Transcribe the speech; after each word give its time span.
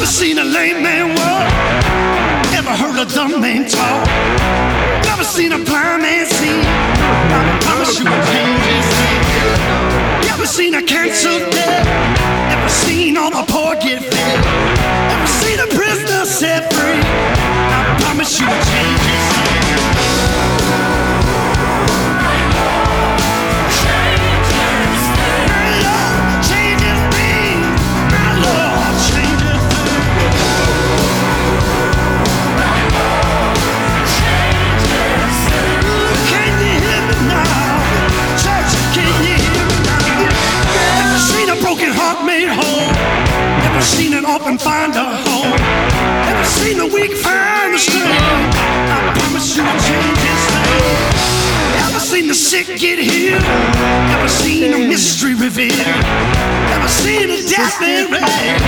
Never 0.00 0.12
seen 0.12 0.38
a 0.38 0.44
lame 0.44 0.82
man 0.82 1.08
walk. 1.14 1.52
Never 2.52 2.70
heard 2.70 3.06
a 3.06 3.14
dumb 3.14 3.38
man 3.38 3.68
talk. 3.68 4.06
Never 5.04 5.22
seen 5.22 5.52
a 5.52 5.58
blind 5.58 6.00
man 6.00 6.24
see. 6.24 6.62
I 6.64 7.58
promise 7.60 7.98
you 8.00 8.06
his 8.08 8.88
name. 8.96 10.22
Never 10.24 10.46
seen 10.46 10.74
a 10.74 10.82
cancer 10.82 11.38
dead. 11.50 11.84
Never 12.48 12.68
seen 12.70 13.18
all 13.18 13.30
the 13.30 13.44
poor 13.52 13.74
get 13.74 14.02
fed. 14.02 14.40
Never 15.12 15.26
seen 15.26 15.60
a 15.60 15.66
prisoner 15.66 16.24
set 16.24 16.72
free. 16.72 17.02
I 17.04 17.94
promise 18.00 18.40
you 18.40 18.46
a 18.46 18.58
change 18.72 19.09
seen 43.90 44.14
an 44.14 44.24
orphan 44.24 44.56
find 44.58 44.94
a 44.94 45.04
home. 45.26 45.58
Never 46.26 46.44
seen 46.44 46.78
a 46.80 46.86
weak 46.86 47.12
find 47.12 47.74
a 47.74 47.78
strength. 47.78 48.54
I 48.94 49.12
promise 49.18 49.56
you 49.56 49.62
will 49.64 49.80
change 49.88 50.20
his 50.30 50.44
name. 50.54 51.10
Never 51.80 52.00
seen 52.00 52.26
the 52.28 52.34
sick 52.34 52.66
get 52.78 52.98
healed. 52.98 53.42
Never 54.12 54.28
seen 54.28 54.72
a 54.74 54.78
mystery 54.78 55.34
revealed. 55.34 56.04
Never 56.72 56.88
seen 56.88 57.30
a 57.30 57.40
death 57.48 57.80
raised. 57.80 58.64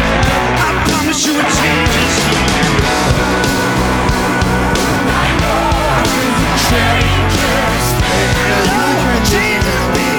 I 0.66 0.70
promise 0.88 1.26
you 1.26 1.32
I'll 1.38 1.52
change 1.60 1.92
his 2.00 2.14
name. 2.26 2.72
Lord, 8.68 9.22
change 9.30 9.64
his 9.64 9.86
name. 9.96 10.11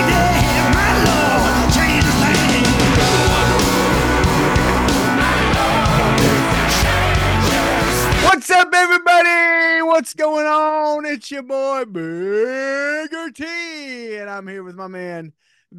Up, 8.73 8.79
everybody? 8.79 9.81
What's 9.83 10.13
going 10.13 10.47
on? 10.47 11.05
It's 11.05 11.29
your 11.29 11.43
boy 11.43 11.85
Bigger 11.85 13.31
T, 13.31 14.15
and 14.17 14.30
I'm 14.30 14.47
here 14.47 14.63
with 14.63 14.75
my 14.75 14.88
man 14.88 15.31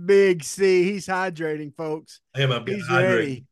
Big 0.05 0.45
C. 0.45 0.84
He's 0.84 1.06
hydrating, 1.06 1.75
folks. 1.75 2.20
Hey, 2.34 2.47
my 2.47 2.62
He's 2.64 2.89
ready. 2.89 3.47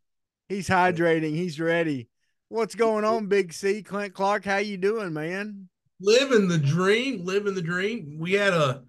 He's 0.48 0.68
hydrating. 0.68 1.34
He's 1.34 1.58
ready. 1.58 2.08
What's 2.48 2.74
going 2.74 3.04
on, 3.04 3.26
Big 3.26 3.52
C? 3.52 3.82
Clint 3.82 4.14
Clark, 4.14 4.44
how 4.44 4.58
you 4.58 4.76
doing, 4.76 5.12
man? 5.12 5.68
Living 6.00 6.46
the 6.48 6.58
dream, 6.58 7.24
living 7.24 7.54
the 7.54 7.62
dream. 7.62 8.18
We 8.18 8.32
had 8.32 8.52
a, 8.52 8.82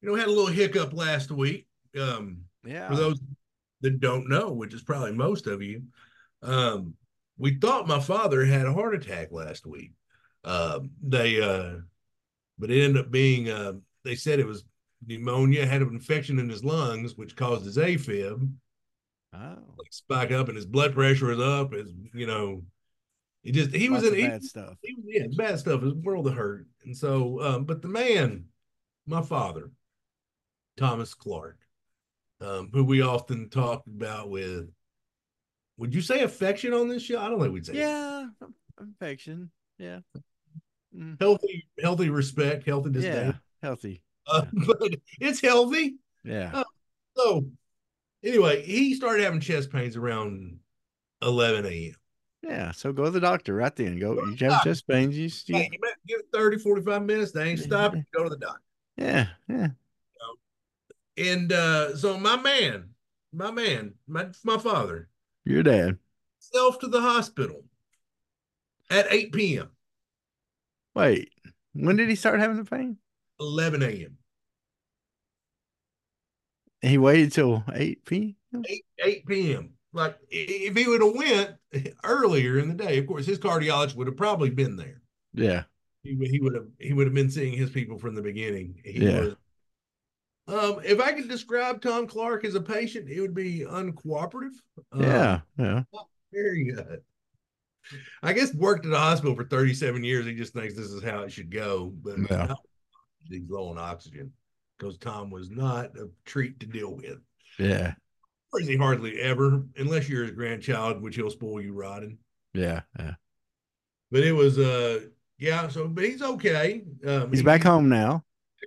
you 0.00 0.08
know, 0.08 0.14
we 0.14 0.20
had 0.20 0.28
a 0.28 0.32
little 0.32 0.46
hiccup 0.46 0.92
last 0.92 1.30
week. 1.30 1.66
Um, 1.98 2.38
Yeah. 2.64 2.88
for 2.88 2.96
those 2.96 3.20
that 3.82 4.00
don't 4.00 4.28
know, 4.28 4.52
which 4.52 4.74
is 4.74 4.82
probably 4.82 5.12
most 5.12 5.46
of 5.46 5.62
you, 5.62 5.82
um, 6.42 6.94
we 7.36 7.58
thought 7.58 7.88
my 7.88 8.00
father 8.00 8.44
had 8.44 8.66
a 8.66 8.72
heart 8.72 8.94
attack 8.94 9.32
last 9.32 9.66
week. 9.66 9.92
Um, 10.44 10.90
they, 11.02 11.40
uh, 11.40 11.80
but 12.58 12.70
it 12.70 12.82
ended 12.82 13.04
up 13.04 13.10
being, 13.10 13.48
uh, 13.48 13.74
they 14.04 14.14
said 14.14 14.38
it 14.38 14.46
was 14.46 14.64
pneumonia, 15.06 15.66
had 15.66 15.82
an 15.82 15.88
infection 15.88 16.38
in 16.38 16.48
his 16.48 16.64
lungs, 16.64 17.16
which 17.16 17.36
caused 17.36 17.64
his 17.64 17.78
AFib. 17.78 18.50
Oh, 19.32 19.56
like 19.78 19.92
spike 19.92 20.30
up 20.30 20.48
and 20.48 20.56
his 20.56 20.66
blood 20.66 20.94
pressure 20.94 21.26
was 21.26 21.40
up. 21.40 21.72
His, 21.72 21.92
you 22.12 22.26
know, 22.26 22.62
he 23.42 23.52
just 23.52 23.74
he 23.74 23.88
was 23.88 24.04
in 24.04 24.14
he, 24.14 24.28
bad 24.28 24.44
stuff. 24.44 24.76
he 24.80 24.94
was 24.94 25.04
yeah, 25.06 25.26
bad 25.36 25.58
stuff. 25.58 25.82
His 25.82 25.94
world 25.94 26.26
of 26.26 26.34
hurt. 26.34 26.66
And 26.84 26.96
so 26.96 27.40
um, 27.42 27.64
but 27.64 27.82
the 27.82 27.88
man, 27.88 28.44
my 29.06 29.22
father, 29.22 29.70
Thomas 30.76 31.14
Clark, 31.14 31.58
um, 32.40 32.70
who 32.72 32.84
we 32.84 33.02
often 33.02 33.48
talk 33.50 33.84
about 33.86 34.30
with 34.30 34.68
would 35.76 35.94
you 35.94 36.00
say 36.00 36.22
affection 36.22 36.72
on 36.72 36.88
this 36.88 37.02
show? 37.02 37.18
I 37.20 37.28
don't 37.28 37.40
think 37.40 37.52
we'd 37.52 37.66
say 37.66 37.74
Yeah, 37.74 38.26
affection. 38.78 39.50
Yeah. 39.78 40.00
Mm. 40.96 41.20
healthy, 41.20 41.66
healthy 41.82 42.08
respect, 42.10 42.64
healthy 42.66 42.90
Yeah, 42.90 43.00
disdain. 43.00 43.40
healthy. 43.62 44.02
Uh, 44.26 44.46
but 44.66 44.78
it's 45.20 45.40
healthy. 45.40 45.96
Yeah. 46.22 46.62
So 47.14 47.44
anyway, 48.22 48.62
he 48.62 48.94
started 48.94 49.22
having 49.22 49.40
chest 49.40 49.70
pains 49.70 49.96
around 49.96 50.60
11 51.20 51.66
a.m. 51.66 51.94
Yeah. 52.42 52.70
So 52.72 52.90
go 52.92 53.04
to 53.04 53.10
the 53.10 53.20
doctor 53.20 53.54
right 53.54 53.74
then. 53.76 53.98
Go. 53.98 54.14
Go 54.14 54.24
You 54.24 54.36
have 54.50 54.64
chest 54.64 54.88
pains. 54.88 55.14
You, 55.16 55.24
you 55.24 55.60
Hey, 55.60 55.68
you 55.72 55.78
give 56.06 56.20
it 56.20 56.26
30, 56.32 56.58
45 56.58 57.02
minutes. 57.02 57.32
They 57.32 57.50
ain't 57.50 57.58
stopping. 57.60 58.06
Go 58.14 58.24
to 58.24 58.30
the 58.30 58.38
doctor. 58.38 58.62
yeah, 58.96 59.26
yeah. 59.48 59.68
And 61.16 61.52
uh, 61.52 61.96
so 61.96 62.18
my 62.18 62.36
man, 62.36 62.88
my 63.32 63.50
man, 63.50 63.94
my 64.08 64.28
my 64.42 64.58
father, 64.58 65.08
Your 65.44 65.62
dad. 65.62 65.98
self 66.38 66.78
to 66.80 66.88
the 66.88 67.00
hospital 67.00 67.64
at 68.90 69.06
8 69.10 69.32
p.m., 69.32 69.70
Wait, 70.94 71.30
when 71.72 71.96
did 71.96 72.08
he 72.08 72.14
start 72.14 72.38
having 72.40 72.56
the 72.56 72.64
pain? 72.64 72.98
11 73.40 73.82
a.m., 73.82 74.16
He 76.82 76.98
waited 76.98 77.32
till 77.32 77.64
8 77.72 78.04
p.m. 78.04 78.62
8, 78.68 78.84
8 79.02 79.26
p.m. 79.26 79.70
Like 79.92 80.16
if 80.28 80.76
he 80.76 80.86
would 80.88 81.02
have 81.02 81.14
went 81.14 81.50
earlier 82.04 82.58
in 82.58 82.68
the 82.68 82.74
day, 82.74 82.98
of 82.98 83.06
course, 83.06 83.26
his 83.26 83.38
cardiologist 83.38 83.94
would 83.96 84.06
have 84.08 84.16
probably 84.16 84.50
been 84.50 84.76
there. 84.76 85.00
Yeah. 85.32 85.64
He, 86.02 86.14
would- 86.14 86.28
he 86.28 86.40
would 86.40 86.54
have 86.54 86.66
he 86.78 86.92
would 86.92 87.06
have 87.06 87.14
been 87.14 87.30
seeing 87.30 87.52
his 87.56 87.70
people 87.70 87.98
from 87.98 88.14
the 88.14 88.22
beginning. 88.22 88.80
He 88.84 89.04
Yeah. 89.04 89.20
was. 89.20 89.36
Um, 90.46 90.80
if 90.84 91.00
I 91.00 91.12
could 91.12 91.28
describe 91.28 91.80
Tom 91.80 92.06
Clark 92.06 92.44
as 92.44 92.54
a 92.54 92.60
patient, 92.60 93.08
it 93.08 93.20
would 93.20 93.34
be 93.34 93.60
uncooperative. 93.60 94.52
Um, 94.92 95.02
Yeah. 95.02 95.40
Yeah. 95.58 95.82
Very 96.32 96.64
good. 96.64 97.00
I 98.22 98.32
guess 98.32 98.52
worked 98.54 98.86
at 98.86 98.92
a 98.92 98.98
hospital 98.98 99.34
for 99.36 99.44
37 99.44 100.02
years. 100.04 100.26
He 100.26 100.34
just 100.34 100.52
thinks 100.52 100.74
this 100.74 100.90
is 100.90 101.02
how 101.02 101.20
it 101.20 101.32
should 101.32 101.50
go. 101.50 101.92
But 102.02 102.18
Yeah. 102.30 102.54
he's 103.28 103.48
low 103.48 103.68
on 103.68 103.78
oxygen 103.78 104.32
because 104.78 104.98
Tom 104.98 105.30
was 105.30 105.50
not 105.50 105.96
a 105.96 106.08
treat 106.24 106.60
to 106.60 106.66
deal 106.66 106.94
with. 106.94 107.18
Yeah. 107.58 107.94
Or 108.52 108.60
is 108.60 108.66
he 108.68 108.76
hardly 108.76 109.20
ever, 109.20 109.62
unless 109.76 110.08
you're 110.08 110.22
his 110.24 110.32
grandchild, 110.32 111.00
which 111.02 111.16
he'll 111.16 111.30
spoil 111.30 111.60
you 111.60 111.72
rotten. 111.72 112.18
Yeah. 112.52 112.82
Yeah. 112.98 113.14
But 114.10 114.24
it 114.24 114.32
was 114.32 114.58
uh 114.58 115.00
yeah, 115.38 115.68
so 115.68 115.88
but 115.88 116.04
he's 116.04 116.22
okay. 116.22 116.84
Um 117.06 117.30
He's 117.30 117.40
he- 117.40 117.44
back 117.44 117.62
home 117.62 117.88
now. 117.88 118.24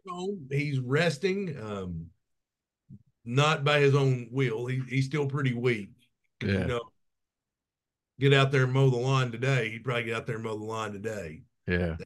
Home. 0.08 0.48
He's 0.52 0.80
resting. 0.80 1.58
Um 1.62 2.08
not 3.28 3.66
by 3.66 3.80
his 3.80 3.94
own 3.94 4.30
will. 4.32 4.66
He, 4.66 4.82
he's 4.88 5.06
still 5.06 5.28
pretty 5.28 5.54
weak. 5.54 5.90
Yeah. 6.42 6.60
You 6.60 6.66
know, 6.66 6.82
get 8.20 8.34
out 8.34 8.52
there 8.52 8.64
and 8.64 8.74
mow 8.74 8.90
the 8.90 8.98
lawn 8.98 9.32
today. 9.32 9.70
He'd 9.70 9.84
probably 9.84 10.06
get 10.06 10.16
out 10.16 10.26
there 10.26 10.36
and 10.36 10.46
mow 10.46 10.58
the 10.58 10.64
lawn 10.64 10.94
today. 10.94 11.44
Yeah. 11.68 11.98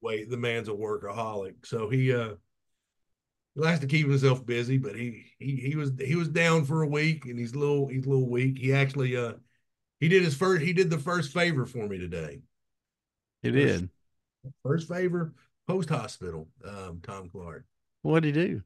Wait, 0.00 0.30
the 0.30 0.36
man's 0.36 0.68
a 0.68 0.72
workaholic. 0.72 1.66
So 1.66 1.90
he 1.90 2.14
uh 2.14 2.34
he 3.56 3.60
likes 3.60 3.80
to 3.80 3.88
keep 3.88 4.08
himself 4.08 4.46
busy, 4.46 4.78
but 4.78 4.94
he 4.94 5.32
he 5.38 5.56
he 5.56 5.76
was 5.76 5.92
he 5.98 6.14
was 6.14 6.28
down 6.28 6.64
for 6.64 6.82
a 6.82 6.88
week 6.88 7.26
and 7.26 7.38
he's 7.38 7.52
a 7.52 7.58
little 7.58 7.88
he's 7.88 8.06
a 8.06 8.08
little 8.08 8.30
weak. 8.30 8.56
He 8.56 8.72
actually 8.72 9.16
uh 9.16 9.34
he 9.98 10.08
did 10.08 10.22
his 10.22 10.36
first 10.36 10.62
he 10.62 10.72
did 10.72 10.88
the 10.88 10.98
first 10.98 11.32
favor 11.32 11.66
for 11.66 11.86
me 11.88 11.98
today. 11.98 12.40
He 13.42 13.50
did. 13.50 13.90
First 14.62 14.88
favor 14.88 15.34
post 15.72 15.88
hospital, 15.88 16.48
um, 16.64 17.00
Tom 17.02 17.28
Clark. 17.28 17.64
What'd 18.02 18.24
he 18.26 18.32
do? 18.32 18.62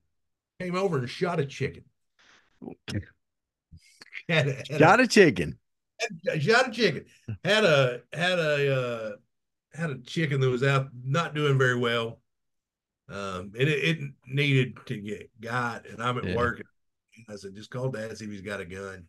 Came 0.59 0.75
over 0.75 0.99
and 0.99 1.09
shot 1.09 1.39
a 1.39 1.47
chicken. 1.47 1.85
Had 4.29 4.49
a, 4.49 4.55
had 4.71 4.83
Got 4.83 5.01
a 5.01 5.06
chicken. 5.09 5.59
a, 6.29 6.41
shot 6.41 6.69
a 6.69 6.71
chicken. 6.73 7.05
Had 7.45 7.65
a 7.65 8.01
had 8.12 8.39
a 8.39 8.75
uh 8.75 9.11
had 9.75 9.91
a 9.91 9.99
chicken 10.01 10.41
that 10.41 10.49
was 10.51 10.62
out 10.62 10.89
not 11.05 11.35
doing 11.35 11.59
very 11.59 11.79
well. 11.79 12.21
Um 13.09 13.53
and 13.59 13.69
it, 13.69 13.99
it 14.00 14.11
needed 14.27 14.77
to 14.87 14.99
get 14.99 15.31
got 15.41 15.87
and 15.89 16.03
I'm 16.03 16.19
at 16.19 16.29
Yeah. 16.29 16.31
work. 16.31 16.62
I 17.29 17.37
said, 17.37 17.57
just 17.57 17.71
call 17.71 17.91
dad, 17.91 18.17
see 18.19 18.27
if 18.27 18.33
he's 18.33 18.43
got 18.43 18.61
a 18.61 18.67
gun. 18.67 19.07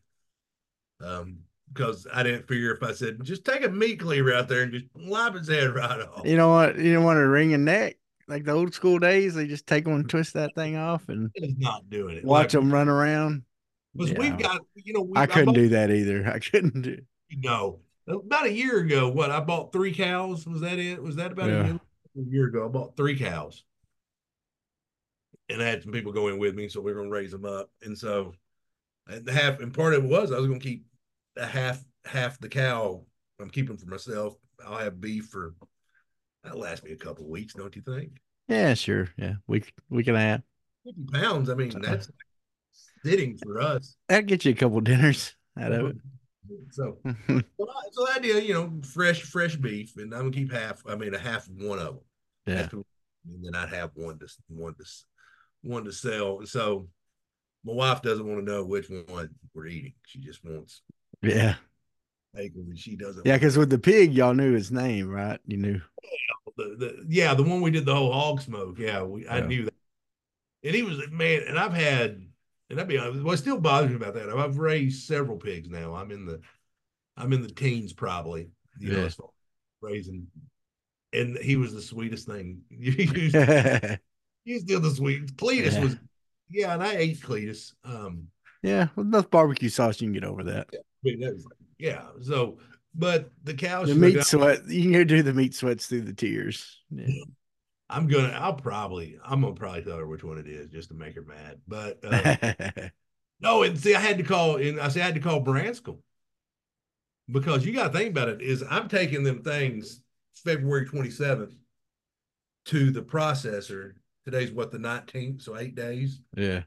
Um, 1.01 1.39
because 1.73 2.07
I 2.13 2.23
didn't 2.23 2.47
figure 2.47 2.73
if 2.73 2.81
I 2.83 2.91
said 2.93 3.23
just 3.23 3.43
take 3.45 3.63
a 3.63 3.69
meat 3.69 3.99
cleaver 3.99 4.33
out 4.33 4.47
there 4.47 4.61
and 4.63 4.71
just 4.71 4.85
lop 4.95 5.35
his 5.35 5.47
head 5.47 5.73
right 5.75 6.01
off. 6.01 6.25
You 6.25 6.37
know 6.37 6.49
what? 6.49 6.77
You 6.77 6.93
don't 6.93 7.03
want 7.03 7.17
to 7.17 7.27
wring 7.27 7.53
a 7.53 7.57
neck 7.57 7.97
like 8.27 8.43
the 8.45 8.51
old 8.51 8.73
school 8.73 8.99
days. 8.99 9.35
They 9.35 9.47
just 9.47 9.67
take 9.67 9.87
and 9.87 10.09
twist 10.09 10.33
that 10.33 10.55
thing 10.55 10.75
off 10.77 11.09
and 11.09 11.29
It's 11.35 11.53
not 11.57 11.89
doing 11.89 12.17
it. 12.17 12.25
watch 12.25 12.53
them 12.53 12.71
run 12.71 12.87
around. 12.89 13.43
Because 13.93 14.11
Yeah. 14.11 14.19
we've 14.19 14.37
got, 14.37 14.61
you 14.75 14.93
know, 14.93 15.01
we, 15.03 15.13
I 15.15 15.25
couldn't 15.25 15.45
bought- 15.45 15.55
do 15.55 15.69
that 15.69 15.89
either. 15.91 16.27
I 16.27 16.39
couldn't 16.39 16.81
do. 16.81 16.97
You 17.29 17.37
No, 17.41 17.79
about 18.07 18.45
a 18.45 18.51
year 18.51 18.79
ago, 18.79 19.09
what 19.09 19.31
I 19.31 19.39
bought 19.39 19.71
three 19.73 19.93
cows. 19.93 20.45
Was 20.45 20.61
that 20.61 20.79
it? 20.79 21.01
Was 21.01 21.15
that 21.15 21.31
about 21.31 21.49
Yeah. 21.49 21.61
a, 21.63 21.65
year, 21.67 21.79
a 22.17 22.29
year 22.29 22.45
ago? 22.47 22.65
I 22.65 22.67
bought 22.67 22.95
three 22.97 23.17
cows, 23.17 23.63
and 25.49 25.61
I 25.61 25.65
had 25.65 25.81
some 25.83 25.91
people 25.91 26.11
go 26.11 26.27
in 26.27 26.37
with 26.37 26.55
me, 26.55 26.67
so 26.69 26.81
we 26.81 26.91
are 26.91 26.95
going 26.95 27.07
to 27.07 27.11
raise 27.13 27.31
them 27.31 27.45
up. 27.45 27.69
And 27.83 27.97
so, 27.97 28.33
and 29.07 29.25
the 29.25 29.31
half 29.31 29.59
and 29.59 29.73
part 29.73 29.93
of 29.93 30.03
it 30.03 30.09
was 30.09 30.31
I 30.31 30.37
was 30.39 30.47
going 30.47 30.59
to 30.59 30.65
keep 30.67 30.85
half 31.37 31.83
half 32.05 32.39
the 32.39 32.49
cow 32.49 33.05
I'm 33.39 33.49
keeping 33.49 33.77
for 33.77 33.87
myself. 33.87 34.35
I'll 34.65 34.77
have 34.77 35.01
beef 35.01 35.25
for 35.25 35.55
that'll 36.43 36.59
last 36.59 36.83
me 36.83 36.91
a 36.91 36.97
couple 36.97 37.25
of 37.25 37.29
weeks, 37.29 37.53
don't 37.53 37.75
you 37.75 37.81
think? 37.81 38.21
Yeah, 38.47 38.73
sure. 38.73 39.09
Yeah, 39.17 39.35
week 39.47 39.73
week 39.89 40.07
and 40.07 40.17
a 40.17 40.21
half. 40.21 40.41
50 40.85 41.01
pounds. 41.11 41.49
I 41.49 41.55
mean, 41.55 41.73
that's 41.81 42.09
sitting 43.03 43.37
for 43.37 43.59
us. 43.59 43.95
That'll 44.07 44.25
get 44.25 44.45
you 44.45 44.51
a 44.51 44.55
couple 44.55 44.79
dinners 44.81 45.35
out 45.59 45.71
of 45.71 45.87
it. 45.87 45.95
So, 46.71 46.99
so 47.03 47.41
the 47.57 48.13
idea, 48.15 48.39
you 48.39 48.53
know, 48.53 48.71
fresh, 48.83 49.23
fresh 49.23 49.55
beef, 49.55 49.97
and 49.97 50.13
I'm 50.13 50.21
gonna 50.21 50.31
keep 50.31 50.51
half. 50.51 50.83
I 50.87 50.95
mean, 50.95 51.13
a 51.13 51.19
half 51.19 51.47
one 51.49 51.79
of 51.79 51.85
them. 51.85 51.99
yeah. 52.45 52.61
After, 52.61 52.77
and 52.77 53.43
then 53.43 53.55
I'd 53.55 53.73
have 53.73 53.91
one 53.95 54.19
to 54.19 54.27
one 54.47 54.75
to 54.75 54.85
one 55.63 55.83
to 55.85 55.91
sell. 55.91 56.45
So, 56.45 56.87
my 57.63 57.73
wife 57.73 58.03
doesn't 58.03 58.25
want 58.25 58.45
to 58.45 58.51
know 58.51 58.63
which 58.63 58.89
one 58.89 59.29
we're 59.55 59.65
eating. 59.65 59.93
She 60.05 60.19
just 60.19 60.45
wants 60.45 60.83
Yeah. 61.25 61.55
and 62.33 62.77
she 62.77 62.95
doesn't. 62.95 63.25
Yeah, 63.25 63.35
because 63.35 63.57
with 63.57 63.69
the 63.69 63.79
pig, 63.79 64.13
y'all 64.13 64.33
knew 64.33 64.53
his 64.53 64.71
name, 64.71 65.09
right? 65.09 65.39
You 65.45 65.57
knew. 65.57 65.81
the, 66.57 66.75
the 66.77 67.05
yeah, 67.09 67.33
the 67.33 67.43
one 67.43 67.61
we 67.61 67.71
did 67.71 67.85
the 67.85 67.95
whole 67.95 68.11
hog 68.11 68.41
smoke. 68.41 68.77
Yeah, 68.79 69.03
we 69.03 69.27
I 69.27 69.41
knew 69.41 69.65
that. 69.65 69.73
And 70.63 70.75
he 70.75 70.83
was 70.83 70.99
man, 71.11 71.43
and 71.47 71.59
I've 71.59 71.73
had, 71.73 72.25
and 72.69 72.79
I'd 72.79 72.87
be 72.87 72.97
honest, 72.97 73.23
what 73.23 73.37
still 73.37 73.59
bothers 73.59 73.89
me 73.91 73.97
about 73.97 74.15
that, 74.15 74.29
I've 74.29 74.57
raised 74.57 75.05
several 75.07 75.37
pigs 75.37 75.69
now. 75.69 75.93
I'm 75.93 76.11
in 76.11 76.25
the, 76.25 76.41
I'm 77.15 77.33
in 77.33 77.41
the 77.41 77.49
teens 77.51 77.93
probably. 77.93 78.49
You 78.79 78.91
know, 78.91 78.99
Yeah. 78.99 79.05
as 79.05 79.15
far 79.15 79.29
raising, 79.81 80.27
and 81.13 81.37
he 81.37 81.55
was 81.55 81.73
the 81.73 81.81
sweetest 81.81 82.27
thing. 82.27 82.61
He's 82.69 83.33
yeah. 83.33 83.97
he's 84.43 84.61
still 84.61 84.79
the 84.79 84.91
sweet. 84.91 85.37
Cletus 85.37 85.73
Yeah. 85.73 85.83
was, 85.83 85.95
yeah, 86.49 86.73
and 86.73 86.83
I 86.83 86.95
ate 86.95 87.21
Cletus. 87.21 87.73
Um, 87.83 88.27
With 88.63 89.07
enough 89.07 89.29
barbecue 89.29 89.69
sauce, 89.69 90.01
you 90.01 90.07
can 90.07 90.13
get 90.13 90.23
over 90.23 90.43
that. 90.43 90.69
I 90.73 90.77
mean, 91.05 91.19
that 91.21 91.35
like, 91.35 91.57
yeah. 91.77 92.03
So, 92.21 92.57
but 92.93 93.31
the 93.43 93.53
cows, 93.53 93.87
The 93.87 93.93
should 93.93 94.01
meat 94.01 94.15
have- 94.15 94.25
sweat, 94.25 94.67
you 94.67 94.83
can 94.83 94.91
go 94.93 95.03
do 95.03 95.23
the 95.23 95.33
meat 95.33 95.53
sweats 95.55 95.87
through 95.87 96.01
the 96.01 96.13
tears. 96.13 96.81
Yeah. 96.89 97.07
I'm 97.89 98.07
gonna, 98.07 98.29
I'll 98.29 98.53
probably, 98.53 99.17
I'm 99.23 99.41
gonna 99.41 99.53
probably 99.53 99.83
tell 99.83 99.97
her 99.97 100.07
which 100.07 100.23
one 100.23 100.39
it 100.39 100.47
is 100.47 100.69
just 100.69 100.89
to 100.89 100.95
make 100.95 101.15
her 101.15 101.21
mad. 101.21 101.59
But 101.67 101.99
uh, 102.03 102.89
No, 103.41 103.63
and 103.63 103.77
see, 103.79 103.93
I 103.93 103.99
had 103.99 104.17
to 104.17 104.23
call, 104.23 104.55
and 104.55 104.79
I 104.79 104.87
said 104.87 105.01
I 105.03 105.05
had 105.05 105.15
to 105.15 105.21
call 105.21 105.41
Branscombe 105.41 105.99
because 107.29 107.65
you 107.65 107.73
got 107.73 107.91
to 107.91 107.97
think 107.97 108.09
about 108.11 108.29
it. 108.29 108.41
Is 108.41 108.63
I'm 108.69 108.87
taking 108.87 109.23
them 109.23 109.43
things 109.43 110.01
February 110.43 110.87
27th 110.87 111.53
to 112.65 112.91
the 112.91 113.01
processor. 113.01 113.93
Today's 114.23 114.51
what 114.51 114.71
the 114.71 114.79
19th, 114.79 115.43
so 115.43 115.55
eight 115.55 115.75
days, 115.75 116.21
yeah. 116.35 116.63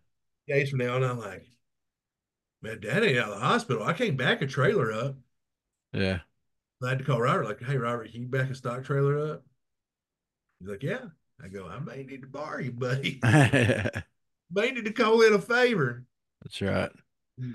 days 0.46 0.70
from 0.70 0.78
now, 0.78 0.94
and 0.94 1.04
I'm 1.04 1.18
like, 1.18 1.44
man, 2.62 2.80
Dad 2.80 3.04
ain't 3.04 3.18
out 3.18 3.28
of 3.30 3.34
the 3.40 3.44
hospital. 3.46 3.82
I 3.82 3.92
can't 3.92 4.16
back 4.16 4.42
a 4.42 4.46
trailer 4.46 4.92
up. 4.92 5.16
Yeah. 5.92 6.20
I 6.82 6.90
had 6.90 6.98
to 6.98 7.04
call 7.04 7.20
Robert, 7.20 7.44
like, 7.44 7.62
hey, 7.62 7.76
Robert, 7.76 8.10
can 8.12 8.22
you 8.22 8.28
back 8.28 8.50
a 8.50 8.54
stock 8.54 8.84
trailer 8.84 9.18
up? 9.32 9.44
He's 10.60 10.68
like, 10.68 10.82
yeah. 10.82 11.06
I 11.42 11.48
go, 11.48 11.66
I 11.66 11.78
may 11.78 12.02
need 12.04 12.22
to 12.22 12.28
borrow 12.28 12.58
you, 12.58 12.72
buddy. 12.72 13.20
May 14.50 14.70
need 14.70 14.86
to 14.86 14.92
call 14.92 15.20
in 15.22 15.34
a 15.34 15.38
favor. 15.38 16.04
That's 16.42 16.60
right. 16.62 16.90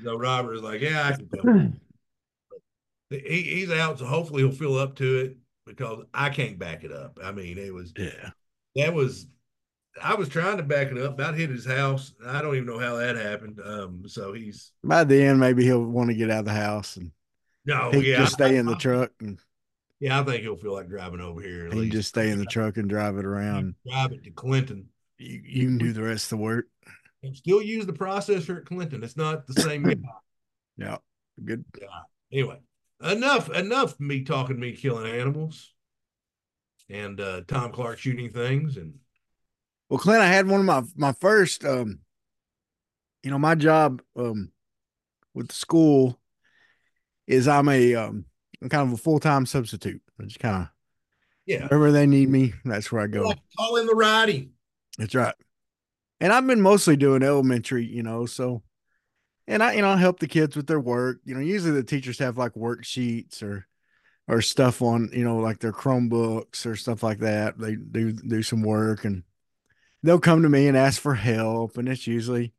So 0.04 0.16
Robert 0.18 0.54
is 0.54 0.62
like, 0.62 0.80
yeah, 0.80 1.08
I 1.08 1.12
can 1.14 1.28
come. 1.28 1.80
he, 3.10 3.42
he's 3.42 3.72
out, 3.72 4.00
so 4.00 4.06
hopefully 4.06 4.44
he'll 4.44 4.52
fill 4.52 4.78
up 4.78 4.96
to 4.98 5.18
it 5.18 5.38
because 5.66 6.06
I 6.14 6.30
can't 6.30 6.60
back 6.60 6.84
it 6.84 6.92
up. 6.92 7.20
I 7.22 7.32
mean, 7.32 7.58
it 7.58 7.74
was 7.74 7.94
Yeah. 7.98 8.30
that 8.76 8.94
was 8.94 9.28
I 10.02 10.16
was 10.16 10.30
trying 10.30 10.58
to 10.58 10.64
back 10.64 10.88
it 10.92 10.98
up, 10.98 11.14
about 11.14 11.36
hit 11.36 11.50
his 11.50 11.66
house. 11.66 12.14
I 12.26 12.42
don't 12.42 12.56
even 12.56 12.68
know 12.68 12.80
how 12.80 12.96
that 12.96 13.16
happened. 13.16 13.60
Um, 13.64 14.04
so 14.08 14.34
he's 14.34 14.72
By 14.84 15.04
the 15.04 15.22
end, 15.24 15.40
maybe 15.40 15.64
he'll 15.64 15.84
want 15.84 16.10
to 16.10 16.16
get 16.16 16.32
out 16.32 16.40
of 16.40 16.46
the 16.46 16.54
house 16.54 16.98
and 16.98 17.12
no, 17.66 17.92
he 17.92 18.12
yeah, 18.12 18.18
just 18.18 18.34
stay 18.34 18.56
I- 18.56 18.60
in 18.60 18.66
the 18.66 18.74
I- 18.76 18.80
truck 18.80 19.12
and 19.22 19.40
Yeah, 20.00 20.20
I 20.20 20.24
think 20.24 20.42
he'll 20.42 20.58
feel 20.58 20.74
like 20.74 20.90
driving 20.90 21.22
over 21.22 21.42
here. 21.42 21.70
he 21.72 21.90
just 21.90 22.10
stay 22.10 22.30
in 22.30 22.40
the 22.40 22.46
truck 22.46 22.78
and 22.78 22.90
drive 22.90 23.18
it 23.18 23.26
around. 23.26 23.76
drive 23.88 24.12
it 24.14 24.24
to 24.24 24.32
Clinton. 24.32 24.90
You, 25.18 25.42
you 25.46 25.68
can 25.68 25.78
do 25.78 25.94
the 25.94 26.02
rest 26.04 26.26
of 26.32 26.38
the 26.40 26.44
work. 26.44 26.66
And 27.22 27.36
still 27.38 27.62
use 27.62 27.86
the 27.86 27.94
processor 27.94 28.58
at 28.58 28.66
Clinton. 28.66 29.02
It's 29.04 29.16
not 29.16 29.48
the 29.48 29.62
same 29.62 29.84
guy. 29.84 29.96
Yeah. 30.78 30.98
Good. 31.46 31.64
Yeah. 31.80 31.88
Anyway, 32.32 32.60
enough 33.02 33.48
enough 33.52 34.00
me 34.00 34.24
talking 34.24 34.60
me 34.60 34.72
killing 34.76 35.06
animals 35.10 35.72
and 36.90 37.22
uh 37.22 37.42
Tom 37.48 37.72
Clark 37.72 38.00
shooting 38.00 38.32
things 38.32 38.76
and 38.78 38.96
Well, 39.90 40.00
Clint, 40.00 40.22
I 40.22 40.28
had 40.28 40.48
one 40.48 40.60
of 40.62 40.66
my 40.66 40.84
my 40.96 41.12
first 41.14 41.66
um 41.66 42.00
you 43.24 43.32
know, 43.32 43.40
my 43.40 43.56
job 43.56 44.02
um 44.16 44.52
with 45.34 45.50
the 45.50 45.56
school 45.56 46.20
is 47.28 47.48
I'm 47.48 47.70
a 47.70 47.96
um 47.96 48.26
I'm 48.62 48.70
kind 48.70 48.88
of 48.88 48.94
a 48.94 49.02
full-time 49.02 49.46
substitute. 49.46 50.02
I 50.20 50.24
just 50.24 50.40
kind 50.40 50.64
of 50.64 50.70
yeah. 51.46 51.68
wherever 51.68 51.92
they 51.92 52.06
need 52.06 52.30
me, 52.30 52.54
that's 52.64 52.92
where 52.92 53.02
I 53.02 53.08
go. 53.08 53.24
Like 53.24 53.40
call 53.58 53.78
in 53.78 53.88
the 53.88 53.96
righty. 53.96 54.52
That's 54.98 55.16
right. 55.16 55.36
And 56.20 56.32
I've 56.32 56.48
been 56.48 56.62
mostly 56.62 56.96
doing 56.96 57.24
elementary, 57.24 57.86
you 57.86 58.04
know, 58.04 58.26
so 58.26 58.64
and 59.48 59.62
I 59.62 59.74
you 59.74 59.82
know, 59.82 59.90
I 59.90 59.98
help 59.98 60.20
the 60.20 60.28
kids 60.28 60.56
with 60.56 60.68
their 60.68 60.80
work. 60.80 61.20
You 61.26 61.36
know, 61.36 61.42
usually 61.42 61.72
the 61.72 61.84
teachers 61.84 62.20
have 62.20 62.38
like 62.38 62.54
worksheets 62.54 63.44
or 63.44 63.68
or 64.28 64.42
stuff 64.42 64.82
on, 64.82 65.10
you 65.12 65.24
know, 65.24 65.38
like 65.38 65.60
their 65.60 65.74
Chromebooks 65.74 66.66
or 66.66 66.76
stuff 66.78 67.04
like 67.04 67.20
that. 67.20 67.60
They 67.60 67.76
do 67.76 68.14
do 68.14 68.42
some 68.42 68.62
work 68.62 69.04
and 69.04 69.24
they'll 70.04 70.20
come 70.20 70.44
to 70.44 70.50
me 70.50 70.68
and 70.68 70.78
ask 70.78 71.02
for 71.02 71.16
help. 71.16 71.78
And 71.78 71.90
it's 71.90 72.06
usually, 72.06 72.54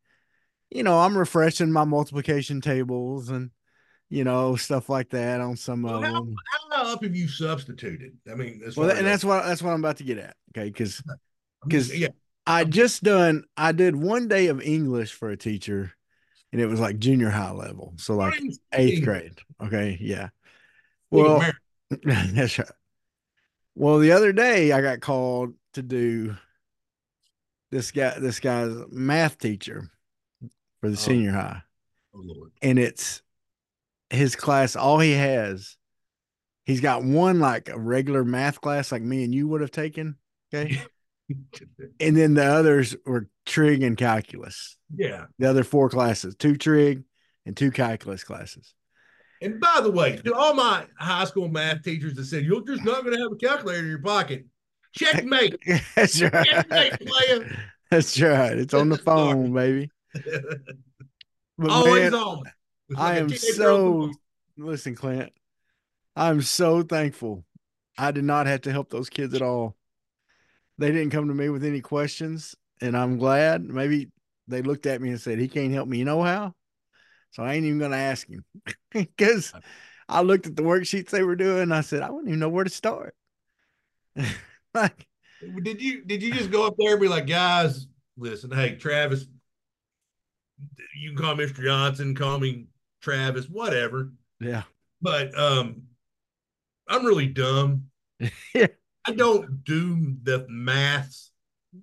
you 0.71 0.83
know, 0.83 0.99
I'm 0.99 1.17
refreshing 1.17 1.71
my 1.71 1.85
multiplication 1.85 2.61
tables 2.61 3.29
and 3.29 3.51
you 4.11 4.23
know, 4.23 4.55
stuff 4.55 4.89
like 4.89 5.11
that 5.11 5.41
on 5.41 5.57
some 5.57 5.83
Well, 5.83 5.97
of 5.97 6.05
how, 6.05 6.13
them. 6.13 6.37
how 6.71 6.93
up 6.93 7.03
have 7.03 7.17
you 7.17 7.27
substituted? 7.27 8.17
I 8.31 8.35
mean, 8.35 8.61
as 8.65 8.77
Well, 8.77 8.91
and 8.91 9.07
that's 9.07 9.25
what 9.25 9.45
that's 9.45 9.63
what 9.63 9.73
I'm 9.73 9.81
about 9.81 9.97
to 9.97 10.05
get 10.05 10.19
at. 10.19 10.37
Okay, 10.57 10.69
because 10.69 11.03
because 11.65 11.97
yeah, 11.97 12.09
I 12.47 12.65
just 12.65 13.03
done 13.03 13.45
I 13.57 13.73
did 13.73 13.97
one 13.97 14.29
day 14.29 14.49
of 14.49 14.61
English 14.61 15.13
for 15.13 15.31
a 15.31 15.37
teacher 15.37 15.95
and 16.53 16.61
it 16.61 16.67
was 16.67 16.79
like 16.79 17.01
junior 17.01 17.31
high 17.31 17.51
level. 17.51 17.95
So 17.97 18.15
like 18.15 18.41
eighth 18.73 19.03
grade. 19.05 19.41
Okay. 19.61 19.99
Yeah. 20.01 20.29
Well, 21.11 21.45
that's 22.05 22.59
right. 22.59 22.69
Well, 23.75 23.99
the 23.99 24.13
other 24.13 24.33
day 24.33 24.71
I 24.71 24.81
got 24.81 25.01
called 25.01 25.55
to 25.73 25.83
do 25.83 26.37
this 27.75 27.91
guy 27.91 28.17
this 28.21 28.39
guy's 28.39 28.73
math 28.91 29.37
teacher 29.39 29.91
for 30.81 30.89
the 30.89 30.95
Oh. 30.97 31.01
senior 31.01 31.33
high. 31.33 31.63
oh 32.15 32.21
Lord. 32.23 32.53
And 32.63 32.79
it's 32.79 33.21
his 34.11 34.37
class, 34.37 34.77
all 34.77 35.01
he 35.01 35.13
has, 35.13 35.77
he's 36.65 36.81
got 36.81 37.03
one 37.03 37.41
like 37.41 37.69
a 37.69 37.79
regular 37.79 38.25
math 38.25 38.61
class 38.61 38.93
like 38.93 39.03
me 39.03 39.25
and 39.25 39.35
you 39.35 39.49
would 39.49 39.61
have 39.61 39.73
taken. 39.73 40.17
Okay. 40.55 40.81
and 42.01 42.17
then 42.17 42.35
the 42.35 42.45
others 42.45 42.95
were 43.05 43.29
trig 43.45 43.83
and 43.83 43.97
calculus. 43.97 44.77
yeah. 44.95 45.27
the 45.39 45.51
other 45.51 45.65
four 45.65 45.89
classes, 45.91 46.37
two 46.37 46.57
trig 46.57 47.03
and 47.45 47.57
two 47.57 47.73
calculus 47.73 48.23
classes. 48.23 48.73
And 49.43 49.59
by 49.59 49.81
the 49.83 49.91
way, 49.91 50.17
to 50.19 50.33
all 50.33 50.55
my 50.55 50.87
high 50.97 51.25
school 51.25 51.49
math 51.49 51.83
teachers 51.83 52.15
that 52.15 52.25
said 52.27 52.45
you're 52.45 52.65
just 52.65 52.85
not 52.85 53.03
going 53.03 53.17
to 53.17 53.23
have 53.23 53.33
a 53.33 53.37
calculator 53.37 53.81
in 53.81 53.89
your 53.89 53.99
pocket, 53.99 54.45
checkmate. 54.95 55.59
That's 55.97 56.21
right. 56.23 56.47
Checkmate, 56.47 57.07
player. 57.07 57.57
That's 57.91 58.21
right. 58.21 58.59
It's 58.59 58.75
on 58.75 58.89
the 58.89 58.99
phone, 58.99 59.53
baby. 59.53 59.91
But 61.57 61.71
Always 61.71 62.11
man, 62.11 62.15
on. 62.15 62.43
It's 62.89 63.01
I 63.01 63.17
am 63.19 63.29
so 63.31 64.13
listen, 64.57 64.95
Clint. 64.95 65.33
I'm 66.17 66.43
so 66.43 66.83
thankful. 66.83 67.45
I 67.97 68.11
did 68.11 68.25
not 68.25 68.47
have 68.47 68.63
to 68.63 68.73
help 68.73 68.91
those 68.91 69.09
kids 69.09 69.35
at 69.35 69.43
all. 69.43 69.77
They 70.79 70.91
didn't 70.91 71.11
come 71.11 71.29
to 71.29 71.35
me 71.35 71.49
with 71.49 71.65
any 71.65 71.81
questions, 71.81 72.57
and 72.81 72.97
I'm 72.97 73.19
glad. 73.19 73.63
Maybe 73.63 74.11
they 74.49 74.63
looked 74.63 74.87
at 74.87 75.01
me 75.01 75.11
and 75.11 75.21
said, 75.21 75.39
"He 75.39 75.49
can't 75.49 75.73
help 75.73 75.89
me." 75.89 75.99
You 75.99 76.05
know 76.05 76.23
how? 76.23 76.55
So 77.31 77.43
I 77.43 77.55
ain't 77.55 77.67
even 77.67 77.79
going 77.79 77.93
to 77.93 77.97
ask 77.97 78.29
him 78.29 78.45
because 78.93 79.53
I 80.09 80.23
looked 80.23 80.47
at 80.47 80.57
the 80.57 80.63
worksheets 80.63 81.11
they 81.11 81.23
were 81.23 81.37
doing. 81.37 81.63
And 81.63 81.75
I 81.75 81.83
said, 81.83 82.03
"I 82.03 82.11
wouldn't 82.11 82.29
even 82.29 82.41
know 82.41 82.49
where 82.49 82.65
to 82.65 82.71
start." 82.71 83.15
like, 84.83 85.07
Did 85.63 85.81
you 85.81 86.05
did 86.05 86.23
you 86.23 86.33
just 86.33 86.51
go 86.51 86.67
up 86.67 86.75
there 86.79 86.93
and 86.93 87.01
be 87.01 87.09
like, 87.09 87.27
guys, 87.27 87.87
listen, 88.17 88.51
hey, 88.51 88.77
Travis, 88.77 89.27
you 90.97 91.11
can 91.11 91.19
call 91.19 91.35
Mr. 91.35 91.63
Johnson, 91.63 92.15
call 92.15 92.39
me 92.39 92.67
Travis, 93.03 93.49
whatever. 93.49 94.13
yeah, 94.41 94.63
But 95.01 95.37
um 95.39 95.83
I'm 96.89 97.05
really 97.05 97.29
dumb. 97.29 97.85
Yeah. 98.55 98.69
I 99.07 99.13
don't 99.13 99.65
do 99.65 100.17
the 100.23 100.47
maths. 100.49 101.31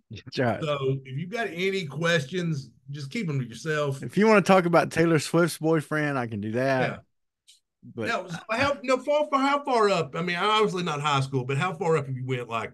that's 0.10 0.40
right. 0.40 0.64
So 0.64 0.98
if 1.06 1.20
you've 1.20 1.30
got 1.30 1.48
any 1.52 1.86
questions, 1.86 2.72
just 2.90 3.12
keep 3.12 3.28
them 3.28 3.40
to 3.40 3.46
yourself. 3.46 4.02
If 4.02 4.18
you 4.18 4.26
want 4.28 4.44
to 4.44 4.52
talk 4.52 4.66
about 4.66 4.90
Taylor 4.90 5.20
Swift's 5.20 5.60
boyfriend, 5.60 6.18
I 6.18 6.26
can 6.26 6.42
do 6.42 6.52
that. 6.54 6.90
Yeah. 6.90 6.98
But 7.96 8.08
Now, 8.08 8.28
how 8.50 8.78
no 8.84 9.04
how 9.34 9.64
far 9.64 9.90
up? 9.90 10.16
I 10.16 10.22
mean, 10.22 10.36
obviously 10.36 10.84
not 10.84 11.02
high 11.02 11.22
school, 11.22 11.46
but 11.46 11.58
how 11.58 11.74
far 11.74 11.98
up 11.98 12.08
have 12.08 12.16
you 12.16 12.26
went 12.26 12.50
like 12.50 12.74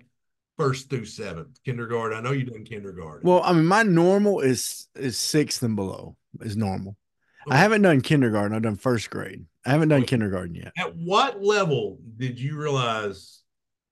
first 0.58 0.90
through 0.90 1.06
seventh 1.06 1.60
kindergarten? 1.64 2.18
I 2.18 2.22
know 2.22 2.32
you 2.32 2.46
done 2.46 2.64
kindergarten. 2.64 3.28
Well, 3.28 3.42
I 3.44 3.54
mean, 3.54 3.66
my 3.66 3.84
normal 3.84 4.42
is 4.42 4.88
is 4.96 5.18
sixth 5.18 5.64
and 5.64 5.76
below 5.76 6.16
is 6.42 6.58
normal. 6.58 6.98
I 7.50 7.58
haven't 7.58 7.82
done 7.82 8.02
kindergarten. 8.02 8.56
I've 8.56 8.64
done 8.64 8.76
first 8.76 9.10
grade. 9.10 9.46
I 9.66 9.72
haven't 9.72 9.90
done 9.90 10.04
kindergarten 10.04 10.56
yet. 10.56 10.74
At 10.78 10.96
what 10.96 11.42
level 11.42 11.98
did 12.18 12.40
you 12.40 12.58
realize 12.58 13.42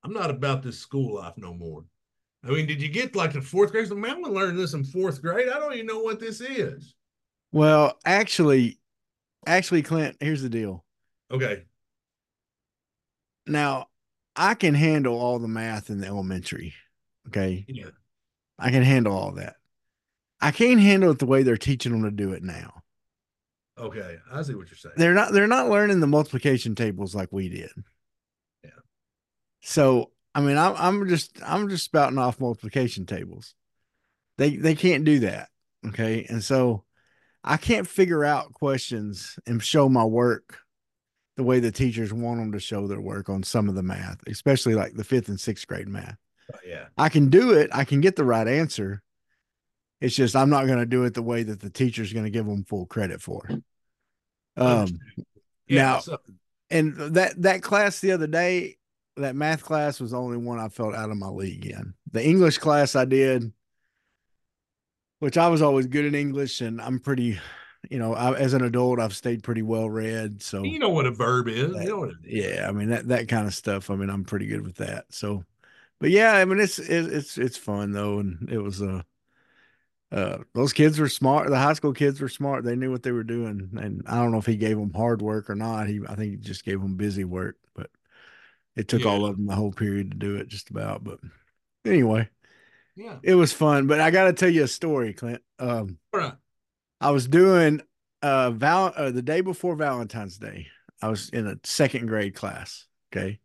I'm 0.03 0.13
not 0.13 0.29
about 0.29 0.61
this 0.61 0.77
school 0.77 1.15
life 1.15 1.35
no 1.37 1.53
more? 1.53 1.85
I 2.43 2.49
mean, 2.49 2.67
did 2.67 2.81
you 2.81 2.89
get 2.89 3.15
like 3.15 3.33
the 3.33 3.41
fourth 3.41 3.71
grade? 3.71 3.89
Man, 3.89 4.11
I'm 4.11 4.21
gonna 4.21 4.33
learn 4.33 4.57
this 4.57 4.73
in 4.73 4.83
fourth 4.83 5.21
grade. 5.21 5.49
I 5.49 5.59
don't 5.59 5.73
even 5.73 5.85
know 5.85 5.99
what 5.99 6.19
this 6.19 6.41
is. 6.41 6.95
Well, 7.51 7.97
actually, 8.05 8.79
actually, 9.47 9.81
Clint, 9.81 10.17
here's 10.19 10.41
the 10.41 10.49
deal. 10.49 10.83
Okay. 11.31 11.63
Now, 13.47 13.87
I 14.35 14.53
can 14.53 14.73
handle 14.73 15.17
all 15.17 15.39
the 15.39 15.47
math 15.47 15.89
in 15.89 15.99
the 15.99 16.07
elementary. 16.07 16.73
Okay. 17.27 17.65
Yeah. 17.67 17.89
I 18.59 18.71
can 18.71 18.83
handle 18.83 19.13
all 19.13 19.31
that. 19.33 19.55
I 20.41 20.51
can't 20.51 20.79
handle 20.79 21.11
it 21.11 21.19
the 21.19 21.25
way 21.25 21.43
they're 21.43 21.57
teaching 21.57 21.91
them 21.91 22.03
to 22.03 22.11
do 22.11 22.33
it 22.33 22.43
now. 22.43 22.83
Okay. 23.77 24.17
I 24.31 24.41
see 24.43 24.55
what 24.55 24.69
you're 24.69 24.77
saying. 24.77 24.95
They're 24.97 25.13
not 25.13 25.31
they're 25.31 25.47
not 25.47 25.69
learning 25.69 25.99
the 25.99 26.07
multiplication 26.07 26.75
tables 26.75 27.15
like 27.15 27.29
we 27.31 27.49
did. 27.49 27.71
Yeah. 28.63 28.69
So 29.61 30.11
I 30.33 30.41
mean 30.41 30.57
I'm 30.57 30.75
I'm 30.77 31.09
just 31.09 31.39
I'm 31.45 31.69
just 31.69 31.85
spouting 31.85 32.17
off 32.17 32.39
multiplication 32.39 33.05
tables. 33.05 33.53
They 34.37 34.55
they 34.55 34.75
can't 34.75 35.05
do 35.05 35.19
that. 35.19 35.49
Okay. 35.87 36.25
And 36.29 36.43
so 36.43 36.83
I 37.43 37.57
can't 37.57 37.87
figure 37.87 38.23
out 38.23 38.53
questions 38.53 39.37
and 39.45 39.63
show 39.63 39.87
my 39.87 40.03
work 40.03 40.59
the 41.37 41.43
way 41.43 41.59
the 41.59 41.71
teachers 41.71 42.13
want 42.13 42.39
them 42.39 42.51
to 42.53 42.59
show 42.59 42.87
their 42.87 43.01
work 43.01 43.29
on 43.29 43.43
some 43.43 43.67
of 43.69 43.75
the 43.75 43.83
math, 43.83 44.19
especially 44.27 44.73
like 44.75 44.93
the 44.93 45.03
fifth 45.03 45.27
and 45.27 45.39
sixth 45.39 45.67
grade 45.67 45.87
math. 45.89 46.17
Uh, 46.53 46.57
yeah. 46.65 46.85
I 46.97 47.09
can 47.09 47.29
do 47.29 47.51
it. 47.51 47.69
I 47.73 47.83
can 47.83 48.01
get 48.01 48.15
the 48.15 48.23
right 48.23 48.47
answer. 48.47 49.01
It's 50.01 50.15
just 50.15 50.35
I'm 50.35 50.49
not 50.49 50.67
going 50.67 50.79
to 50.79 50.85
do 50.85 51.03
it 51.05 51.13
the 51.13 51.23
way 51.23 51.43
that 51.43 51.59
the 51.59 51.69
teacher's 51.69 52.13
going 52.13 52.25
to 52.25 52.29
give 52.31 52.45
them 52.45 52.63
full 52.63 52.85
credit 52.85 53.21
for. 53.21 53.49
Um, 54.57 54.99
Yeah. 55.67 55.83
now- 55.83 55.99
so- 55.99 56.17
and 56.71 56.95
that 57.15 57.39
that 57.43 57.61
class 57.61 57.99
the 57.99 58.11
other 58.11 58.27
day, 58.27 58.77
that 59.17 59.35
math 59.35 59.63
class 59.63 59.99
was 59.99 60.11
the 60.11 60.17
only 60.19 60.37
one 60.37 60.59
I 60.59 60.67
felt 60.69 60.95
out 60.95 61.11
of 61.11 61.17
my 61.17 61.27
league 61.29 61.65
in. 61.67 61.93
The 62.11 62.25
English 62.25 62.57
class 62.57 62.95
I 62.95 63.05
did, 63.05 63.53
which 65.19 65.37
I 65.37 65.47
was 65.47 65.61
always 65.61 65.85
good 65.87 66.05
in 66.05 66.15
English, 66.15 66.61
and 66.61 66.81
I'm 66.81 66.99
pretty, 66.99 67.39
you 67.91 67.99
know, 67.99 68.13
I, 68.13 68.33
as 68.37 68.53
an 68.53 68.63
adult 68.63 68.99
I've 68.99 69.15
stayed 69.15 69.43
pretty 69.43 69.61
well 69.61 69.89
read. 69.89 70.41
So 70.41 70.63
you 70.63 70.79
know 70.79 70.89
what 70.89 71.05
a 71.05 71.11
verb 71.11 71.47
is. 71.47 71.73
that- 71.73 71.83
you 71.83 71.89
know 71.89 71.97
what 71.99 72.09
it 72.09 72.15
is. 72.25 72.45
yeah, 72.45 72.67
I 72.67 72.71
mean 72.71 72.89
that 72.89 73.07
that 73.09 73.27
kind 73.27 73.47
of 73.47 73.53
stuff. 73.53 73.89
I 73.89 73.95
mean, 73.95 74.09
I'm 74.09 74.23
pretty 74.25 74.47
good 74.47 74.61
with 74.61 74.75
that. 74.77 75.05
So, 75.09 75.43
but 75.99 76.09
yeah, 76.09 76.33
I 76.33 76.45
mean 76.45 76.59
it's 76.59 76.79
it, 76.79 77.13
it's 77.13 77.37
it's 77.37 77.57
fun 77.57 77.91
though, 77.91 78.19
and 78.19 78.49
it 78.51 78.59
was 78.59 78.81
uh, 78.81 79.01
uh, 80.11 80.37
those 80.53 80.71
kids 80.73 80.99
were 80.99 81.09
smart. 81.09 81.49
The 81.49 81.57
high 81.57 81.73
school 81.73 81.93
kids 81.93 82.21
were 82.21 82.29
smart. 82.29 82.63
They 82.63 82.75
knew 82.75 82.91
what 82.91 83.03
they 83.03 83.11
were 83.11 83.23
doing, 83.23 83.69
and 83.77 84.01
I 84.07 84.15
don't 84.15 84.31
know 84.31 84.37
if 84.37 84.45
he 84.45 84.55
gave 84.55 84.77
them 84.77 84.93
hard 84.93 85.21
work 85.21 85.49
or 85.49 85.55
not. 85.55 85.87
He, 85.87 85.99
I 86.07 86.15
think 86.15 86.31
he 86.31 86.37
just 86.37 86.63
gave 86.63 86.79
them 86.79 86.95
busy 86.95 87.23
work, 87.23 87.57
but 87.75 87.89
it 88.75 88.87
took 88.87 89.05
all 89.05 89.25
of 89.25 89.35
them 89.35 89.47
the 89.47 89.55
whole 89.55 89.71
period 89.71 90.11
to 90.11 90.17
do 90.17 90.35
it, 90.35 90.47
just 90.47 90.69
about. 90.69 91.03
But 91.03 91.19
anyway, 91.85 92.29
Yeah. 92.95 93.17
it 93.23 93.35
was 93.35 93.51
fun. 93.51 93.87
But 93.87 93.99
I 93.99 94.11
got 94.11 94.25
to 94.25 94.33
tell 94.33 94.49
you 94.49 94.63
a 94.63 94.67
story, 94.67 95.13
Clint. 95.13 95.41
Um, 95.59 95.97
right. 96.13 96.33
I 97.05 97.11
was 97.11 97.27
doing 97.27 97.83
uh 98.23 98.49
val 98.49 98.91
uh, 98.95 99.11
the 99.11 99.21
day 99.21 99.41
before 99.41 99.75
Valentine's 99.75 100.39
Day. 100.39 100.69
I 101.03 101.09
was 101.09 101.29
in 101.29 101.45
a 101.45 101.59
second 101.63 102.07
grade 102.07 102.33
class. 102.33 102.87
Okay. 103.13 103.39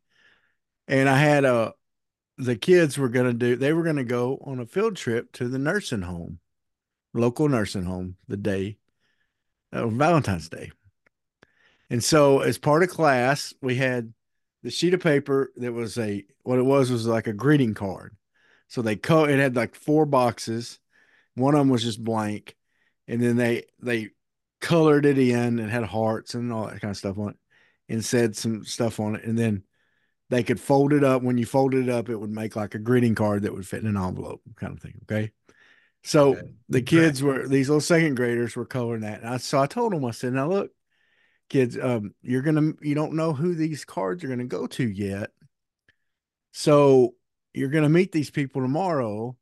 And 0.88 1.10
I 1.10 1.18
had 1.18 1.44
a 1.44 1.74
the 2.38 2.56
kids 2.56 2.96
were 2.96 3.10
gonna 3.10 3.34
do 3.34 3.56
they 3.56 3.74
were 3.74 3.82
gonna 3.82 4.02
go 4.02 4.42
on 4.46 4.60
a 4.60 4.66
field 4.66 4.96
trip 4.96 5.30
to 5.32 5.46
the 5.46 5.58
nursing 5.58 6.00
home, 6.00 6.38
local 7.12 7.50
nursing 7.50 7.84
home, 7.84 8.16
the 8.28 8.38
day 8.38 8.78
Valentine's 9.74 10.48
Day. 10.48 10.72
And 11.90 12.02
so 12.02 12.40
as 12.40 12.56
part 12.56 12.82
of 12.82 12.88
class, 12.88 13.52
we 13.60 13.74
had 13.74 14.14
the 14.62 14.70
sheet 14.70 14.94
of 14.94 15.02
paper 15.02 15.52
that 15.56 15.74
was 15.74 15.98
a 15.98 16.24
what 16.44 16.58
it 16.58 16.64
was 16.64 16.90
was 16.90 17.06
like 17.06 17.26
a 17.26 17.34
greeting 17.34 17.74
card. 17.74 18.16
So 18.68 18.80
they 18.80 18.96
cut 18.96 19.28
it 19.28 19.38
had 19.38 19.54
like 19.54 19.74
four 19.74 20.06
boxes. 20.06 20.78
One 21.34 21.54
of 21.54 21.58
them 21.58 21.68
was 21.68 21.82
just 21.82 22.02
blank 22.02 22.56
and 23.10 23.22
then 23.22 23.36
they 23.36 23.64
they 23.80 24.10
colored 24.62 25.06
it 25.06 25.18
in 25.18 25.58
and 25.58 25.70
had 25.70 25.84
hearts 25.84 26.34
and 26.34 26.52
all 26.52 26.66
that 26.68 26.80
kind 26.80 26.92
of 26.92 26.96
stuff 26.98 27.18
on 27.18 27.30
it 27.30 27.36
and 27.90 28.04
said 28.04 28.36
some 28.36 28.64
stuff 28.64 29.00
on 29.00 29.16
it. 29.16 29.24
And 29.24 29.38
then 29.38 29.64
they 30.30 30.42
could 30.44 30.60
fold 30.60 30.92
it 30.92 31.04
up. 31.04 31.22
When 31.22 31.38
you 31.38 31.46
folded 31.46 31.88
it 31.88 31.90
up 31.90 32.08
it 32.08 32.16
would 32.16 32.30
make 32.30 32.56
like 32.56 32.74
a 32.76 32.80
greeting 32.80 33.14
card 33.16 33.42
that 33.42 33.54
would 33.54 33.66
fit 33.68 33.82
in 33.82 33.88
an 33.88 33.96
envelope 33.96 34.42
kind 34.56 34.72
of 34.74 34.80
thing 34.80 35.00
okay? 35.04 35.32
So 36.04 36.32
Okay. 36.34 36.54
the 36.68 36.82
kids 36.82 37.22
were 37.22 37.48
these 37.48 37.68
little 37.68 37.80
second 37.80 38.16
graders 38.16 38.56
were 38.56 38.66
coloring 38.66 39.02
that. 39.02 39.20
And 39.22 39.28
I, 39.30 39.36
so 39.38 39.60
i 39.60 39.66
told 39.66 39.92
them 39.92 40.04
i 40.04 40.12
said 40.12 40.32
now 40.34 40.48
look 40.48 40.72
kids 41.48 41.78
um 41.78 42.14
you're 42.22 42.42
gonna 42.42 42.72
you 42.80 42.94
don't 42.94 43.14
know 43.14 43.32
who 43.32 43.54
these 43.54 43.84
cards 43.84 44.24
are 44.24 44.28
gonna 44.28 44.46
go 44.46 44.66
to 44.68 44.88
yet. 44.88 45.30
So 46.52 47.14
you're 47.54 47.70
gonna 47.70 47.88
meet 47.88 48.12
these 48.12 48.30
people 48.30 48.62
tomorrow 48.62 49.36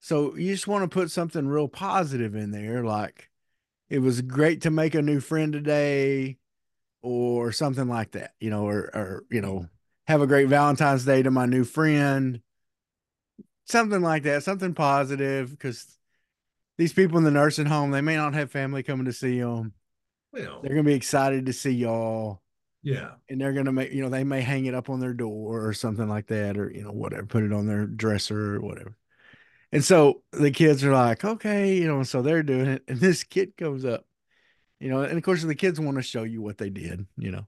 so 0.00 0.34
you 0.34 0.52
just 0.52 0.66
want 0.66 0.82
to 0.82 0.92
put 0.92 1.10
something 1.10 1.46
real 1.46 1.68
positive 1.68 2.34
in 2.34 2.50
there, 2.50 2.84
like 2.84 3.30
it 3.88 3.98
was 4.00 4.22
great 4.22 4.62
to 4.62 4.70
make 4.70 4.94
a 4.94 5.02
new 5.02 5.20
friend 5.20 5.52
today, 5.52 6.38
or 7.02 7.52
something 7.52 7.88
like 7.88 8.12
that, 8.12 8.34
you 8.40 8.50
know, 8.50 8.66
or 8.66 8.90
or 8.94 9.24
you 9.30 9.40
know, 9.40 9.66
have 10.06 10.22
a 10.22 10.26
great 10.26 10.48
Valentine's 10.48 11.04
Day 11.04 11.22
to 11.22 11.30
my 11.30 11.46
new 11.46 11.64
friend, 11.64 12.40
something 13.66 14.00
like 14.00 14.22
that, 14.24 14.42
something 14.42 14.74
positive, 14.74 15.50
because 15.50 15.96
these 16.78 16.92
people 16.92 17.18
in 17.18 17.24
the 17.24 17.30
nursing 17.30 17.66
home 17.66 17.90
they 17.90 18.00
may 18.00 18.16
not 18.16 18.34
have 18.34 18.50
family 18.50 18.82
coming 18.82 19.06
to 19.06 19.12
see 19.12 19.40
them. 19.40 19.74
Well, 20.32 20.60
They're 20.62 20.70
gonna 20.74 20.84
be 20.84 20.94
excited 20.94 21.46
to 21.46 21.52
see 21.52 21.72
y'all, 21.72 22.40
yeah. 22.82 23.12
and 23.28 23.40
they're 23.40 23.52
gonna 23.52 23.72
make 23.72 23.92
you 23.92 24.02
know 24.02 24.08
they 24.08 24.24
may 24.24 24.40
hang 24.40 24.64
it 24.66 24.74
up 24.74 24.88
on 24.88 25.00
their 25.00 25.12
door 25.12 25.66
or 25.66 25.72
something 25.72 26.08
like 26.08 26.28
that, 26.28 26.56
or 26.56 26.70
you 26.70 26.84
know 26.84 26.92
whatever, 26.92 27.26
put 27.26 27.44
it 27.44 27.52
on 27.52 27.66
their 27.66 27.86
dresser 27.86 28.56
or 28.56 28.60
whatever. 28.60 28.96
And 29.72 29.84
so 29.84 30.22
the 30.32 30.50
kids 30.50 30.84
are 30.84 30.92
like, 30.92 31.24
okay, 31.24 31.74
you 31.74 31.86
know, 31.86 32.02
so 32.02 32.22
they're 32.22 32.42
doing 32.42 32.66
it. 32.66 32.84
And 32.88 32.98
this 32.98 33.22
kid 33.22 33.56
comes 33.56 33.84
up, 33.84 34.04
you 34.80 34.88
know, 34.88 35.02
and 35.02 35.16
of 35.16 35.22
course 35.22 35.42
the 35.42 35.54
kids 35.54 35.78
want 35.78 35.96
to 35.96 36.02
show 36.02 36.24
you 36.24 36.42
what 36.42 36.58
they 36.58 36.70
did, 36.70 37.06
you 37.16 37.30
know. 37.30 37.46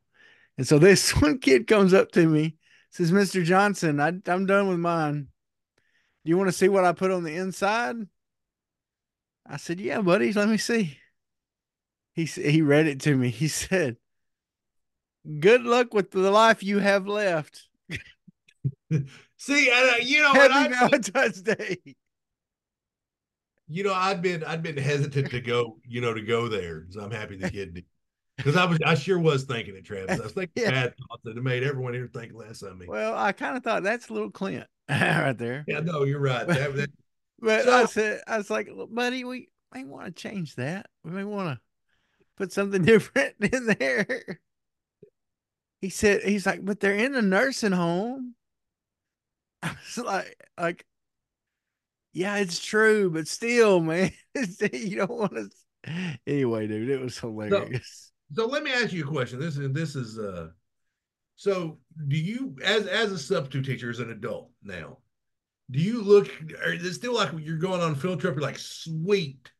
And 0.56 0.66
so 0.66 0.78
this 0.78 1.10
one 1.20 1.38
kid 1.38 1.66
comes 1.66 1.92
up 1.92 2.12
to 2.12 2.26
me, 2.26 2.56
says, 2.90 3.10
Mr. 3.10 3.44
Johnson, 3.44 4.00
I, 4.00 4.12
I'm 4.26 4.46
done 4.46 4.68
with 4.68 4.78
mine. 4.78 5.28
Do 6.24 6.30
you 6.30 6.38
want 6.38 6.48
to 6.48 6.56
see 6.56 6.68
what 6.68 6.84
I 6.84 6.92
put 6.92 7.10
on 7.10 7.24
the 7.24 7.34
inside? 7.34 7.96
I 9.44 9.56
said, 9.56 9.80
yeah, 9.80 10.00
buddy, 10.00 10.32
let 10.32 10.48
me 10.48 10.56
see. 10.56 10.98
He, 12.14 12.26
he 12.26 12.62
read 12.62 12.86
it 12.86 13.00
to 13.00 13.16
me. 13.16 13.30
He 13.30 13.48
said, 13.48 13.96
good 15.40 15.62
luck 15.62 15.92
with 15.92 16.12
the 16.12 16.30
life 16.30 16.62
you 16.62 16.78
have 16.78 17.08
left. 17.08 17.68
See, 19.36 19.70
I, 19.70 19.94
uh, 19.94 20.04
you 20.04 20.22
know 20.22 20.30
what? 20.34 20.50
Happy 20.52 20.74
I, 20.74 20.78
Valentine's 20.88 21.42
Day. 21.42 21.78
You 23.72 23.82
know, 23.84 23.94
I've 23.94 24.20
been 24.22 24.44
I've 24.44 24.62
been 24.62 24.76
hesitant 24.76 25.30
to 25.30 25.40
go, 25.40 25.78
you 25.86 26.00
know, 26.00 26.12
to 26.14 26.22
go 26.22 26.48
there. 26.48 26.86
So 26.90 27.00
I'm 27.00 27.10
happy 27.10 27.36
the 27.36 27.50
kid 27.50 27.74
did. 27.74 27.84
Because 28.36 28.56
I 28.56 28.64
was 28.64 28.78
I 28.84 28.94
sure 28.94 29.18
was 29.18 29.44
thinking 29.44 29.76
it, 29.76 29.84
Travis. 29.84 30.18
I 30.18 30.22
was 30.22 30.32
thinking 30.32 30.50
Yeah. 30.64 30.70
bad 30.70 30.94
thoughts 30.96 31.22
that 31.24 31.36
made 31.42 31.62
everyone 31.62 31.94
here 31.94 32.08
think 32.12 32.32
less 32.34 32.62
of 32.62 32.78
me. 32.78 32.86
Well, 32.88 33.16
I 33.16 33.32
kind 33.32 33.56
of 33.56 33.62
thought 33.62 33.82
that's 33.82 34.08
a 34.08 34.12
little 34.12 34.30
Clint 34.30 34.66
right 34.90 35.36
there. 35.36 35.64
yeah, 35.68 35.80
no, 35.80 36.04
you're 36.04 36.20
right. 36.20 36.46
That, 36.46 36.74
that, 36.76 36.90
But 37.40 37.68
I 37.68 37.82
So- 37.82 37.86
said, 37.86 38.22
I 38.26 38.38
was 38.38 38.50
like, 38.50 38.68
"Look, 38.72 38.92
buddy, 38.94 39.24
we 39.24 39.48
may 39.72 39.84
want 39.84 40.06
to 40.06 40.12
change 40.12 40.56
that. 40.56 40.86
We 41.04 41.10
may 41.12 41.24
want 41.24 41.56
to 41.56 41.60
put 42.36 42.52
something 42.52 42.82
different 42.84 43.34
in 43.40 43.66
there. 43.78 44.40
He 45.80 45.90
said, 45.90 46.22
he's 46.22 46.46
like, 46.46 46.64
but 46.64 46.78
they're 46.80 46.94
in 46.94 47.14
a 47.14 47.22
nursing 47.22 47.72
home. 47.72 48.34
I 49.62 49.70
was 49.70 49.98
like, 50.04 50.36
like, 50.58 50.84
yeah, 52.12 52.36
it's 52.36 52.58
true, 52.58 53.10
but 53.10 53.26
still, 53.26 53.80
man, 53.80 54.12
you 54.72 54.96
don't 54.96 55.10
want 55.10 55.32
to. 55.32 55.50
Anyway, 56.26 56.66
dude, 56.66 56.90
it 56.90 57.00
was 57.00 57.18
hilarious. 57.18 58.12
so 58.32 58.46
let 58.46 58.62
me 58.62 58.72
ask 58.72 58.92
you 58.92 59.04
a 59.04 59.10
question. 59.10 59.40
This 59.40 59.56
is 59.56 59.72
this 59.72 59.96
is 59.96 60.18
uh 60.18 60.48
so 61.36 61.78
do 62.08 62.16
you 62.16 62.56
as 62.64 62.86
as 62.86 63.10
a 63.10 63.18
substitute 63.18 63.64
teacher 63.66 63.90
as 63.90 63.98
an 63.98 64.10
adult 64.10 64.50
now, 64.62 64.98
do 65.70 65.80
you 65.80 66.02
look 66.02 66.30
or 66.64 66.72
is 66.72 66.84
it 66.84 66.94
still 66.94 67.14
like 67.14 67.30
you're 67.40 67.56
going 67.56 67.80
on 67.80 67.92
a 67.92 67.96
field 67.96 68.20
trip, 68.20 68.34
you're 68.34 68.42
like, 68.42 68.58
sweet? 68.58 69.50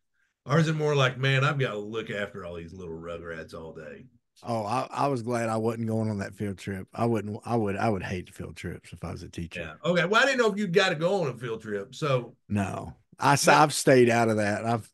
Or 0.44 0.58
is 0.58 0.68
it 0.68 0.74
more 0.74 0.96
like, 0.96 1.18
man, 1.18 1.44
I've 1.44 1.58
got 1.58 1.70
to 1.70 1.78
look 1.78 2.10
after 2.10 2.44
all 2.44 2.56
these 2.56 2.72
little 2.72 2.98
rugrats 2.98 3.54
all 3.54 3.72
day? 3.72 4.06
Oh, 4.42 4.64
I, 4.64 4.88
I 4.90 5.06
was 5.08 5.22
glad 5.22 5.48
I 5.48 5.56
wasn't 5.56 5.86
going 5.86 6.10
on 6.10 6.18
that 6.18 6.34
field 6.34 6.58
trip. 6.58 6.88
I 6.92 7.06
wouldn't. 7.06 7.40
I 7.44 7.56
would. 7.56 7.76
I 7.76 7.88
would 7.88 8.02
hate 8.02 8.34
field 8.34 8.56
trips 8.56 8.92
if 8.92 9.04
I 9.04 9.12
was 9.12 9.22
a 9.22 9.28
teacher. 9.28 9.60
Yeah. 9.60 9.74
Okay. 9.90 10.04
Well, 10.04 10.20
I 10.22 10.26
didn't 10.26 10.38
know 10.38 10.50
if 10.50 10.58
you'd 10.58 10.72
got 10.72 10.88
to 10.88 10.96
go 10.96 11.22
on 11.22 11.28
a 11.28 11.34
field 11.34 11.62
trip. 11.62 11.94
So 11.94 12.34
No, 12.48 12.94
I 13.18 13.36
I've 13.48 13.72
stayed 13.74 14.10
out 14.10 14.28
of 14.28 14.36
that. 14.38 14.64
I've 14.64 14.90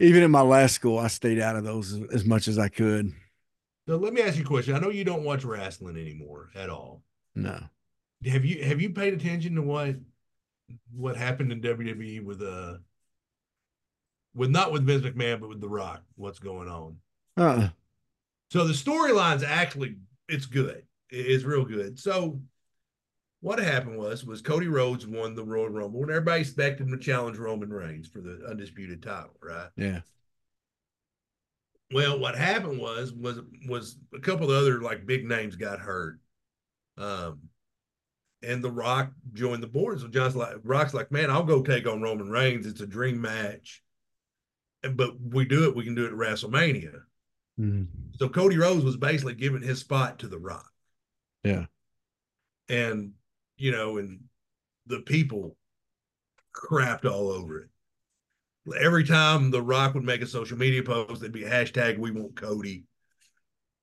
even 0.00 0.22
in 0.22 0.30
my 0.30 0.42
last 0.42 0.74
school, 0.74 0.98
I 0.98 1.06
stayed 1.08 1.38
out 1.38 1.56
of 1.56 1.64
those 1.64 1.92
as, 2.12 2.24
much 2.24 2.48
as 2.48 2.58
I 2.58 2.68
could. 2.68 3.12
so 3.88 3.96
let 3.96 4.12
me 4.12 4.22
ask 4.22 4.36
you 4.36 4.42
a 4.44 4.46
question. 4.46 4.74
I 4.74 4.78
know 4.78 4.90
you 4.90 5.04
don't 5.04 5.24
watch 5.24 5.44
wrestling 5.44 5.96
anymore 5.96 6.50
at 6.54 6.70
all. 6.70 7.02
No, 7.34 7.68
Have 8.24 8.44
you 8.44 8.64
have 8.64 8.80
you 8.80 8.90
paid 8.90 9.14
attention 9.14 9.54
to 9.56 9.62
what 9.62 9.96
what 10.92 11.16
happened 11.16 11.52
in 11.52 11.60
WWE 11.60 12.24
with 12.24 12.42
uh 12.42 12.78
with 14.34 14.50
not 14.50 14.72
with 14.72 14.84
Vince 14.86 15.02
McMahon 15.04 15.40
but 15.40 15.48
with 15.48 15.60
The 15.60 15.68
Rock? 15.68 16.02
What's 16.16 16.38
going 16.38 16.68
on? 16.68 16.96
uh, 17.36 17.68
So 18.52 18.66
the 18.66 18.74
storyline's 18.74 19.42
actually 19.42 19.96
it's 20.28 20.44
good. 20.44 20.82
It's 21.08 21.42
real 21.42 21.64
good. 21.64 21.98
So 21.98 22.38
what 23.40 23.58
happened 23.58 23.96
was 23.96 24.26
was 24.26 24.42
Cody 24.42 24.68
Rhodes 24.68 25.06
won 25.06 25.34
the 25.34 25.42
Royal 25.42 25.70
Rumble 25.70 26.02
and 26.02 26.10
everybody 26.10 26.42
expected 26.42 26.86
him 26.86 26.92
to 26.92 27.02
challenge 27.02 27.38
Roman 27.38 27.72
Reigns 27.72 28.08
for 28.08 28.20
the 28.20 28.44
undisputed 28.46 29.02
title, 29.02 29.34
right? 29.42 29.70
Yeah. 29.76 30.00
Well, 31.94 32.18
what 32.18 32.36
happened 32.36 32.78
was 32.78 33.14
was 33.14 33.40
was 33.70 33.96
a 34.14 34.20
couple 34.20 34.50
of 34.50 34.56
other 34.58 34.82
like 34.82 35.06
big 35.06 35.24
names 35.24 35.56
got 35.56 35.78
hurt. 35.78 36.20
Um 36.98 37.38
and 38.42 38.62
The 38.62 38.70
Rock 38.70 39.12
joined 39.32 39.62
the 39.62 39.66
board. 39.66 39.98
So 39.98 40.08
John's 40.08 40.36
like 40.36 40.56
Rock's 40.62 40.92
like, 40.92 41.10
man, 41.10 41.30
I'll 41.30 41.42
go 41.42 41.62
take 41.62 41.86
on 41.86 42.02
Roman 42.02 42.28
Reigns. 42.28 42.66
It's 42.66 42.82
a 42.82 42.86
dream 42.86 43.18
match. 43.18 43.82
But 44.82 45.18
we 45.18 45.46
do 45.46 45.70
it, 45.70 45.74
we 45.74 45.84
can 45.84 45.94
do 45.94 46.04
it 46.04 46.12
at 46.12 46.18
WrestleMania. 46.18 47.00
Mhm. 47.58 47.86
So 48.16 48.28
Cody 48.28 48.56
Rhodes 48.56 48.84
was 48.84 48.96
basically 48.96 49.34
giving 49.34 49.62
his 49.62 49.80
spot 49.80 50.18
to 50.20 50.28
The 50.28 50.38
Rock. 50.38 50.70
Yeah. 51.44 51.66
And, 52.68 53.12
you 53.56 53.72
know, 53.72 53.98
and 53.98 54.20
the 54.86 55.00
people 55.00 55.56
crapped 56.54 57.04
all 57.04 57.28
over 57.28 57.60
it. 57.60 57.68
Every 58.78 59.04
time 59.04 59.50
The 59.50 59.62
Rock 59.62 59.94
would 59.94 60.04
make 60.04 60.22
a 60.22 60.26
social 60.26 60.56
media 60.56 60.82
post, 60.82 61.20
there'd 61.20 61.32
be 61.32 61.42
hashtag 61.42 61.98
we 61.98 62.10
want 62.10 62.36
Cody. 62.36 62.84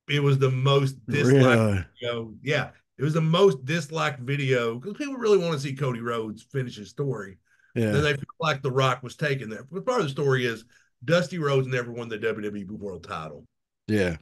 It 0.07 0.23
was 0.23 0.39
the 0.39 0.49
most 0.49 1.05
disliked 1.05 1.59
Really? 1.59 1.85
video. 1.99 2.33
Yeah. 2.41 2.71
It 2.97 3.03
was 3.03 3.13
the 3.13 3.21
most 3.21 3.63
disliked 3.65 4.19
video 4.21 4.75
because 4.79 4.97
people 4.97 5.15
really 5.15 5.37
want 5.37 5.53
to 5.53 5.59
see 5.59 5.75
Cody 5.75 6.01
Rhodes 6.01 6.43
finish 6.43 6.75
his 6.77 6.89
story. 6.89 7.37
Yeah. 7.75 7.91
they 7.91 8.13
feel 8.13 8.25
like 8.39 8.61
The 8.63 8.71
Rock 8.71 9.03
was 9.03 9.15
taking 9.15 9.49
that. 9.49 9.69
But 9.71 9.85
part 9.85 9.99
of 9.99 10.05
the 10.07 10.11
story 10.11 10.45
is 10.45 10.65
Dusty 11.05 11.37
Rhodes 11.37 11.67
never 11.67 11.91
won 11.91 12.09
the 12.09 12.17
WWE 12.17 12.65
World 12.71 13.03
title 13.03 13.45
Yeah. 13.89 14.17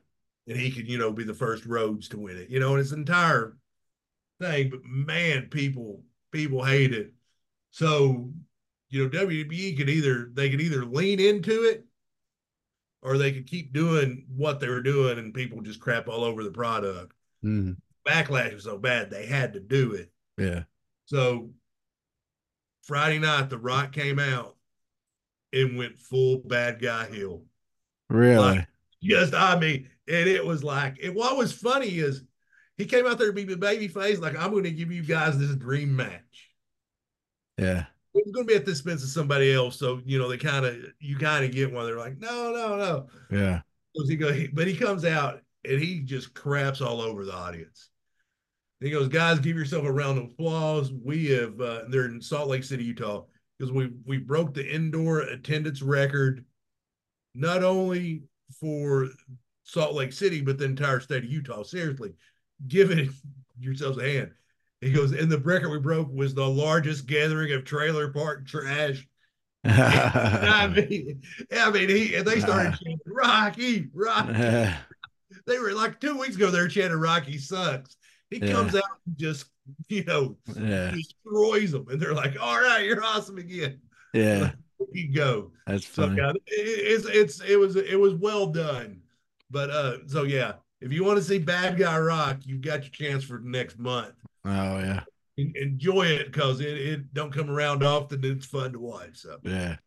and 0.48 0.58
he 0.58 0.72
could, 0.72 0.88
you 0.88 0.98
know, 0.98 1.12
be 1.12 1.24
the 1.24 1.34
first 1.34 1.66
Rhodes 1.66 2.08
to 2.10 2.18
win 2.20 2.38
it, 2.38 2.50
you 2.50 2.60
know, 2.60 2.72
and 2.72 2.80
it's 2.80 2.92
an 2.94 3.00
entire 3.00 3.58
thing. 4.40 4.70
But 4.70 4.84
man, 4.86 5.48
people 5.50 6.04
people 6.32 6.64
hate 6.64 6.94
it. 6.94 7.14
So, 7.72 8.32
you 8.90 9.04
know, 9.04 9.10
WWE 9.10 9.76
could 9.78 9.90
either 9.90 10.30
they 10.34 10.50
could 10.50 10.62
either 10.62 10.86
lean 10.86 11.20
into 11.20 11.64
it 11.64 11.86
or 13.02 13.18
they 13.18 13.32
could 13.32 13.48
keep 13.48 13.74
doing 13.74 14.26
what 14.36 14.60
they 14.60 14.70
were 14.70 14.82
doing 14.82 15.20
and 15.20 15.34
people 15.34 15.62
just 15.62 15.80
crap 15.82 16.08
all 16.08 16.24
over 16.24 16.44
the 16.44 16.52
product. 16.52 17.14
Mhm. 17.44 17.78
Backlash 18.08 18.54
was 18.54 18.64
so 18.64 18.78
bad 18.78 19.10
they 19.10 19.26
had 19.26 19.54
to 19.54 19.60
do 19.60 19.94
it. 19.94 20.12
Yeah. 20.38 20.64
So 21.06 21.52
Friday 22.84 23.20
night, 23.20 23.50
The 23.50 23.58
Rock 23.58 23.92
came 23.92 24.18
out 24.18 24.56
and 25.52 25.78
went 25.78 26.00
full 26.00 26.38
bad 26.40 26.82
guy 26.82 27.06
hill. 27.08 27.44
Really? 28.10 28.66
Just, 29.02 29.34
I 29.34 29.58
mean, 29.60 29.90
and 30.08 30.28
it 30.28 30.46
was 30.46 30.64
like, 30.64 30.98
and 31.04 31.16
what 31.16 31.38
was 31.38 31.54
funny 31.54 32.00
is 32.00 32.24
he 32.78 32.86
came 32.86 33.06
out 33.06 33.18
there 33.18 33.28
to 33.28 33.34
be 33.34 33.44
the 33.44 33.58
baby 33.58 33.88
face, 33.88 34.20
like, 34.20 34.38
I'm 34.38 34.52
going 34.52 34.64
to 34.64 34.72
give 34.72 34.92
you 34.92 35.04
guys 35.04 35.38
this 35.38 35.56
dream 35.56 35.96
match. 35.96 36.50
Yeah. 37.58 37.86
It 38.14 38.24
was 38.26 38.32
going 38.34 38.48
to 38.48 38.52
be 38.52 38.56
at 38.56 38.66
the 38.66 38.72
expense 38.72 39.04
of 39.04 39.10
somebody 39.10 39.54
else. 39.54 39.78
So, 39.78 40.02
you 40.06 40.18
know, 40.18 40.28
they 40.28 40.38
kind 40.38 40.66
of, 40.66 40.78
you 41.00 41.18
kind 41.18 41.46
of 41.46 41.52
get 41.52 41.72
one. 41.72 41.86
They're 41.86 41.98
like, 41.98 42.18
no, 42.18 42.52
no, 42.52 42.78
no. 42.78 43.08
Yeah. 43.30 43.62
He 43.94 44.16
go, 44.16 44.32
but 44.54 44.68
he 44.68 44.76
comes 44.76 45.06
out 45.06 45.42
and 45.66 45.82
he 45.82 46.02
just 46.02 46.34
craps 46.34 46.82
all 46.82 47.02
over 47.02 47.26
the 47.26 47.34
audience. 47.34 47.90
He 48.80 48.92
goes, 48.92 49.08
guys, 49.08 49.40
give 49.40 49.58
yourself 49.58 49.86
a 49.86 49.92
round 49.92 50.20
of 50.20 50.26
applause. 50.26 50.92
We 50.92 51.28
have, 51.32 51.60
uh, 51.60 51.82
they're 51.90 52.06
in 52.06 52.22
Salt 52.22 52.48
Lake 52.48 52.64
City, 52.64 52.84
Utah, 52.84 53.24
because 53.58 53.72
we 53.72 53.92
we 54.06 54.20
broke 54.20 54.54
the 54.54 54.72
indoor 54.72 55.22
attendance 55.22 55.82
record, 55.82 56.46
not 57.34 57.64
only 57.64 58.22
for 58.60 59.10
Salt 59.64 59.94
Lake 59.96 60.14
City, 60.14 60.42
but 60.42 60.58
the 60.58 60.66
entire 60.66 61.00
state 61.00 61.24
of 61.24 61.30
Utah. 61.32 61.64
Seriously, 61.64 62.14
give 62.68 62.92
it 62.92 63.10
yourselves 63.60 63.98
a 63.98 64.04
hand. 64.12 64.32
He 64.82 64.92
goes, 64.92 65.12
and 65.12 65.32
the 65.32 65.40
record 65.40 65.70
we 65.72 65.80
broke 65.80 66.10
was 66.14 66.34
the 66.36 66.48
largest 66.48 67.08
gathering 67.08 67.52
of 67.54 67.66
trailer 67.66 68.10
park 68.12 68.46
trash. 68.48 69.08
I 69.66 70.68
mean, 70.74 71.22
I 71.52 71.72
mean, 71.72 71.90
he 71.90 72.16
and 72.16 72.26
they 72.26 72.40
started 72.40 72.72
chanting 72.84 73.00
Rocky, 73.08 73.88
Rocky. 73.94 74.74
They 75.46 75.60
were 75.60 75.74
like 75.74 76.00
two 76.00 76.18
weeks 76.18 76.36
ago. 76.36 76.52
They 76.52 76.60
were 76.62 76.68
chanting 76.68 77.00
Rocky 77.00 77.38
sucks. 77.38 77.98
He 78.30 78.38
Yeah. 78.38 78.52
comes 78.54 78.76
out 78.76 78.84
and 79.06 79.18
just, 79.18 79.46
you 79.90 80.04
know, 80.04 80.38
yeah. 80.56 80.92
destroys 80.92 81.72
them, 81.72 81.88
and 81.90 82.00
they're 82.00 82.14
like, 82.14 82.40
"All 82.40 82.60
right, 82.60 82.86
you're 82.86 83.04
awesome 83.04 83.38
again." 83.40 83.82
Yeah. 84.14 84.52
You 84.92 85.14
go. 85.14 85.52
That's 85.66 85.88
So 85.88 86.06
yeah, 86.12 86.32
it, 86.32 86.36
it's 86.48 87.06
it's 87.08 87.42
it 87.42 87.56
was 87.58 87.76
it 87.76 88.00
was 88.00 88.14
well 88.14 88.48
done. 88.48 89.02
But 89.50 89.70
uh, 89.70 89.98
so 90.08 90.24
yeah, 90.24 90.54
if 90.82 90.92
you 90.92 91.04
want 91.04 91.18
to 91.18 91.24
see 91.24 91.40
Bad 91.40 91.78
Guy 91.78 91.98
Rock, 91.98 92.40
you've 92.46 92.62
got 92.62 92.84
your 92.84 92.92
chance 92.92 93.24
for 93.24 93.40
next 93.40 93.80
month. 93.80 94.14
Oh 94.46 94.80
yeah. 94.80 95.02
En- 95.40 95.54
Enjoy 95.56 96.06
it 96.06 96.32
because 96.32 96.60
it 96.62 96.78
it 96.78 97.14
don't 97.14 97.34
come 97.34 97.50
around 97.50 97.84
often. 97.84 98.24
It's 98.24 98.46
fun 98.46 98.74
to 98.74 98.80
watch. 98.80 99.18
So 99.18 99.38
Yeah. 99.44 99.78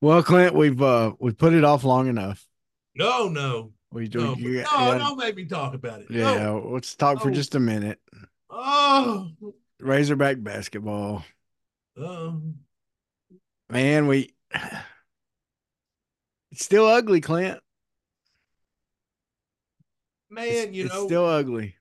Well, 0.00 0.22
Clint, 0.22 0.54
we've 0.54 0.80
uh 0.80 1.12
we've 1.18 1.36
put 1.36 1.52
it 1.52 1.64
off 1.64 1.84
long 1.84 2.06
enough. 2.08 2.46
no, 2.94 3.28
no, 3.28 3.72
We 3.92 4.08
do. 4.08 4.18
no, 4.20 4.34
you- 4.36 4.52
no, 4.52 4.58
yeah, 4.62 4.98
don't 4.98 5.18
make 5.18 5.36
me 5.36 5.44
talk 5.46 5.74
about 5.74 6.00
it. 6.00 6.06
yeah, 6.10 6.34
No. 6.34 6.70
let's 6.72 6.94
talk 6.94 7.20
for 7.20 7.30
just 7.30 7.54
a 7.54 7.60
minute. 7.60 8.00
Oh, 8.48 9.30
Razorback 9.80 10.42
basketball. 10.42 11.24
um, 11.96 12.56
Man, 13.70 14.06
we 14.06 14.34
it's 16.50 16.64
still 16.64 16.86
ugly, 16.86 17.20
Clint. 17.20 17.60
man, 20.30 20.46
It's, 20.50 20.76
you 20.76 20.84
it's 20.86 20.94
know, 20.94 21.06
still 21.06 21.24
ugly. 21.26 21.76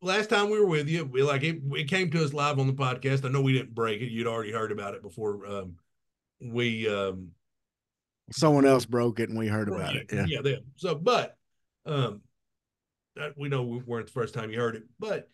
last 0.00 0.30
time 0.30 0.50
we 0.50 0.58
were 0.58 0.66
with 0.66 0.88
you, 0.88 1.04
we 1.04 1.22
like 1.22 1.42
it, 1.42 1.60
it 1.72 1.88
came 1.88 2.10
to 2.10 2.24
us 2.24 2.32
live 2.32 2.58
on 2.58 2.66
the 2.66 2.72
podcast. 2.72 3.24
I 3.24 3.28
know 3.28 3.40
we 3.40 3.52
didn't 3.52 3.74
break 3.74 4.00
it. 4.02 4.10
You'd 4.10 4.26
already 4.26 4.52
heard 4.52 4.72
about 4.72 4.94
it 4.94 5.02
before. 5.02 5.46
Um, 5.46 5.76
we 6.40 6.88
um 6.88 7.30
Someone 8.30 8.64
else 8.64 8.86
broke 8.86 9.20
it 9.20 9.28
and 9.28 9.38
we 9.38 9.48
heard 9.48 9.68
about 9.68 9.94
yeah, 9.94 10.00
it. 10.00 10.28
Yeah. 10.28 10.40
yeah, 10.42 10.56
So, 10.76 10.94
but 10.94 11.36
um, 11.84 12.22
we 13.36 13.48
know 13.48 13.62
we 13.62 13.78
weren't 13.78 14.06
the 14.06 14.12
first 14.12 14.34
time 14.34 14.50
you 14.50 14.58
heard 14.58 14.76
it, 14.76 14.84
but 14.98 15.28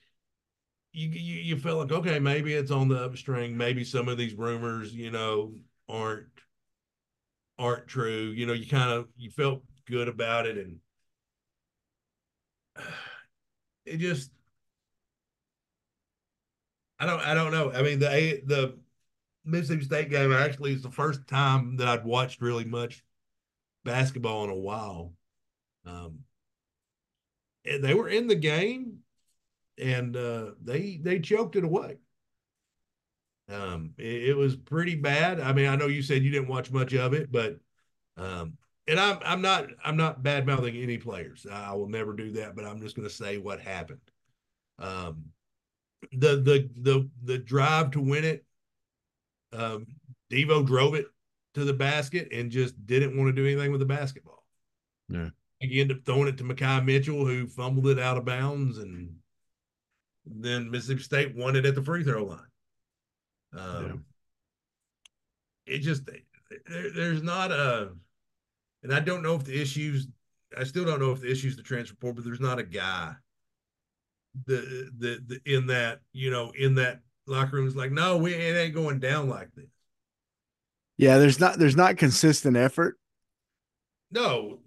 you 0.93 1.09
you 1.09 1.37
you 1.41 1.57
felt 1.59 1.79
like 1.79 1.93
okay, 1.93 2.19
maybe 2.19 2.55
it's 2.55 2.71
on 2.71 2.89
the 2.89 3.03
upstring. 3.05 3.57
Maybe 3.57 3.85
some 3.85 4.09
of 4.09 4.19
these 4.19 4.35
rumors, 4.35 4.95
you 4.95 5.11
know, 5.11 5.55
aren't 5.89 6.27
aren't 7.59 7.87
true. 7.87 8.33
You 8.35 8.47
know, 8.47 8.53
you 8.53 8.67
kind 8.67 8.91
of 8.91 9.09
you 9.17 9.31
felt 9.31 9.63
good 9.87 10.09
about 10.09 10.47
it, 10.47 10.57
and 10.57 10.79
it 13.85 13.99
just 13.99 14.31
I 16.99 17.07
don't 17.07 17.21
I 17.21 17.35
don't 17.35 17.53
know. 17.53 17.73
I 17.73 17.83
mean 17.83 17.99
the 17.99 18.43
the 18.45 18.79
Mississippi 19.45 19.85
State 19.85 20.11
game 20.11 20.33
actually 20.33 20.73
is 20.75 20.83
the 20.83 20.91
first 20.91 21.27
time 21.27 21.77
that 21.77 21.89
I'd 21.89 22.05
watched 22.05 22.41
really 22.41 22.65
much 22.65 23.05
basketball 23.85 24.45
in 24.45 24.51
a 24.51 24.55
while. 24.55 25.15
Um, 25.87 26.21
they 27.65 27.95
were 27.95 28.09
in 28.09 28.27
the 28.27 28.35
game, 28.35 28.99
and 29.81 30.17
uh, 30.17 30.51
they 30.63 30.99
they 31.03 31.19
choked 31.19 31.57
it 31.57 31.65
away. 31.65 31.99
Um, 33.49 33.95
it, 33.99 34.31
it 34.31 34.37
was 34.37 34.57
pretty 34.57 34.95
bad. 34.95 35.41
I 35.41 35.53
mean, 35.53 35.67
I 35.67 35.77
know 35.77 35.87
you 35.87 36.03
said 36.03 36.23
you 36.23 36.31
didn't 36.31 36.49
watch 36.49 36.71
much 36.71 36.95
of 36.95 37.15
it, 37.15 37.33
but 37.33 37.59
um, 38.17 38.57
and 38.87 39.01
I'm 39.01 39.19
I'm 39.25 39.43
not 39.43 39.67
I'm 39.85 39.97
not 39.97 40.23
bad 40.23 40.47
mouthing 40.47 40.77
any 40.77 40.99
players. 40.99 41.47
I 41.51 41.73
will 41.75 41.89
never 41.89 42.13
do 42.13 42.33
that, 42.33 42.55
but 42.55 42.65
I'm 42.65 42.81
just 42.81 42.97
going 42.97 43.09
to 43.09 43.15
say 43.15 43.39
what 43.39 43.61
happened. 43.61 44.01
Um, 44.79 45.25
the 46.13 46.37
the 46.37 46.71
the 46.81 47.09
the 47.25 47.39
drive 47.39 47.91
to 47.93 48.01
win 48.01 48.25
it. 48.25 48.45
Um, 49.53 49.87
Devo 50.31 50.65
drove 50.65 50.95
it 50.95 51.07
to 51.55 51.65
the 51.65 51.73
basket 51.73 52.29
and 52.33 52.51
just 52.51 52.87
didn't 52.87 53.17
want 53.17 53.29
to 53.29 53.33
do 53.33 53.47
anything 53.47 53.73
with 53.73 53.81
the 53.81 53.87
basketball. 53.87 54.45
Yeah. 55.09 55.31
He 55.59 55.81
ended 55.81 55.99
up 55.99 56.05
throwing 56.05 56.29
it 56.29 56.39
to 56.39 56.45
Makhi 56.45 56.85
Mitchell, 56.85 57.27
who 57.27 57.47
fumbled 57.47 57.89
it 57.89 57.99
out 57.99 58.17
of 58.17 58.25
bounds, 58.25 58.79
and 58.79 59.17
then 60.27 60.71
Mississippi 60.71 61.03
State 61.03 61.37
won 61.37 61.57
it 61.57 61.67
at 61.67 61.75
the 61.75 61.83
free 61.83 62.05
throw 62.05 62.25
line. 62.25 62.39
Um, 63.57 64.05
It 65.67 65.79
just 65.79 66.05
there, 66.07 66.91
there's 66.95 67.23
not 67.23 67.51
a, 67.53 67.91
and 68.83 68.93
I 68.93 69.01
don't 69.01 69.23
know 69.23 69.35
if 69.35 69.45
the 69.45 69.61
issues. 69.61 70.09
I 70.57 70.65
still 70.65 70.85
don't 70.85 71.01
know 71.01 71.13
if 71.13 71.21
the 71.21 71.31
issues 71.31 71.57
the 71.57 71.63
transfer 71.63 71.95
portal, 71.95 72.17
but 72.17 72.25
there's 72.25 72.41
not 72.41 72.59
a 72.59 72.65
guy. 72.65 73.15
The, 74.47 74.91
the 74.97 75.21
the 75.27 75.55
in 75.57 75.67
that 75.67 76.01
you 76.13 76.31
know 76.31 76.53
in 76.57 76.77
that 76.77 77.01
locker 77.27 77.57
room 77.57 77.67
is 77.67 77.75
like 77.75 77.91
no 77.91 78.17
we 78.17 78.33
it 78.33 78.57
ain't 78.57 78.75
going 78.75 79.01
down 79.01 79.29
like 79.29 79.53
this 79.57 79.67
Yeah, 80.97 81.19
there's 81.19 81.41
not 81.41 81.59
there's 81.59 81.77
not 81.77 81.97
consistent 81.97 82.57
effort. 82.57 82.99
no 84.11 84.61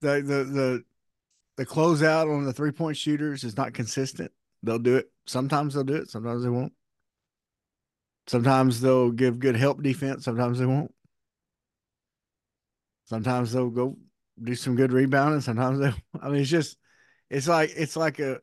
The 0.00 0.20
the 0.22 0.44
the 0.44 0.84
the 1.56 1.66
closeout 1.66 2.34
on 2.34 2.44
the 2.44 2.52
three 2.52 2.72
point 2.72 2.96
shooters 2.96 3.44
is 3.44 3.56
not 3.56 3.72
consistent. 3.72 4.30
They'll 4.62 4.78
do 4.78 4.96
it. 4.96 5.10
Sometimes 5.26 5.74
they'll 5.74 5.84
do 5.84 5.96
it. 5.96 6.10
Sometimes 6.10 6.42
they 6.42 6.48
won't. 6.48 6.72
Sometimes 8.26 8.80
they'll 8.80 9.10
give 9.10 9.38
good 9.38 9.56
help 9.56 9.82
defense. 9.82 10.24
Sometimes 10.24 10.58
they 10.58 10.66
won't. 10.66 10.92
Sometimes 13.04 13.52
they'll 13.52 13.70
go 13.70 13.96
do 14.42 14.54
some 14.54 14.74
good 14.74 14.92
rebounding. 14.92 15.40
Sometimes 15.40 15.78
they, 15.78 15.92
I 16.20 16.28
mean, 16.28 16.42
it's 16.42 16.50
just, 16.50 16.76
it's 17.30 17.48
like 17.48 17.70
it's 17.76 17.96
like 17.96 18.18
a 18.18 18.40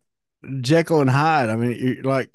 Jekyll 0.61 1.01
and 1.01 1.09
Hyde. 1.09 1.49
I 1.49 1.55
mean, 1.55 1.77
you're 1.79 2.03
like 2.03 2.33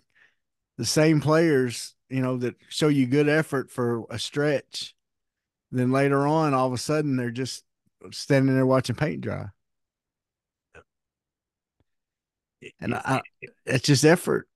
the 0.76 0.84
same 0.84 1.20
players, 1.20 1.94
you 2.08 2.20
know, 2.20 2.36
that 2.38 2.56
show 2.68 2.88
you 2.88 3.06
good 3.06 3.28
effort 3.28 3.70
for 3.70 4.04
a 4.10 4.18
stretch. 4.18 4.94
Then 5.70 5.90
later 5.90 6.26
on, 6.26 6.54
all 6.54 6.66
of 6.66 6.72
a 6.72 6.78
sudden, 6.78 7.16
they're 7.16 7.30
just 7.30 7.64
standing 8.10 8.54
there 8.54 8.66
watching 8.66 8.96
paint 8.96 9.20
dry. 9.20 9.46
And 12.80 12.94
I, 12.94 13.22
it's 13.66 13.86
just 13.86 14.04
effort. 14.04 14.48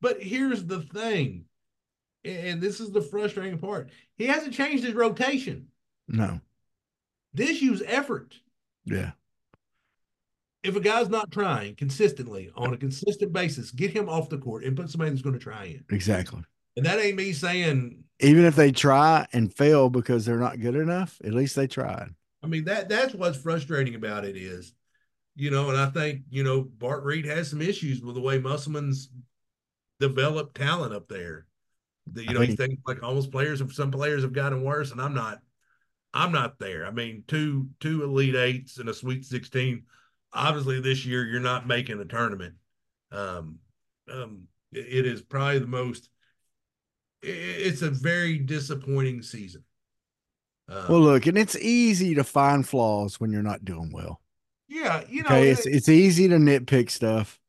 But 0.00 0.22
here's 0.22 0.64
the 0.64 0.82
thing, 0.82 1.44
and 2.24 2.60
this 2.60 2.80
is 2.80 2.90
the 2.90 3.02
frustrating 3.02 3.58
part. 3.58 3.90
He 4.16 4.26
hasn't 4.26 4.54
changed 4.54 4.84
his 4.84 4.94
rotation. 4.94 5.68
No. 6.08 6.40
This 7.32 7.62
use 7.62 7.82
effort. 7.86 8.34
Yeah. 8.84 9.12
If 10.62 10.76
a 10.76 10.80
guy's 10.80 11.08
not 11.08 11.30
trying 11.30 11.76
consistently 11.76 12.50
on 12.54 12.74
a 12.74 12.76
consistent 12.76 13.32
basis, 13.32 13.70
get 13.70 13.92
him 13.92 14.08
off 14.08 14.28
the 14.28 14.38
court 14.38 14.64
and 14.64 14.76
put 14.76 14.90
somebody 14.90 15.10
that's 15.10 15.22
going 15.22 15.38
to 15.38 15.42
try 15.42 15.64
in. 15.64 15.84
Exactly. 15.90 16.42
And 16.76 16.84
that 16.84 16.98
ain't 16.98 17.16
me 17.16 17.32
saying 17.32 18.04
even 18.20 18.44
if 18.44 18.56
they 18.56 18.70
try 18.70 19.26
and 19.32 19.52
fail 19.52 19.88
because 19.88 20.24
they're 20.24 20.38
not 20.38 20.60
good 20.60 20.76
enough, 20.76 21.18
at 21.24 21.32
least 21.32 21.56
they 21.56 21.66
tried. 21.66 22.14
I 22.42 22.46
mean 22.46 22.64
that 22.64 22.88
that's 22.88 23.14
what's 23.14 23.38
frustrating 23.38 23.94
about 23.94 24.24
it 24.24 24.36
is, 24.36 24.72
you 25.40 25.50
know, 25.50 25.70
and 25.70 25.78
I 25.78 25.86
think 25.86 26.20
you 26.28 26.44
know 26.44 26.60
Bart 26.60 27.02
Reed 27.02 27.24
has 27.24 27.48
some 27.48 27.62
issues 27.62 28.02
with 28.02 28.14
the 28.14 28.20
way 28.20 28.38
Musselman's 28.38 29.08
developed 29.98 30.54
talent 30.54 30.92
up 30.92 31.08
there. 31.08 31.46
That 32.12 32.26
you 32.26 32.34
know, 32.34 32.42
he 32.42 32.54
thinks 32.54 32.82
like 32.86 33.02
almost 33.02 33.32
players 33.32 33.62
of 33.62 33.72
some 33.72 33.90
players 33.90 34.22
have 34.22 34.34
gotten 34.34 34.62
worse, 34.62 34.92
and 34.92 35.00
I'm 35.00 35.14
not, 35.14 35.38
I'm 36.12 36.30
not 36.30 36.58
there. 36.58 36.86
I 36.86 36.90
mean, 36.90 37.24
two 37.26 37.70
two 37.80 38.04
elite 38.04 38.34
eights 38.34 38.76
and 38.76 38.90
a 38.90 38.94
Sweet 38.94 39.24
Sixteen. 39.24 39.84
Obviously, 40.34 40.78
this 40.78 41.06
year 41.06 41.24
you're 41.24 41.40
not 41.40 41.66
making 41.66 41.98
a 42.00 42.04
tournament. 42.04 42.56
Um, 43.10 43.60
um, 44.12 44.42
it 44.72 45.06
is 45.06 45.22
probably 45.22 45.60
the 45.60 45.66
most. 45.66 46.10
It's 47.22 47.80
a 47.80 47.90
very 47.90 48.36
disappointing 48.38 49.22
season. 49.22 49.64
Um, 50.68 50.84
well, 50.88 51.00
look, 51.00 51.26
and 51.26 51.38
it's 51.38 51.56
easy 51.56 52.14
to 52.16 52.24
find 52.24 52.68
flaws 52.68 53.18
when 53.18 53.32
you're 53.32 53.42
not 53.42 53.64
doing 53.64 53.90
well. 53.90 54.20
Yeah, 54.70 55.02
you 55.08 55.24
know, 55.24 55.30
okay, 55.30 55.50
it's 55.50 55.66
it's 55.66 55.88
easy 55.88 56.28
to 56.28 56.36
nitpick 56.36 56.90
stuff. 56.90 57.40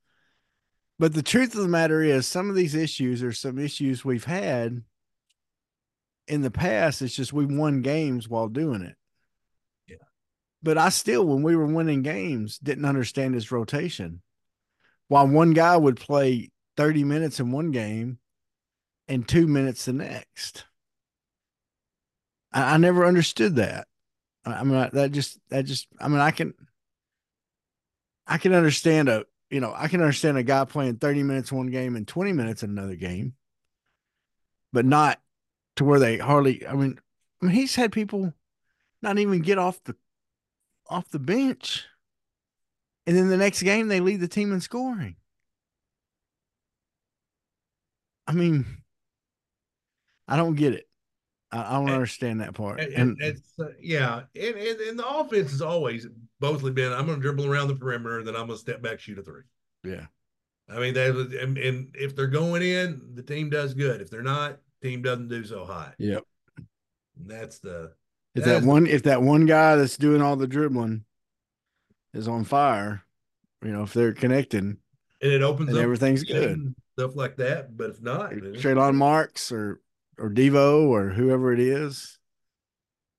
But 0.98 1.14
the 1.14 1.22
truth 1.24 1.56
of 1.56 1.62
the 1.62 1.68
matter 1.68 2.02
is, 2.02 2.26
some 2.26 2.50
of 2.50 2.56
these 2.56 2.76
issues 2.76 3.24
are 3.24 3.32
some 3.32 3.60
issues 3.60 4.04
we've 4.04 4.26
had 4.26 4.84
in 6.28 6.42
the 6.42 6.52
past. 6.52 7.02
It's 7.02 7.16
just 7.16 7.32
we 7.32 7.46
won 7.46 7.82
games 7.82 8.28
while 8.28 8.48
doing 8.48 8.82
it. 8.82 8.96
Yeah. 9.88 9.98
But 10.64 10.78
I 10.80 10.90
still, 10.90 11.26
when 11.26 11.44
we 11.44 11.56
were 11.56 11.68
winning 11.68 12.02
games, 12.02 12.58
didn't 12.58 12.86
understand 12.86 13.36
his 13.36 13.52
rotation. 13.52 14.22
While 15.08 15.28
one 15.28 15.54
guy 15.54 15.78
would 15.78 16.00
play 16.00 16.50
30 16.78 17.04
minutes 17.04 17.40
in 17.40 17.52
one 17.52 17.72
game 17.72 18.18
and 19.08 19.28
two 19.28 19.46
minutes 19.48 19.86
the 19.86 19.94
next. 19.94 20.66
I, 22.52 22.76
I 22.76 22.78
never 22.78 23.06
understood 23.06 23.58
that. 23.58 23.88
I 24.46 24.64
mean, 24.64 24.90
that 24.94 25.12
just, 25.12 25.40
that 25.50 25.66
just, 25.66 25.88
I 26.00 26.08
mean, 26.08 26.20
I 26.20 26.32
can, 26.32 26.54
I 28.28 28.38
can 28.38 28.54
understand 28.54 29.10
a 29.10 29.26
you 29.50 29.60
know, 29.60 29.74
I 29.76 29.90
can 29.90 30.02
understand 30.02 30.38
a 30.38 30.44
guy 30.44 30.64
playing 30.64 30.96
30 30.98 31.24
minutes 31.24 31.52
one 31.52 31.68
game 31.68 31.98
and 31.98 32.08
20 32.08 32.32
minutes 32.32 32.64
in 32.64 32.70
another 32.70 32.96
game, 32.96 33.34
but 34.72 34.86
not 34.86 35.20
to 35.76 35.84
where 35.84 36.00
they 36.00 36.18
hardly 36.18 36.66
I 36.66 36.74
mean, 36.74 37.00
I 37.42 37.46
mean 37.46 37.56
he's 37.56 37.76
had 37.76 37.92
people 37.92 38.34
not 39.02 39.20
even 39.20 39.42
get 39.42 39.58
off 39.58 39.84
the 39.84 39.96
off 40.90 41.10
the 41.10 41.20
bench. 41.20 41.86
And 43.08 43.18
then 43.18 43.30
the 43.30 43.38
next 43.38 43.64
game 43.64 43.88
they 43.88 44.00
lead 44.00 44.22
the 44.22 44.28
team 44.28 44.54
in 44.54 44.62
scoring. 44.62 45.16
I 48.28 48.34
mean, 48.34 48.66
I 50.28 50.38
don't 50.38 50.56
get 50.56 50.74
it. 50.74 50.88
I, 51.52 51.60
I 51.60 51.74
don't 51.74 51.88
and, 51.88 51.92
understand 51.92 52.42
that 52.42 52.54
part. 52.54 52.80
And, 52.80 52.94
and 52.94 53.18
it's 53.22 53.60
uh, 53.60 53.70
yeah, 53.82 54.22
and, 54.36 54.56
and, 54.56 54.80
and 54.80 55.00
the 55.00 55.08
offense 55.08 55.52
is 55.52 55.62
always 55.62 56.08
mostly 56.42 56.72
been 56.72 56.92
I'm 56.92 57.06
going 57.06 57.18
to 57.18 57.22
dribble 57.22 57.46
around 57.46 57.68
the 57.68 57.76
perimeter, 57.76 58.20
and 58.20 58.28
then 58.28 58.36
I'm 58.36 58.48
going 58.48 58.58
to 58.58 58.62
step 58.62 58.82
back, 58.82 59.00
shoot 59.00 59.20
a 59.20 59.24
three. 59.24 59.44
Yeah, 59.84 60.06
I 60.70 60.80
mean 60.80 60.94
that, 60.96 61.16
and, 61.42 61.58
and 61.58 61.96
if 61.96 62.16
they're 62.16 62.28
going 62.28 62.62
in, 62.62 63.02
the 63.14 63.24
team 63.24 63.50
does 63.50 63.74
good. 63.74 64.02
If 64.02 64.10
they're 64.10 64.22
not, 64.22 64.58
team 64.82 65.02
doesn't 65.02 65.30
do 65.30 65.44
so 65.44 65.66
hot. 65.66 65.96
Yep, 65.98 66.24
and 66.58 67.30
that's 67.30 67.60
the. 67.60 67.94
If 68.34 68.46
that 68.46 68.64
one, 68.64 68.88
if 68.88 69.04
that 69.04 69.22
one 69.22 69.46
guy 69.46 69.76
that's 69.76 69.98
doing 69.98 70.22
all 70.22 70.38
the 70.38 70.48
dribbling 70.48 71.04
is 72.14 72.30
on 72.30 72.46
fire, 72.46 73.04
you 73.62 73.72
know, 73.72 73.84
if 73.84 73.94
they're 73.94 74.14
connecting, 74.14 74.78
and 75.22 75.32
it 75.32 75.42
opens 75.42 75.70
and 75.70 75.78
up 75.78 75.84
everything's 75.84 76.24
good, 76.24 76.74
stuff 76.98 77.16
like 77.16 77.36
that. 77.38 77.76
But 77.76 77.90
if 77.90 78.02
not, 78.02 78.32
Treylon 78.32 78.96
Marks 78.96 79.52
or 79.52 79.82
or 80.18 80.30
Devo 80.30 80.88
or 80.88 81.10
whoever 81.10 81.52
it 81.52 81.60
is, 81.60 82.20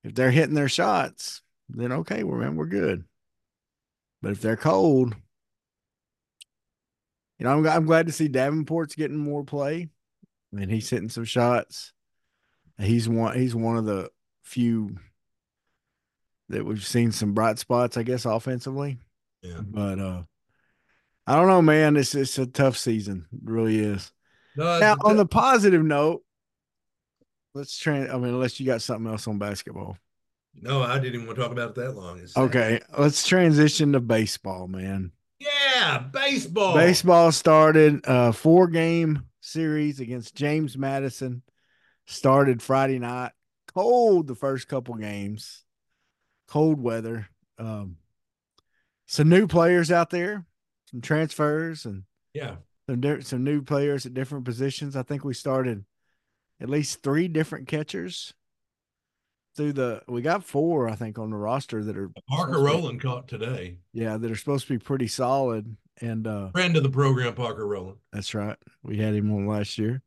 if 0.03 0.15
they're 0.15 0.31
hitting 0.31 0.55
their 0.55 0.69
shots, 0.69 1.43
then 1.69 1.93
okay, 1.93 2.23
we're 2.23 2.39
man, 2.39 2.57
we're 2.57 2.67
good. 2.67 3.05
But 4.23 4.31
if 4.31 4.41
they're 4.41 4.57
cold, 4.57 5.15
you 7.39 7.45
know, 7.45 7.51
I'm, 7.51 7.67
I'm 7.67 7.87
glad 7.87 8.07
to 8.07 8.13
see 8.13 8.29
Davenport's 8.29 8.95
getting 8.95 9.17
more 9.17 9.45
play. 9.45 9.89
I 10.53 10.57
mean, 10.57 10.69
he's 10.69 10.89
hitting 10.89 11.09
some 11.09 11.25
shots. 11.25 11.93
He's 12.79 13.09
one. 13.09 13.37
He's 13.37 13.55
one 13.55 13.77
of 13.77 13.85
the 13.85 14.11
few 14.43 14.97
that 16.49 16.65
we've 16.65 16.85
seen 16.85 17.11
some 17.11 17.33
bright 17.33 17.59
spots, 17.59 17.97
I 17.97 18.03
guess, 18.03 18.25
offensively. 18.25 18.99
Yeah. 19.43 19.61
But 19.61 19.99
uh, 19.99 20.23
I 21.27 21.37
don't 21.37 21.49
know, 21.49 21.63
man. 21.63 21.97
It's 21.97 22.15
it's 22.15 22.39
a 22.39 22.47
tough 22.47 22.77
season. 22.77 23.27
It 23.33 23.41
really 23.45 23.79
is. 23.81 24.13
No, 24.57 24.79
now, 24.79 24.97
on 25.03 25.17
the 25.17 25.27
positive 25.27 25.83
note, 25.83 26.23
let's 27.55 27.77
try. 27.77 28.07
I 28.07 28.19
mean, 28.19 28.35
unless 28.35 28.61
you 28.61 28.67
got 28.67 28.83
something 28.83 29.11
else 29.11 29.27
on 29.27 29.39
basketball. 29.39 29.97
No, 30.55 30.83
I 30.83 30.99
didn't 30.99 31.15
even 31.15 31.27
want 31.27 31.37
to 31.37 31.43
talk 31.43 31.53
about 31.53 31.71
it 31.71 31.75
that 31.77 31.97
long. 31.97 32.21
okay, 32.37 32.81
let's 32.97 33.27
transition 33.27 33.93
to 33.93 34.01
baseball, 34.01 34.69
man. 34.69 35.13
Yeah, 35.39 35.99
baseball. 35.99 36.75
Baseball 36.75 37.33
started 37.33 38.01
a 38.05 38.33
four 38.33 38.69
game 38.69 39.25
series 39.41 39.99
against 39.99 40.35
James 40.35 40.79
Madison. 40.79 41.43
Started 42.07 42.63
Friday 42.63 42.99
night. 42.99 43.33
Cold 43.75 44.27
the 44.27 44.35
first 44.35 44.69
couple 44.69 44.95
games. 44.95 45.65
Cold 46.49 46.81
weather. 46.81 47.29
Um, 47.59 47.97
some 49.07 49.29
new 49.29 49.47
players 49.47 49.91
out 49.91 50.11
there, 50.11 50.45
some 50.91 51.01
transfers, 51.01 51.87
and 51.87 52.05
yeah, 52.35 52.57
some 52.89 53.23
some 53.23 53.45
new 53.45 53.63
players 53.63 54.07
at 54.07 54.15
different 54.15 54.45
positions. 54.45 54.97
I 54.97 55.03
think 55.03 55.25
we 55.25 55.35
started 55.35 55.85
at 56.61 56.71
least 56.71 57.03
three 57.03 57.29
different 57.29 57.69
catchers 57.69 58.35
through 59.57 59.73
the 59.73 60.03
we 60.09 60.23
got 60.23 60.45
four 60.45 60.89
i 60.89 60.95
think 60.95 61.19
on 61.19 61.31
the 61.31 61.37
roster 61.37 61.85
that 61.85 61.97
are 61.97 62.11
parker 62.29 62.59
rowland 62.59 63.01
caught 63.01 63.29
today. 63.29 63.79
Yeah 63.93 64.17
that 64.17 64.31
are 64.31 64.37
supposed 64.37 64.67
to 64.67 64.73
be 64.73 64.79
pretty 64.79 65.09
solid 65.09 65.77
and 66.01 66.27
uh 66.27 66.51
friend 66.51 66.77
of 66.77 66.83
the 66.83 66.91
program 66.91 67.35
parker 67.35 67.67
rowland. 67.67 67.99
That's 68.13 68.35
right. 68.35 68.57
We 68.83 68.97
had 68.97 69.15
him 69.15 69.33
on 69.33 69.47
last 69.47 69.79
year. 69.79 70.03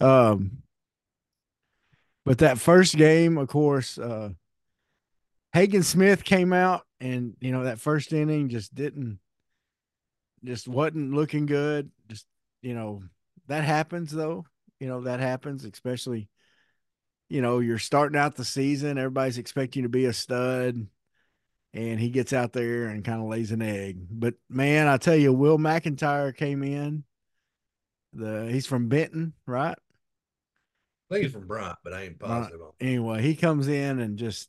Um 0.00 0.62
but 2.24 2.38
that 2.38 2.58
first 2.58 2.96
game 2.96 3.38
of 3.38 3.48
course 3.48 3.98
uh 3.98 4.30
hagen 5.52 5.82
smith 5.82 6.24
came 6.24 6.52
out 6.52 6.82
and 7.00 7.34
you 7.40 7.52
know 7.52 7.64
that 7.64 7.80
first 7.80 8.12
inning 8.12 8.48
just 8.48 8.74
didn't 8.74 9.18
just 10.44 10.66
wasn't 10.66 11.14
looking 11.14 11.46
good. 11.46 11.90
Just 12.08 12.26
you 12.62 12.74
know 12.74 13.02
that 13.46 13.64
happens 13.64 14.10
though. 14.10 14.44
You 14.80 14.88
know 14.88 15.02
that 15.02 15.20
happens 15.20 15.64
especially 15.64 16.28
you 17.32 17.42
know 17.42 17.58
you're 17.58 17.78
starting 17.78 18.18
out 18.18 18.36
the 18.36 18.44
season 18.44 18.98
everybody's 18.98 19.38
expecting 19.38 19.82
you 19.82 19.88
to 19.88 19.92
be 19.92 20.04
a 20.04 20.12
stud 20.12 20.86
and 21.74 22.00
he 22.00 22.10
gets 22.10 22.32
out 22.32 22.52
there 22.52 22.88
and 22.88 23.04
kind 23.04 23.22
of 23.22 23.28
lays 23.28 23.50
an 23.50 23.62
egg. 23.62 23.98
But 24.10 24.34
man 24.48 24.88
i 24.88 24.96
tell 24.96 25.16
you 25.16 25.32
will 25.32 25.58
mcentire 25.58 26.36
came 26.36 26.62
in 26.62 27.04
the 28.12 28.48
he's 28.50 28.66
from 28.66 28.88
benton 28.88 29.32
right? 29.46 29.76
I 31.10 31.14
think 31.14 31.24
he's 31.24 31.32
from 31.32 31.46
bryant 31.46 31.78
but 31.82 31.92
i 31.92 32.02
ain't 32.04 32.18
positive 32.18 32.60
uh, 32.60 32.70
anyway 32.80 33.22
he 33.22 33.34
comes 33.34 33.68
in 33.68 34.00
and 34.00 34.18
just 34.18 34.48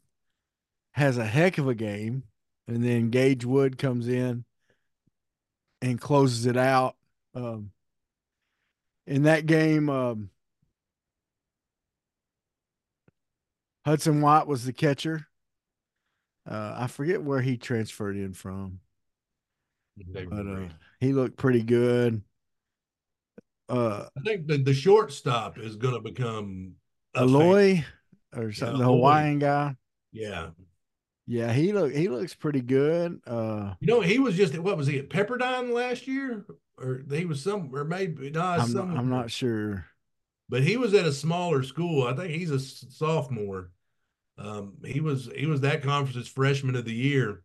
has 0.91 1.17
a 1.17 1.25
heck 1.25 1.57
of 1.57 1.67
a 1.67 1.75
game 1.75 2.23
and 2.67 2.83
then 2.83 3.09
gage 3.09 3.45
wood 3.45 3.77
comes 3.77 4.07
in 4.07 4.45
and 5.83 5.99
closes 5.99 6.45
it 6.45 6.57
out. 6.57 6.95
Um, 7.35 7.71
in 9.05 9.23
that 9.23 9.45
game, 9.45 9.89
um, 9.89 10.29
Hudson 13.85 14.21
White 14.21 14.47
was 14.47 14.65
the 14.65 14.73
catcher. 14.73 15.27
Uh, 16.49 16.75
I 16.77 16.87
forget 16.87 17.23
where 17.23 17.41
he 17.41 17.57
transferred 17.57 18.17
in 18.17 18.33
from, 18.33 18.79
but 20.13 20.47
uh, 20.47 20.67
he 20.99 21.13
looked 21.13 21.37
pretty 21.37 21.63
good. 21.63 22.21
Uh, 23.69 24.05
I 24.17 24.21
think 24.21 24.47
the, 24.47 24.57
the 24.57 24.73
shortstop 24.73 25.57
is 25.57 25.77
going 25.77 25.93
to 25.93 26.01
become 26.01 26.73
Aloy 27.15 27.85
or 28.35 28.51
something, 28.51 28.77
yeah, 28.77 28.83
the 28.85 28.91
Hawaiian 28.91 29.39
guy. 29.39 29.75
Yeah. 30.11 30.49
Yeah, 31.25 31.53
he 31.53 31.71
look 31.71 31.93
he 31.93 32.09
looks 32.09 32.35
pretty 32.35 32.59
good. 32.59 33.21
Uh, 33.25 33.75
You 33.79 33.87
know, 33.87 34.01
he 34.01 34.19
was 34.19 34.35
just 34.35 34.57
what 34.59 34.75
was 34.75 34.87
he 34.87 34.99
at 34.99 35.09
Pepperdine 35.09 35.71
last 35.71 36.05
year, 36.05 36.45
or 36.77 37.03
he 37.09 37.23
was 37.23 37.41
some, 37.41 37.73
or 37.73 37.85
maybe 37.85 38.29
no, 38.29 38.41
I'm 38.41 38.73
not. 38.73 38.97
I'm 38.97 39.09
not 39.09 39.31
sure. 39.31 39.85
But 40.49 40.63
he 40.63 40.77
was 40.77 40.93
at 40.93 41.05
a 41.05 41.11
smaller 41.11 41.63
school. 41.63 42.05
I 42.05 42.13
think 42.13 42.31
he's 42.31 42.51
a 42.51 42.59
sophomore. 42.59 43.71
Um, 44.37 44.77
he 44.85 44.99
was 44.99 45.29
he 45.35 45.45
was 45.45 45.61
that 45.61 45.83
conference's 45.83 46.27
freshman 46.27 46.75
of 46.75 46.85
the 46.85 46.93
year. 46.93 47.43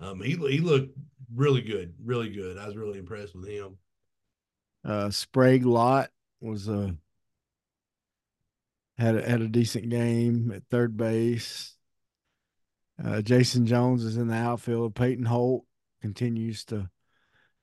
Um, 0.00 0.20
he 0.20 0.36
he 0.36 0.60
looked 0.60 0.96
really 1.34 1.62
good, 1.62 1.94
really 2.02 2.30
good. 2.30 2.58
I 2.58 2.66
was 2.66 2.76
really 2.76 2.98
impressed 2.98 3.34
with 3.34 3.48
him. 3.48 3.76
Uh, 4.84 5.10
Sprague-Lott 5.10 6.10
was 6.40 6.68
a 6.68 6.94
had 8.96 9.16
a, 9.16 9.28
had 9.28 9.40
a 9.40 9.48
decent 9.48 9.88
game 9.88 10.52
at 10.54 10.62
third 10.70 10.96
base. 10.96 11.76
Uh, 13.02 13.20
Jason 13.22 13.66
Jones 13.66 14.04
is 14.04 14.16
in 14.16 14.28
the 14.28 14.34
outfield. 14.34 14.94
Peyton 14.94 15.24
Holt 15.24 15.64
continues 16.00 16.64
to, 16.66 16.88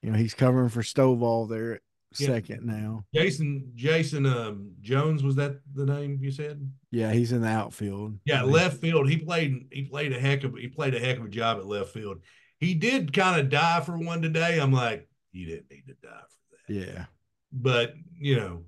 you 0.02 0.12
know, 0.12 0.17
he's 0.17 0.34
covering 0.34 0.69
for 0.69 0.82
Stovall 0.82 1.50
there 1.50 1.82
Yeah. 2.19 2.28
second 2.28 2.65
now. 2.65 3.06
Jason 3.13 3.71
Jason 3.75 4.25
um, 4.25 4.71
Jones 4.82 5.23
was 5.23 5.36
that 5.36 5.60
the 5.73 5.86
name 5.86 6.19
you 6.21 6.32
said? 6.32 6.69
Yeah, 6.91 7.12
he's 7.12 7.32
in 7.32 7.41
the 7.41 7.47
outfield. 7.47 8.17
Yeah, 8.25 8.43
left 8.43 8.80
field. 8.80 9.10
He 9.10 9.17
played. 9.17 9.67
He 9.71 9.84
played 9.84 10.13
a 10.13 10.19
heck 10.19 10.43
of. 10.43 10.56
He 10.56 10.67
played 10.67 10.95
a 10.95 10.99
heck 10.99 11.17
of 11.17 11.25
a 11.25 11.30
job 11.30 11.58
at 11.58 11.65
left 11.65 11.91
field. 11.91 12.19
He 12.60 12.73
did 12.73 13.13
kind 13.13 13.39
of 13.39 13.49
die 13.49 13.82
for 13.82 13.97
one 13.97 14.21
today. 14.21 14.60
I'm 14.60 14.71
like, 14.71 15.08
you 15.32 15.45
didn't 15.45 15.69
need 15.69 15.88
to 15.88 15.93
die 16.01 16.21
for 16.30 16.73
that. 16.73 16.73
Yeah. 16.73 17.06
But 17.51 17.93
you 18.17 18.38
know, 18.38 18.63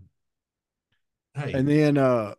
hey, 1.34 1.54
And 1.54 1.68
then 1.68 1.98
uh 1.98 2.36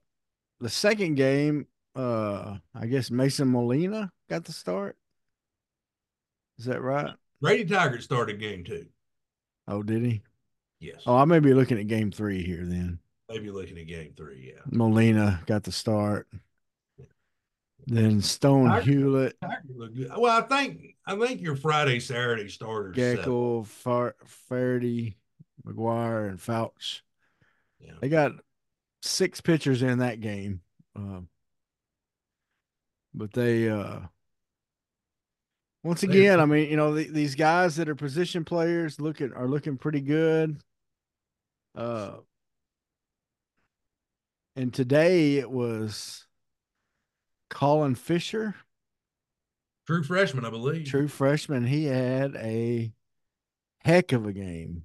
the 0.61 0.69
second 0.69 1.15
game, 1.15 1.67
uh 1.95 2.59
I 2.75 2.87
guess 2.87 3.11
Mason 3.11 3.51
Molina 3.51 4.11
got 4.29 4.45
the 4.45 4.53
start. 4.53 4.97
Is 6.59 6.67
that 6.67 6.83
right? 6.83 7.15
Brady 7.41 7.65
Tygart 7.65 8.03
started 8.03 8.41
game 8.41 8.65
two. 8.65 8.87
Oh, 9.69 9.83
did 9.83 10.03
he? 10.03 10.23
Yes, 10.81 11.03
Oh, 11.07 11.17
I 11.17 11.25
may 11.25 11.41
be 11.41 11.55
looking 11.55 11.79
at 11.79 11.87
game 11.89 12.11
three 12.13 12.43
here 12.45 12.65
then. 12.65 12.99
maybe 13.29 13.51
looking 13.51 13.79
at 13.79 13.87
game 13.87 14.13
three. 14.17 14.53
Yeah, 14.55 14.63
Molina 14.71 15.41
got 15.47 15.65
the 15.65 15.73
start. 15.73 16.29
Then 17.87 18.21
Stone 18.21 18.69
Tiger- 18.69 18.91
Hewlett, 18.91 19.37
Tiger. 19.41 20.09
Well, 20.19 20.39
I 20.39 20.43
think 20.43 20.97
I 21.07 21.17
think 21.19 21.41
your 21.41 21.57
Friday 21.57 22.01
Saturday 22.01 22.49
starters. 22.49 22.97
Gaeckle, 22.97 23.67
Far- 23.67 24.17
Faraday, 24.27 25.17
McGuire, 25.67 26.29
and 26.29 26.39
Foutch. 26.39 27.01
Yeah. 27.81 27.93
They 28.01 28.09
got 28.09 28.33
six 29.03 29.41
pitchers 29.41 29.83
in 29.83 29.99
that 30.01 30.21
game. 30.21 30.61
Um, 30.97 31.29
but 33.15 33.33
they 33.33 33.69
uh 33.71 34.01
once 35.85 36.03
again, 36.03 36.41
I 36.41 36.45
mean, 36.45 36.69
you 36.69 36.77
know, 36.77 36.93
the, 36.95 37.05
these 37.05 37.35
guys 37.37 37.77
that 37.77 37.89
are 37.89 37.95
position 37.95 38.45
players 38.45 39.01
looking 39.01 39.33
are 39.33 39.49
looking 39.49 39.79
pretty 39.79 40.01
good. 40.01 40.61
Uh 41.79 42.17
and 44.57 44.75
today 44.75 45.37
it 45.37 45.49
was 45.49 46.27
Colin 47.49 47.95
Fischer, 47.95 48.57
True 49.87 50.03
freshman, 50.03 50.45
I 50.45 50.51
believe. 50.51 50.87
true 50.89 51.07
freshman. 51.07 51.65
He 51.67 51.85
had 51.85 52.35
a 52.35 52.93
heck 53.79 54.13
of 54.13 54.27
a 54.27 54.33
game. 54.33 54.83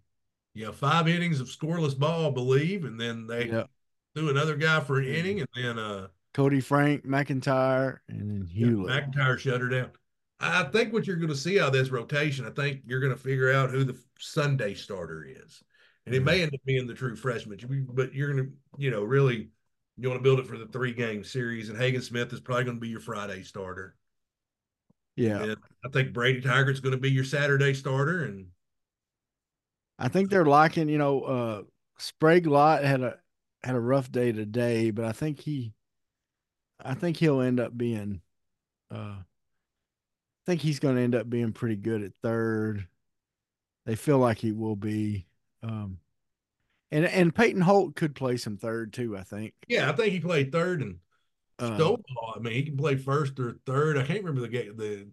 Yeah, 0.53 0.69
five 0.71 1.07
innings 1.07 1.39
of 1.39 1.47
scoreless 1.47 1.97
ball, 1.97 2.27
I 2.27 2.31
believe, 2.31 2.85
and 2.85 3.01
then 3.01 3.25
they 3.25 3.47
Yep. 3.47 3.69
threw 4.15 4.29
another 4.29 4.55
guy 4.55 4.79
for 4.81 4.99
an 4.99 5.07
inning, 5.07 5.39
and 5.39 5.49
then 5.55 5.79
uh, 5.79 6.07
Koty 6.35 6.63
Frank, 6.63 7.05
McEntire, 7.07 7.97
and 8.07 8.21
then 8.21 8.47
yeah, 8.53 8.67
Hewlett. 8.67 9.11
McEntire 9.11 9.39
shut 9.39 9.61
her 9.61 9.69
down. 9.69 9.89
I 10.39 10.61
I 10.61 10.69
think 10.69 10.93
what 10.93 11.07
you're 11.07 11.15
going 11.15 11.29
to 11.29 11.35
see 11.35 11.59
out 11.59 11.67
of 11.69 11.73
this 11.73 11.89
rotation, 11.89 12.45
I 12.45 12.51
think 12.51 12.81
you're 12.85 12.99
going 12.99 13.13
to 13.15 13.19
figure 13.19 13.51
out 13.51 13.71
who 13.71 13.83
the 13.83 13.97
Sunday 14.19 14.75
starter 14.75 15.25
is, 15.27 15.63
and 16.05 16.15
it 16.15 16.23
may 16.23 16.41
end 16.41 16.53
up 16.53 16.59
being 16.65 16.87
the 16.87 16.93
true 16.93 17.15
freshman. 17.15 17.59
But 17.93 18.13
you're 18.13 18.33
going 18.33 18.45
to, 18.45 18.51
you 18.77 18.91
know, 18.91 19.03
really, 19.03 19.49
you 19.97 20.09
want 20.09 20.19
to 20.19 20.23
build 20.23 20.39
it 20.39 20.47
for 20.47 20.57
the 20.57 20.67
three 20.67 20.93
game 20.93 21.23
series, 21.23 21.69
and 21.69 21.77
Hagen 21.77 22.01
Smith 22.01 22.33
is 22.33 22.39
probably 22.41 22.65
going 22.65 22.77
to 22.77 22.81
be 22.81 22.89
your 22.89 22.99
Friday 22.99 23.43
starter. 23.43 23.95
yeah. 25.15 25.43
And 25.43 25.57
I 25.85 25.89
think 25.89 26.13
Brady 26.13 26.41
Tygart's 26.41 26.79
going 26.79 26.95
to 26.95 26.97
be 27.01 27.11
your 27.11 27.23
Saturday 27.23 27.73
starter, 27.73 28.23
and 28.25 28.47
I 29.99 30.07
think 30.07 30.29
they're 30.29 30.45
liking, 30.45 30.89
you 30.89 30.97
know, 30.97 31.21
uh 31.21 31.63
Sprague-Lott 31.97 32.83
had 32.83 33.01
a 33.01 33.19
had 33.63 33.75
a 33.75 33.79
rough 33.79 34.11
day 34.11 34.31
today, 34.31 34.91
but 34.91 35.05
I 35.05 35.11
think 35.11 35.39
he 35.39 35.73
I 36.83 36.93
think 36.95 37.17
he'll 37.17 37.41
end 37.41 37.59
up 37.59 37.75
being 37.77 38.21
uh 38.91 39.17
I 39.21 39.25
think 40.45 40.61
he's 40.61 40.79
gonna 40.79 41.01
end 41.01 41.15
up 41.15 41.29
being 41.29 41.53
pretty 41.53 41.75
good 41.77 42.03
at 42.03 42.15
third. 42.21 42.87
They 43.85 43.95
feel 43.95 44.19
like 44.19 44.39
he 44.39 44.51
will 44.51 44.75
be. 44.75 45.27
Um 45.63 45.97
and 46.91 47.05
and 47.05 47.33
Peyton 47.33 47.61
Holt 47.61 47.95
could 47.95 48.15
play 48.15 48.37
some 48.37 48.57
third 48.57 48.93
too, 48.93 49.17
I 49.17 49.23
think. 49.23 49.53
yeah, 49.67 49.89
I 49.89 49.93
think 49.93 50.13
he 50.13 50.19
played 50.19 50.51
third 50.51 50.81
and 50.81 50.99
Uh, 51.59 51.77
Stovall, 51.77 52.35
I 52.35 52.39
mean, 52.39 52.53
he 52.53 52.63
can 52.63 52.77
play 52.77 52.95
first 52.97 53.39
or 53.39 53.59
third. 53.65 53.97
I 53.97 54.03
can't 54.05 54.23
remember 54.23 54.41
the 54.41 54.47
ga- 54.49 54.71
the 54.71 55.09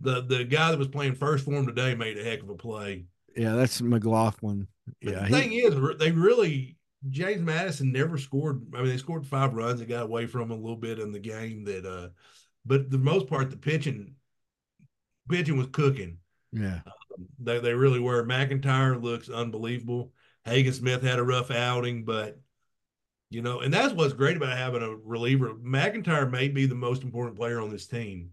the 0.00 0.22
the 0.22 0.44
guy 0.44 0.70
that 0.70 0.78
was 0.78 0.88
playing 0.88 1.14
first 1.14 1.44
for 1.44 1.52
him 1.54 1.66
today 1.66 1.94
made 1.94 2.18
a 2.18 2.24
heck 2.24 2.42
of 2.42 2.50
a 2.50 2.56
play. 2.56 3.06
yeah, 3.36 3.54
that's 3.54 3.80
McLaughlin. 3.80 4.68
But 5.04 5.14
Yeah, 5.14 5.20
the 5.20 5.26
he, 5.26 5.32
thing 5.32 5.52
is, 5.52 5.74
they 5.98 6.10
really 6.12 6.76
James 7.10 7.42
Madison 7.42 7.92
never 7.92 8.18
scored. 8.18 8.62
I 8.74 8.78
mean, 8.78 8.86
they 8.88 8.96
scored 8.96 9.26
five 9.26 9.54
runs. 9.54 9.80
They 9.80 9.86
got 9.86 10.04
away 10.04 10.26
from 10.26 10.42
him 10.42 10.50
a 10.52 10.56
little 10.56 10.76
bit 10.76 10.98
in 10.98 11.12
the 11.12 11.18
game. 11.20 11.64
That, 11.64 11.84
uh 11.86 12.08
but 12.64 12.90
the 12.90 12.98
most 12.98 13.26
part, 13.26 13.50
the 13.50 13.56
pitching 13.56 14.14
pitching 15.28 15.56
was 15.56 15.68
cooking. 15.68 16.18
yeah. 16.52 16.80
They 17.38 17.58
they 17.60 17.74
really 17.74 18.00
were. 18.00 18.24
McEntire 18.24 19.00
looks 19.00 19.28
unbelievable. 19.28 20.12
Hagen 20.44 20.72
Smith 20.72 21.02
had 21.02 21.18
a 21.18 21.24
rough 21.24 21.50
outing, 21.50 22.04
but 22.04 22.40
you 23.30 23.40
know, 23.42 23.60
and 23.60 23.72
that's 23.72 23.94
what's 23.94 24.12
great 24.12 24.36
about 24.36 24.56
having 24.56 24.82
a 24.82 24.90
reliever. 24.90 25.54
McEntire 25.54 26.30
may 26.30 26.48
be 26.48 26.66
the 26.66 26.74
most 26.74 27.02
important 27.02 27.36
player 27.36 27.60
on 27.60 27.70
this 27.70 27.86
team 27.86 28.30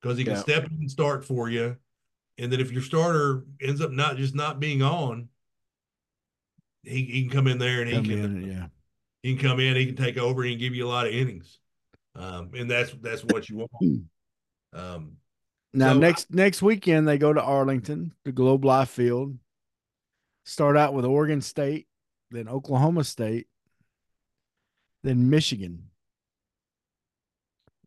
because 0.00 0.18
he 0.18 0.24
can 0.24 0.34
Yeah. 0.34 0.40
step 0.40 0.64
in 0.66 0.72
and 0.80 0.90
start 0.90 1.24
for 1.24 1.48
you. 1.48 1.76
And 2.38 2.52
then 2.52 2.60
if 2.60 2.72
your 2.72 2.82
starter 2.82 3.44
ends 3.60 3.80
up 3.80 3.90
not 3.90 4.16
just 4.16 4.34
not 4.34 4.60
being 4.60 4.82
on, 4.82 5.28
he, 6.82 7.04
he 7.04 7.22
can 7.22 7.30
come 7.30 7.46
in 7.46 7.58
there 7.58 7.80
and 7.80 7.88
he 7.88 7.94
Come 7.94 8.04
can 8.04 8.18
in, 8.18 8.42
yeah. 8.50 8.66
he 9.22 9.36
can 9.36 9.48
come 9.48 9.60
in, 9.60 9.76
he 9.76 9.86
can 9.86 9.96
take 9.96 10.18
over, 10.18 10.42
and 10.42 10.50
he 10.50 10.56
can 10.56 10.60
give 10.60 10.74
you 10.74 10.86
a 10.86 10.88
lot 10.88 11.06
of 11.06 11.12
innings. 11.12 11.58
Um, 12.14 12.50
and 12.54 12.70
that's 12.70 12.92
that's 13.00 13.24
what 13.24 13.48
you 13.48 13.58
want. 13.58 13.70
Um, 14.72 15.16
Now 15.72 15.92
So- 15.92 15.98
next 15.98 16.30
next 16.32 16.62
weekend 16.62 17.06
they 17.06 17.18
go 17.18 17.32
to 17.32 17.42
Arlington, 17.42 18.12
the 18.24 18.32
Globe 18.32 18.64
Life 18.64 18.90
Field. 18.90 19.38
Start 20.44 20.76
out 20.76 20.94
with 20.94 21.04
Oregon 21.04 21.40
State, 21.40 21.88
then 22.30 22.48
Oklahoma 22.48 23.02
State, 23.04 23.48
then 25.02 25.28
Michigan. 25.28 25.90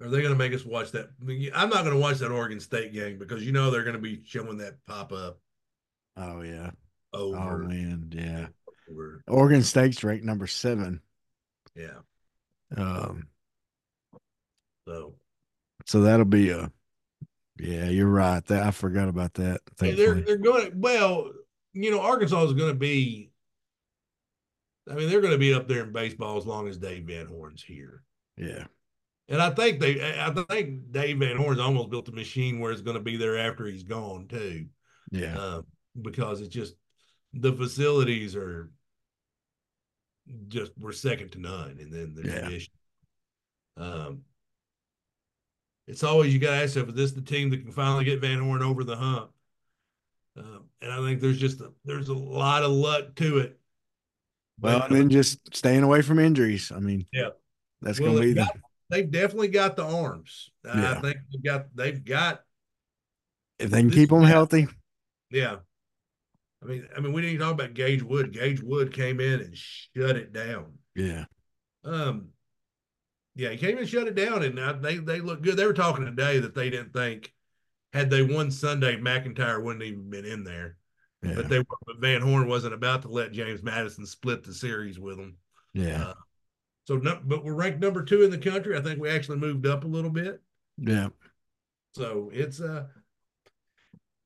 Are 0.01 0.09
they 0.09 0.21
going 0.21 0.33
to 0.33 0.37
make 0.37 0.53
us 0.53 0.65
watch 0.65 0.91
that? 0.91 1.09
I 1.21 1.25
mean, 1.25 1.51
I'm 1.53 1.69
not 1.69 1.83
going 1.83 1.93
to 1.95 1.99
watch 1.99 2.17
that 2.19 2.31
Oregon 2.31 2.59
State 2.59 2.93
game 2.93 3.17
because 3.17 3.45
you 3.45 3.51
know 3.51 3.69
they're 3.71 3.83
going 3.83 3.95
to 3.95 4.01
be 4.01 4.21
showing 4.25 4.57
that 4.59 4.75
pop 4.85 5.11
up 5.11 5.39
Oh 6.17 6.41
yeah. 6.41 6.71
Oh 7.13 7.33
over. 7.35 7.59
man, 7.59 8.11
yeah. 8.13 8.47
over. 8.91 9.23
Oregon 9.27 9.63
State's 9.63 10.03
ranked 10.03 10.25
number 10.25 10.47
seven. 10.47 11.01
Yeah. 11.75 11.99
Um, 12.77 13.27
So 14.87 15.15
so 15.85 16.01
that'll 16.01 16.25
be 16.25 16.49
a. 16.49 16.71
Yeah, 17.59 17.89
you're 17.89 18.07
right. 18.07 18.43
That 18.45 18.63
I 18.63 18.71
forgot 18.71 19.09
about 19.09 19.33
that. 19.35 19.61
Hey, 19.79 19.91
they're 19.93 20.15
thankfully. 20.15 20.23
they're 20.25 20.37
going 20.37 20.71
well, 20.79 21.31
you 21.73 21.91
know, 21.91 22.01
Arkansas 22.01 22.43
is 22.45 22.53
going 22.53 22.71
to 22.71 22.79
be. 22.79 23.31
I 24.89 24.95
mean, 24.95 25.09
they're 25.09 25.21
going 25.21 25.33
to 25.33 25.37
be 25.37 25.53
up 25.53 25.67
there 25.67 25.83
in 25.83 25.91
baseball 25.91 26.37
as 26.37 26.45
long 26.47 26.67
as 26.67 26.77
Dave 26.77 27.03
Van 27.05 27.27
Horn's 27.27 27.61
here, 27.61 28.01
Yeah, 28.37 28.63
and 29.27 29.39
I 29.39 29.51
think 29.51 29.79
they, 29.79 30.01
I 30.19 30.31
think 30.31 30.91
Dave 30.91 31.19
Van 31.19 31.37
Horn's 31.37 31.59
almost 31.59 31.91
built 31.91 32.07
a 32.07 32.11
machine 32.11 32.59
where 32.59 32.71
it's 32.71 32.81
going 32.81 32.97
to 32.97 33.03
be 33.03 33.15
there 33.15 33.37
after 33.37 33.67
he's 33.67 33.83
gone 33.83 34.27
too. 34.27 34.65
yeah, 35.11 35.37
uh, 35.37 35.61
because 36.01 36.41
it's 36.41 36.53
just 36.53 36.73
the 37.33 37.53
facilities 37.53 38.35
are 38.35 38.71
just 40.47 40.71
we're 40.79 40.91
second 40.91 41.31
to 41.33 41.39
none, 41.39 41.77
and 41.79 41.93
then 41.93 42.15
the 42.15 42.27
Yeah. 42.27 42.39
tradition. 42.39 42.73
Um, 43.77 44.21
it's 45.89 46.03
always 46.03 46.33
you 46.33 46.39
got 46.39 46.51
to 46.51 46.55
ask 46.57 46.75
yourself: 46.75 46.89
Is 46.89 46.95
this 46.95 47.11
the 47.11 47.21
team 47.21 47.49
that 47.49 47.63
can 47.63 47.71
finally 47.71 48.05
get 48.05 48.21
Van 48.21 48.39
Horn 48.39 48.61
over 48.61 48.83
the 48.83 48.95
hump? 48.95 49.31
Um, 50.37 50.65
and 50.81 50.91
I 50.93 50.97
think 50.99 51.19
there's 51.19 51.39
just 51.39 51.59
a, 51.59 51.73
there's 51.83 52.07
a 52.09 52.13
lot 52.13 52.63
of 52.63 52.71
luck 52.71 53.15
to 53.15 53.39
it. 53.39 53.59
Well, 54.61 54.79
But- 54.79 54.91
and 54.91 54.99
then 54.99 55.09
just 55.09 55.53
staying 55.55 55.83
away 55.83 56.01
from 56.01 56.19
injuries. 56.19 56.71
I 56.71 56.79
mean, 56.79 57.05
Yeah. 57.11 57.29
that's 57.81 57.99
Well, 57.99 58.13
gonna 58.13 58.21
be 58.21 58.33
they've 58.33 58.45
the 58.45 58.61
they've 58.89 59.11
definitely 59.11 59.47
got 59.49 59.75
the 59.75 59.83
arms. 59.85 60.51
Yeah. 60.63 60.91
I 60.97 61.01
think 61.01 61.17
they've 61.31 61.43
got 61.43 61.75
they've 61.75 62.03
got 62.05 62.43
if 63.57 63.71
they 63.71 63.81
can 63.81 63.91
keep 63.91 64.09
them 64.09 64.21
yeah. 64.21 64.27
healthy. 64.29 64.67
Yeah. 65.31 65.57
I 66.61 66.65
mean, 66.65 66.87
I 66.95 66.99
mean, 66.99 67.13
we 67.13 67.21
didn't 67.21 67.35
even 67.35 67.45
talk 67.47 67.53
about 67.55 67.73
Gage 67.73 68.03
Wood. 68.03 68.33
Gage 68.33 68.61
Wood 68.61 68.93
came 68.93 69.19
in 69.19 69.39
and 69.39 69.55
shut 69.57 70.17
it 70.17 70.33
down. 70.33 70.73
Yeah, 70.95 71.25
Um, 71.85 72.29
Yeah, 73.39 73.51
he 73.51 73.57
came 73.57 73.77
and 73.77 73.87
shut 73.87 74.07
it 74.07 74.15
down, 74.15 74.43
and 74.43 74.83
they 74.83 74.97
they 74.97 75.21
look 75.21 75.41
good. 75.41 75.55
They 75.55 75.65
were 75.65 75.73
talking 75.73 76.03
today 76.05 76.39
that 76.39 76.53
they 76.53 76.69
didn't 76.69 76.91
think 76.91 77.33
had 77.93 78.09
they 78.09 78.21
won 78.21 78.51
Sunday, 78.51 78.97
McEntire 78.97 79.63
wouldn't 79.63 79.83
even 79.85 80.09
been 80.09 80.25
in 80.25 80.43
there. 80.43 80.75
Yeah. 81.23 81.35
But 81.35 81.47
they 81.47 81.59
but 81.59 81.99
Van 81.99 82.21
Horn 82.21 82.49
wasn't 82.49 82.73
about 82.73 83.01
to 83.03 83.07
let 83.07 83.31
James 83.31 83.63
Madison 83.63 84.05
split 84.05 84.43
the 84.43 84.53
series 84.53 84.99
with 84.99 85.15
them. 85.17 85.37
yeah. 85.73 86.07
Uh, 86.07 86.13
So, 86.85 86.97
no, 86.97 87.19
but 87.23 87.45
we're 87.45 87.53
ranked 87.53 87.79
number 87.79 88.03
two 88.03 88.23
in 88.23 88.29
the 88.29 88.37
country. 88.37 88.77
I 88.77 88.81
think 88.81 88.99
we 88.99 89.09
actually 89.09 89.37
moved 89.37 89.65
up 89.65 89.85
a 89.85 89.87
little 89.87 90.11
bit. 90.11 90.41
yeah. 90.77 91.07
So 91.95 92.29
it's 92.33 92.59
uh 92.59 92.87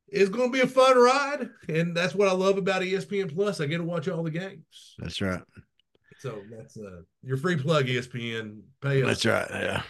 it's 0.08 0.30
going 0.30 0.52
to 0.52 0.54
be 0.54 0.62
a 0.62 0.68
fun 0.68 0.98
ride, 0.98 1.50
and 1.70 1.96
that's 1.96 2.16
what 2.16 2.28
I 2.28 2.34
love 2.34 2.58
about 2.58 2.82
ESPN 2.82 3.34
Plus. 3.34 3.60
I 3.60 3.68
get 3.68 3.78
to 3.78 3.84
watch 3.84 4.08
all 4.08 4.24
the 4.24 4.32
games. 4.32 4.96
That's 4.98 5.22
right. 5.22 5.42
So 6.24 6.42
that's 6.50 6.78
uh 6.78 7.02
your 7.22 7.36
free 7.36 7.58
plug, 7.58 7.86
ESPN. 7.88 8.62
Pay 8.82 9.04
us. 9.04 9.22
That's 9.22 9.26
right. 9.26 9.62
Yeah. 9.62 9.82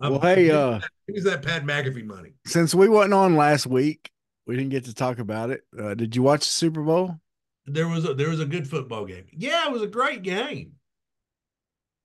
I'm- 0.00 0.10
Well, 0.12 0.20
hey, 0.20 0.50
uh, 0.50 0.80
use 1.06 1.22
that 1.22 1.42
Pat 1.42 1.62
McAfee 1.64 2.04
money. 2.04 2.32
since 2.46 2.74
we 2.74 2.88
wasn't 2.88 3.14
on 3.14 3.36
last 3.36 3.64
week, 3.64 4.10
we 4.44 4.56
didn't 4.56 4.70
get 4.70 4.86
to 4.86 4.94
talk 4.94 5.20
about 5.20 5.50
it. 5.50 5.62
Uh, 5.78 5.94
did 5.94 6.16
you 6.16 6.22
watch 6.24 6.40
the 6.40 6.52
Super 6.52 6.82
Bowl? 6.82 7.20
There 7.66 7.86
was 7.86 8.04
a 8.08 8.14
there 8.14 8.28
was 8.28 8.40
a 8.40 8.44
good 8.46 8.66
football 8.68 9.04
game. 9.06 9.26
Yeah, 9.32 9.66
it 9.66 9.72
was 9.72 9.82
a 9.82 9.86
great 9.86 10.22
game. 10.22 10.72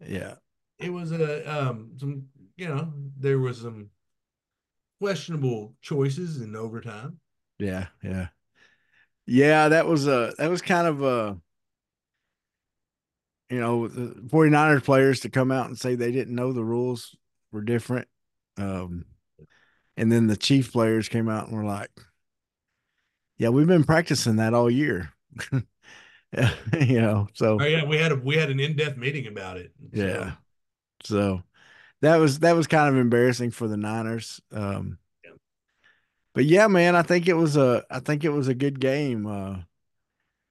Yeah. 0.05 0.35
It 0.77 0.91
was 0.93 1.11
a 1.11 1.43
um 1.51 1.93
some 1.97 2.27
you 2.57 2.67
know 2.67 2.93
there 3.17 3.39
was 3.39 3.61
some 3.61 3.89
questionable 5.01 5.73
choices 5.81 6.41
in 6.41 6.55
overtime. 6.55 7.17
Yeah. 7.57 7.87
Yeah. 8.03 8.27
Yeah. 9.25 9.69
That 9.69 9.87
was 9.87 10.05
a, 10.07 10.33
that 10.37 10.49
was 10.49 10.61
kind 10.61 10.85
of 10.87 11.01
a, 11.01 11.37
you 13.53 13.59
know, 13.59 13.87
the 13.87 14.15
49ers 14.29 14.83
players 14.83 15.19
to 15.21 15.29
come 15.29 15.51
out 15.51 15.67
and 15.67 15.77
say 15.77 15.93
they 15.93 16.11
didn't 16.11 16.33
know 16.33 16.53
the 16.53 16.63
rules 16.63 17.15
were 17.51 17.61
different. 17.61 18.07
Um, 18.57 19.05
and 19.95 20.11
then 20.11 20.25
the 20.25 20.35
Chief 20.35 20.71
players 20.71 21.07
came 21.07 21.29
out 21.29 21.47
and 21.47 21.55
were 21.55 21.63
like, 21.63 21.91
yeah, 23.37 23.49
we've 23.49 23.67
been 23.67 23.83
practicing 23.83 24.37
that 24.37 24.55
all 24.55 24.71
year. 24.71 25.13
you 25.51 25.61
know, 26.99 27.27
so 27.33 27.59
Oh 27.61 27.65
yeah, 27.65 27.85
we 27.85 27.97
had 27.97 28.11
a 28.11 28.15
we 28.15 28.37
had 28.37 28.49
an 28.49 28.59
in 28.59 28.75
depth 28.75 28.97
meeting 28.97 29.27
about 29.27 29.57
it. 29.57 29.71
So, 29.93 30.01
Yeah. 30.03 30.31
So 31.03 31.43
that 32.01 32.17
was 32.17 32.39
that 32.39 32.55
was 32.55 32.65
kind 32.65 32.89
of 32.89 32.99
embarrassing 32.99 33.51
for 33.51 33.67
the 33.67 33.77
Niners. 33.77 34.41
Um 34.51 34.97
Yeah. 35.23 35.31
but 36.33 36.45
yeah, 36.45 36.67
man, 36.67 36.95
I 36.95 37.03
think 37.03 37.27
it 37.27 37.33
was 37.33 37.55
a 37.55 37.83
I 37.91 37.99
think 37.99 38.23
it 38.23 38.29
was 38.29 38.47
a 38.47 38.55
good 38.55 38.79
game. 38.79 39.27
Uh 39.27 39.57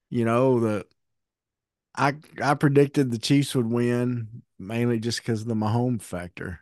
you 0.09 0.25
know, 0.25 0.61
the 0.61 0.87
I 1.94 2.14
I 2.42 2.55
predicted 2.55 3.11
the 3.11 3.18
Chiefs 3.18 3.55
would 3.55 3.70
win 3.70 4.42
mainly 4.59 4.98
just 4.98 5.18
because 5.18 5.42
of 5.42 5.48
the 5.48 5.55
Mahomes 5.55 6.02
factor. 6.02 6.61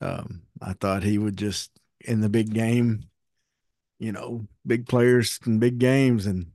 Um 0.00 0.42
I 0.60 0.72
thought 0.74 1.02
he 1.02 1.18
would 1.18 1.36
just 1.36 1.70
in 2.00 2.20
the 2.20 2.28
big 2.28 2.52
game, 2.52 3.04
you 3.98 4.12
know, 4.12 4.46
big 4.66 4.86
players 4.86 5.38
and 5.44 5.60
big 5.60 5.78
games 5.78 6.26
and 6.26 6.52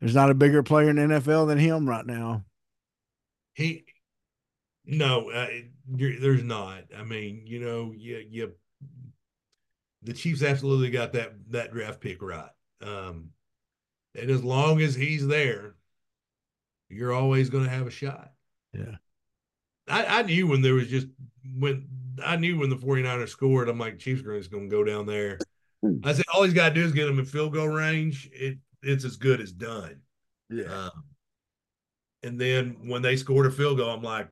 there's 0.00 0.14
not 0.14 0.30
a 0.30 0.34
bigger 0.34 0.62
player 0.62 0.90
in 0.90 0.96
the 0.96 1.02
NFL 1.02 1.48
than 1.48 1.58
him 1.58 1.88
right 1.88 2.06
now. 2.06 2.44
he 3.54 3.84
no, 4.86 5.30
uh, 5.30 5.48
there's 5.86 6.42
not. 6.42 6.84
I 6.96 7.04
mean, 7.04 7.42
you 7.44 7.60
know, 7.60 7.92
you 7.94 8.24
you 8.28 8.52
the 10.02 10.14
Chiefs 10.14 10.42
absolutely 10.42 10.90
got 10.90 11.12
that 11.12 11.34
that 11.50 11.72
draft 11.72 12.00
pick 12.00 12.22
right. 12.22 12.50
Um, 12.80 13.30
and 14.14 14.30
as 14.30 14.42
long 14.42 14.80
as 14.80 14.94
he's 14.94 15.26
there, 15.26 15.74
you're 16.88 17.12
always 17.12 17.50
going 17.50 17.64
to 17.64 17.70
have 17.70 17.86
a 17.86 17.90
shot. 17.90 18.32
Yeah. 18.72 18.96
I, 19.88 20.18
I 20.18 20.22
knew 20.22 20.46
when 20.46 20.62
there 20.62 20.74
was 20.74 20.88
just 20.88 21.06
when 21.56 21.86
I 22.24 22.36
knew 22.36 22.58
when 22.58 22.70
the 22.70 22.76
49ers 22.76 23.30
scored, 23.30 23.68
I'm 23.68 23.78
like, 23.78 23.98
Chiefs 23.98 24.22
just 24.22 24.50
going 24.50 24.68
to 24.68 24.76
go 24.76 24.84
down 24.84 25.06
there. 25.06 25.38
I 26.04 26.12
said, 26.12 26.24
all 26.32 26.42
he's 26.42 26.54
got 26.54 26.70
to 26.70 26.74
do 26.74 26.84
is 26.84 26.92
get 26.92 27.06
them 27.06 27.18
in 27.18 27.24
field 27.24 27.54
goal 27.54 27.68
range. 27.68 28.28
It 28.32 28.58
it's 28.82 29.04
as 29.04 29.16
good 29.16 29.40
as 29.40 29.52
done. 29.52 30.00
Yeah. 30.50 30.64
Um, 30.64 31.04
and 32.22 32.40
then 32.40 32.76
when 32.88 33.02
they 33.02 33.16
scored 33.16 33.46
a 33.46 33.50
field 33.50 33.78
goal, 33.78 33.90
I'm 33.90 34.02
like, 34.02 34.28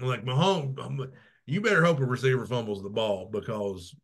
I'm 0.00 0.06
like, 0.06 0.24
Mahomes, 0.24 0.78
I'm 0.84 1.12
you 1.46 1.60
better 1.60 1.84
hope 1.84 2.00
a 2.00 2.04
receiver 2.04 2.44
fumbles 2.44 2.82
the 2.82 2.90
ball 2.90 3.28
because 3.30 3.94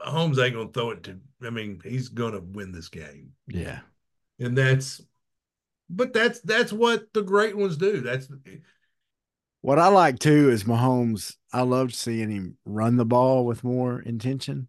Mahomes 0.00 0.42
ain't 0.42 0.54
gonna 0.54 0.68
throw 0.72 0.90
it 0.90 1.02
to. 1.04 1.18
I 1.44 1.50
mean, 1.50 1.80
he's 1.84 2.08
gonna 2.08 2.40
win 2.40 2.72
this 2.72 2.88
game, 2.88 3.32
Yeah. 3.48 3.80
and 4.38 4.56
that's. 4.56 5.00
But 5.94 6.14
that's 6.14 6.40
that's 6.40 6.72
what 6.72 7.12
the 7.12 7.22
great 7.22 7.56
ones 7.56 7.76
do. 7.76 8.00
That's 8.00 8.28
What 9.60 9.78
I 9.78 9.88
like 9.88 10.18
too 10.18 10.50
is 10.50 10.64
Mahomes. 10.64 11.36
I 11.52 11.62
loved 11.62 11.94
seeing 11.94 12.30
him 12.30 12.56
run 12.64 12.96
the 12.96 13.04
ball 13.04 13.44
with 13.44 13.62
more 13.62 14.00
intention. 14.00 14.68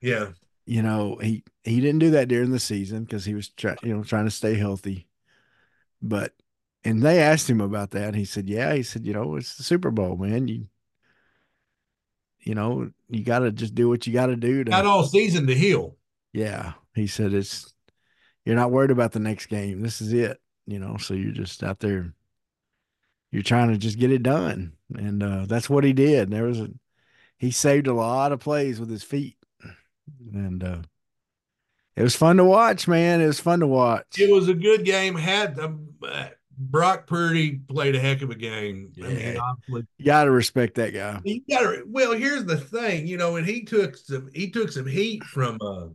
yeah, 0.00 0.32
You 0.66 0.82
know, 0.82 1.16
he 1.22 1.44
he 1.62 1.80
didn't 1.80 2.00
do 2.00 2.10
that 2.10 2.26
during 2.28 2.50
the 2.50 2.58
season 2.58 3.04
because 3.04 3.24
he 3.24 3.34
was 3.34 3.48
trying, 3.50 3.78
you 3.84 3.96
know, 3.96 4.02
trying 4.02 4.24
to 4.24 4.30
stay 4.32 4.54
healthy. 4.54 5.06
But 6.02 6.32
and 6.82 7.00
they 7.02 7.22
asked 7.22 7.48
him 7.48 7.60
about 7.60 7.92
that. 7.92 8.08
And 8.08 8.16
he 8.16 8.24
said, 8.24 8.48
"Yeah." 8.48 8.74
He 8.74 8.82
said, 8.82 9.06
"You 9.06 9.12
know, 9.14 9.36
it's 9.36 9.56
the 9.56 9.62
Super 9.62 9.90
Bowl, 9.92 10.16
man. 10.16 10.48
You, 10.48 10.66
you 12.40 12.54
know, 12.54 12.90
you 13.08 13.22
got 13.24 13.38
to 13.38 13.52
just 13.52 13.74
do 13.74 13.88
what 13.88 14.06
you 14.06 14.12
got 14.12 14.26
to 14.26 14.36
do 14.36 14.64
to." 14.64 14.70
not 14.70 14.86
all 14.86 15.04
season 15.04 15.46
to 15.46 15.54
heal. 15.54 15.96
yeah, 16.32 16.72
he 16.94 17.06
said, 17.06 17.32
"It's 17.32 17.72
you're 18.44 18.56
not 18.56 18.72
worried 18.72 18.90
about 18.90 19.12
the 19.12 19.20
next 19.20 19.46
game. 19.46 19.80
This 19.80 20.02
is 20.02 20.12
it. 20.12 20.38
You 20.66 20.78
know, 20.78 20.96
so 20.96 21.14
you're 21.14 21.32
just 21.32 21.62
out 21.62 21.80
there. 21.80 22.12
You're 23.30 23.42
trying 23.42 23.70
to 23.70 23.78
just 23.78 23.98
get 23.98 24.12
it 24.12 24.22
done, 24.22 24.74
and 24.94 25.22
uh, 25.22 25.46
that's 25.46 25.68
what 25.68 25.84
he 25.84 25.92
did. 25.92 26.30
There 26.30 26.44
was 26.44 26.60
a 26.60 26.70
he 27.36 27.50
saved 27.50 27.86
a 27.86 27.92
lot 27.92 28.32
of 28.32 28.40
plays 28.40 28.80
with 28.80 28.88
his 28.88 29.02
feet, 29.02 29.36
and 30.32 30.62
uh, 30.62 30.78
it 31.96 32.02
was 32.02 32.16
fun 32.16 32.36
to 32.38 32.44
watch. 32.44 32.88
Man, 32.88 33.20
it 33.20 33.26
was 33.26 33.40
fun 33.40 33.60
to 33.60 33.66
watch. 33.66 34.06
It 34.18 34.32
was 34.32 34.48
a 34.48 34.54
good 34.54 34.84
game. 34.84 35.14
Had 35.16 35.58
um, 35.58 35.88
uh, 36.06 36.28
Brock 36.56 37.06
Purdy 37.06 37.58
played 37.58 37.94
a 37.96 38.00
heck 38.00 38.22
of 38.22 38.30
a 38.30 38.34
game. 38.34 38.92
I 39.02 39.08
mean, 39.08 39.18
Yeah. 39.18 39.52
You 39.68 40.04
got 40.04 40.24
to 40.24 40.30
respect 40.30 40.76
that 40.76 40.94
guy. 40.94 41.20
You 41.24 41.42
gotta 41.48 41.82
well, 41.86 42.12
here's 42.12 42.44
the 42.44 42.56
thing, 42.56 43.06
you 43.06 43.16
know, 43.16 43.36
and 43.36 43.46
he 43.46 43.64
took 43.64 43.96
some 43.96 44.28
he 44.34 44.50
took 44.50 44.70
some 44.70 44.86
heat 44.86 45.24
from 45.24 45.58
uh 45.60 45.88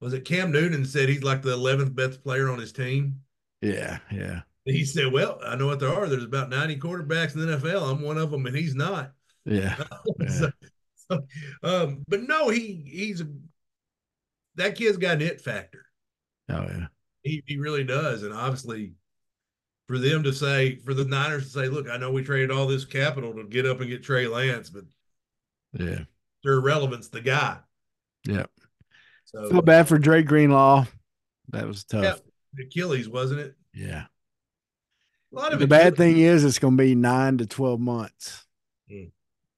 was 0.00 0.12
it 0.12 0.24
Cam 0.24 0.52
Newton 0.52 0.84
said 0.84 1.08
he's 1.08 1.22
like 1.22 1.42
the 1.42 1.52
eleventh 1.52 1.94
best 1.94 2.22
player 2.22 2.50
on 2.50 2.58
his 2.58 2.72
team. 2.72 3.20
Yeah, 3.60 3.98
yeah, 4.12 4.40
He 4.64 4.84
said, 4.84 5.12
Well, 5.12 5.40
I 5.44 5.56
know 5.56 5.66
what 5.66 5.80
there 5.80 5.92
are. 5.92 6.06
There's 6.08 6.22
about 6.24 6.48
90 6.50 6.76
quarterbacks 6.78 7.34
in 7.34 7.40
the 7.40 7.56
NFL. 7.56 7.90
I'm 7.90 8.02
one 8.02 8.18
of 8.18 8.30
them, 8.30 8.46
and 8.46 8.54
he's 8.56 8.74
not. 8.74 9.12
yeah, 9.44 9.76
yeah. 10.20 10.28
So- 10.28 10.50
so, 11.10 11.20
um, 11.62 12.04
but 12.06 12.22
no, 12.24 12.50
he 12.50 12.84
he's 12.86 13.22
a 13.22 13.28
that 14.56 14.74
kid's 14.74 14.98
got 14.98 15.14
an 15.14 15.22
it 15.22 15.40
factor. 15.40 15.86
Oh 16.50 16.66
yeah, 16.68 16.86
He 17.22 17.42
he 17.46 17.56
really 17.56 17.82
does. 17.82 18.24
And 18.24 18.34
obviously 18.34 18.92
for 19.86 19.96
them 19.96 20.22
to 20.24 20.34
say, 20.34 20.76
for 20.76 20.92
the 20.92 21.06
Niners 21.06 21.44
to 21.44 21.48
say, 21.60 21.68
look, 21.68 21.88
I 21.88 21.96
know 21.96 22.12
we 22.12 22.22
traded 22.22 22.50
all 22.50 22.66
this 22.66 22.84
capital 22.84 23.32
to 23.32 23.44
get 23.44 23.64
up 23.64 23.80
and 23.80 23.88
get 23.88 24.02
Trey 24.02 24.26
Lance, 24.26 24.68
but 24.68 24.84
yeah, 25.72 26.00
their 26.44 26.60
relevance, 26.60 27.08
the 27.08 27.22
guy. 27.22 27.56
yeah. 28.26 28.44
So 29.24 29.48
Feel 29.48 29.62
bad 29.62 29.88
for 29.88 29.98
Dre 29.98 30.22
Greenlaw. 30.22 30.84
That 31.52 31.66
was 31.66 31.84
tough. 31.84 32.02
Yeah. 32.04 32.14
Achilles, 32.60 33.08
wasn't 33.08 33.40
it? 33.40 33.54
Yeah. 33.74 34.04
A 35.32 35.36
lot 35.36 35.52
of 35.52 35.58
The 35.58 35.66
bad 35.66 35.96
thing 35.96 36.18
is 36.18 36.44
it's 36.44 36.58
going 36.58 36.76
to 36.76 36.82
be 36.82 36.94
nine 36.94 37.38
to 37.38 37.46
twelve 37.46 37.80
months. 37.80 38.46
Mm. 38.90 39.10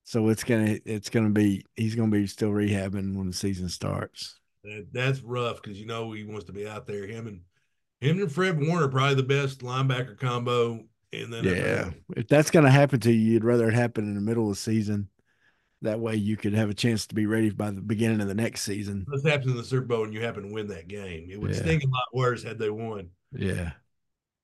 So 0.05 0.29
it's 0.29 0.43
gonna 0.43 0.79
it's 0.85 1.09
gonna 1.09 1.31
be 1.31 1.65
he's 1.77 1.95
gonna 1.95 2.11
be 2.11 2.27
still 2.27 2.51
rehabbing 2.51 3.15
when 3.15 3.29
the 3.29 3.33
season 3.33 3.69
starts. 3.69 4.41
that- 4.65 4.89
that's 4.93 5.21
rough 5.21 5.63
because 5.63 5.79
you 5.79 5.87
know 5.87 6.11
he 6.11 6.25
wants 6.25 6.47
to 6.47 6.53
be 6.53 6.67
out 6.67 6.89
there. 6.89 7.07
Him 7.07 7.29
and 7.29 7.43
him 8.01 8.21
and 8.21 8.33
Fred 8.33 8.61
Warner 8.61 8.89
probably 8.89 9.15
the 9.15 9.23
best 9.23 9.61
linebacker 9.61 10.19
combo 10.19 10.85
in 11.13 11.31
the 11.31 11.42
NFL. 11.42 11.57
Yeah. 11.57 11.90
If 12.17 12.27
that's 12.27 12.51
gonna 12.51 12.71
happen 12.73 12.98
to 13.01 13.13
you, 13.13 13.35
you'd 13.35 13.44
rather 13.44 13.69
it 13.69 13.75
happen 13.75 14.03
in 14.05 14.17
the 14.17 14.21
middle 14.21 14.44
of 14.51 14.57
the 14.57 14.61
season. 14.61 15.09
That 15.83 15.98
way 16.00 16.16
you 16.16 16.37
could 16.37 16.52
have 16.52 16.68
a 16.68 16.74
chance 16.74 17.06
to 17.06 17.14
be 17.14 17.24
ready 17.26 17.48
by 17.50 17.70
the 17.70 17.81
beginning 17.81 18.20
of 18.20 18.28
the 18.28 18.35
next 18.35 18.62
season. 18.62 19.06
This 19.10 19.24
happens 19.24 19.50
in 19.52 19.56
the 19.56 19.64
Super 19.64 19.87
Bowl 19.87 20.04
and 20.04 20.12
you 20.12 20.20
happen 20.22 20.42
to 20.48 20.52
win 20.52 20.68
that 20.68 20.88
game. 20.88 21.28
It 21.31 21.40
would 21.40 21.52
Yeah. 21.52 21.60
sting 21.62 21.83
a 21.83 21.87
lot 21.87 22.04
worse 22.12 22.42
had 22.42 22.58
they 22.58 22.68
won. 22.68 23.08
Yeah. 23.33 23.72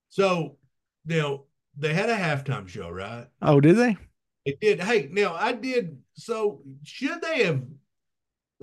So 0.09 0.57
now 1.05 1.43
they 1.77 1.93
had 1.93 2.09
a 2.09 2.17
halftime 2.17 2.67
show, 2.67 2.89
right? 2.89 3.27
Oh, 3.41 3.59
did 3.61 3.75
they? 3.77 3.97
It 4.45 4.59
did. 4.59 4.79
Hey, 4.79 5.09
now 5.11 5.35
I 5.35 5.51
did. 5.51 6.01
So 6.15 6.63
should 6.83 7.21
they 7.21 7.43
have? 7.43 7.63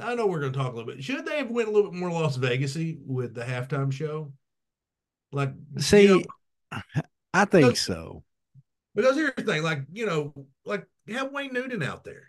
I 0.01 0.17
know 0.17 0.27
we're 0.27 0.41
going 0.41 0.53
to 0.53 0.59
talk 0.59 0.73
a 0.73 0.77
little 0.77 0.93
bit. 0.93 1.05
Should 1.05 1.25
they 1.27 1.39
have 1.39 1.51
went 1.51 1.69
a 1.69 1.71
little 1.71 1.91
bit 1.93 2.01
more 2.01 2.11
Las 2.11 2.37
Vegasy 2.37 2.99
with 3.07 3.35
the 3.35 3.45
halftime 3.45 3.93
show? 3.93 4.33
Like, 5.31 5.53
See, 5.79 6.03
you 6.09 6.25
know, 6.73 6.81
I 7.33 7.45
think 7.45 7.77
so. 7.77 8.25
because 8.97 9.15
here's 9.15 9.35
the 9.37 9.43
thing, 9.45 9.63
like 9.63 9.83
you 9.93 10.07
know, 10.07 10.33
like 10.65 10.87
have 11.09 11.31
Wayne 11.33 11.53
Newton 11.53 11.83
out 11.83 12.03
there. 12.03 12.25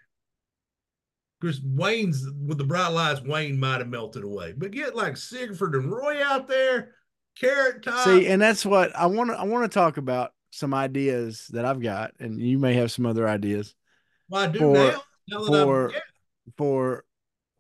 Because 1.46 1.62
Wayne's 1.62 2.26
with 2.44 2.58
the 2.58 2.64
bright 2.64 2.88
lights, 2.88 3.22
Wayne 3.22 3.60
might 3.60 3.78
have 3.78 3.88
melted 3.88 4.24
away. 4.24 4.54
But 4.58 4.72
get 4.72 4.96
like 4.96 5.16
Siegfried 5.16 5.76
and 5.76 5.92
Roy 5.92 6.20
out 6.24 6.48
there, 6.48 6.96
Carrot 7.40 7.84
Top. 7.84 8.04
See, 8.04 8.26
and 8.26 8.42
that's 8.42 8.66
what 8.66 8.96
I 8.96 9.06
want 9.06 9.30
to 9.30 9.38
I 9.38 9.44
want 9.44 9.64
to 9.64 9.74
talk 9.74 9.98
about 9.98 10.34
some 10.50 10.74
ideas 10.74 11.46
that 11.52 11.64
I've 11.64 11.84
got, 11.84 12.14
and 12.20 12.40
you 12.40 12.58
may 12.58 12.74
have 12.74 12.92
some 12.92 13.06
other 13.06 13.28
ideas 13.28 13.76
Well, 14.28 14.42
I 14.42 14.48
do 14.48 14.58
For- 14.58 14.74
now. 14.74 15.02
now 15.28 15.46
for 15.46 15.92
for 16.58 17.06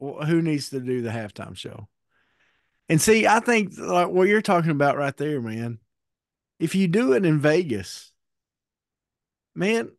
wh- 0.02 0.26
who 0.26 0.42
needs 0.42 0.72
to 0.72 0.80
do 0.80 1.04
the 1.04 1.12
halftime 1.12 1.56
show. 1.56 1.88
And 2.90 3.00
see, 3.00 3.28
I 3.28 3.40
think 3.40 3.78
like 3.78 4.08
what 4.08 4.28
you're 4.28 4.42
talking 4.42 4.72
about 4.72 4.98
right 4.98 5.16
there, 5.16 5.40
man. 5.42 5.78
If 6.60 6.74
you 6.74 6.88
do 6.88 7.14
it 7.14 7.24
in 7.24 7.40
Vegas, 7.40 8.12
man, 9.54 9.92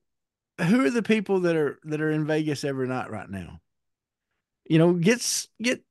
who 0.61 0.85
are 0.85 0.91
the 0.91 1.05
people 1.05 1.39
that 1.43 1.55
are 1.55 1.79
that 1.85 2.01
are 2.01 2.11
in 2.11 2.27
Vegas 2.27 2.65
every 2.65 2.89
night 2.89 3.11
right 3.13 3.31
now? 3.31 3.61
You 4.69 4.79
know, 4.79 4.93
get 4.95 5.19
s- 5.19 5.49
get 5.63 5.83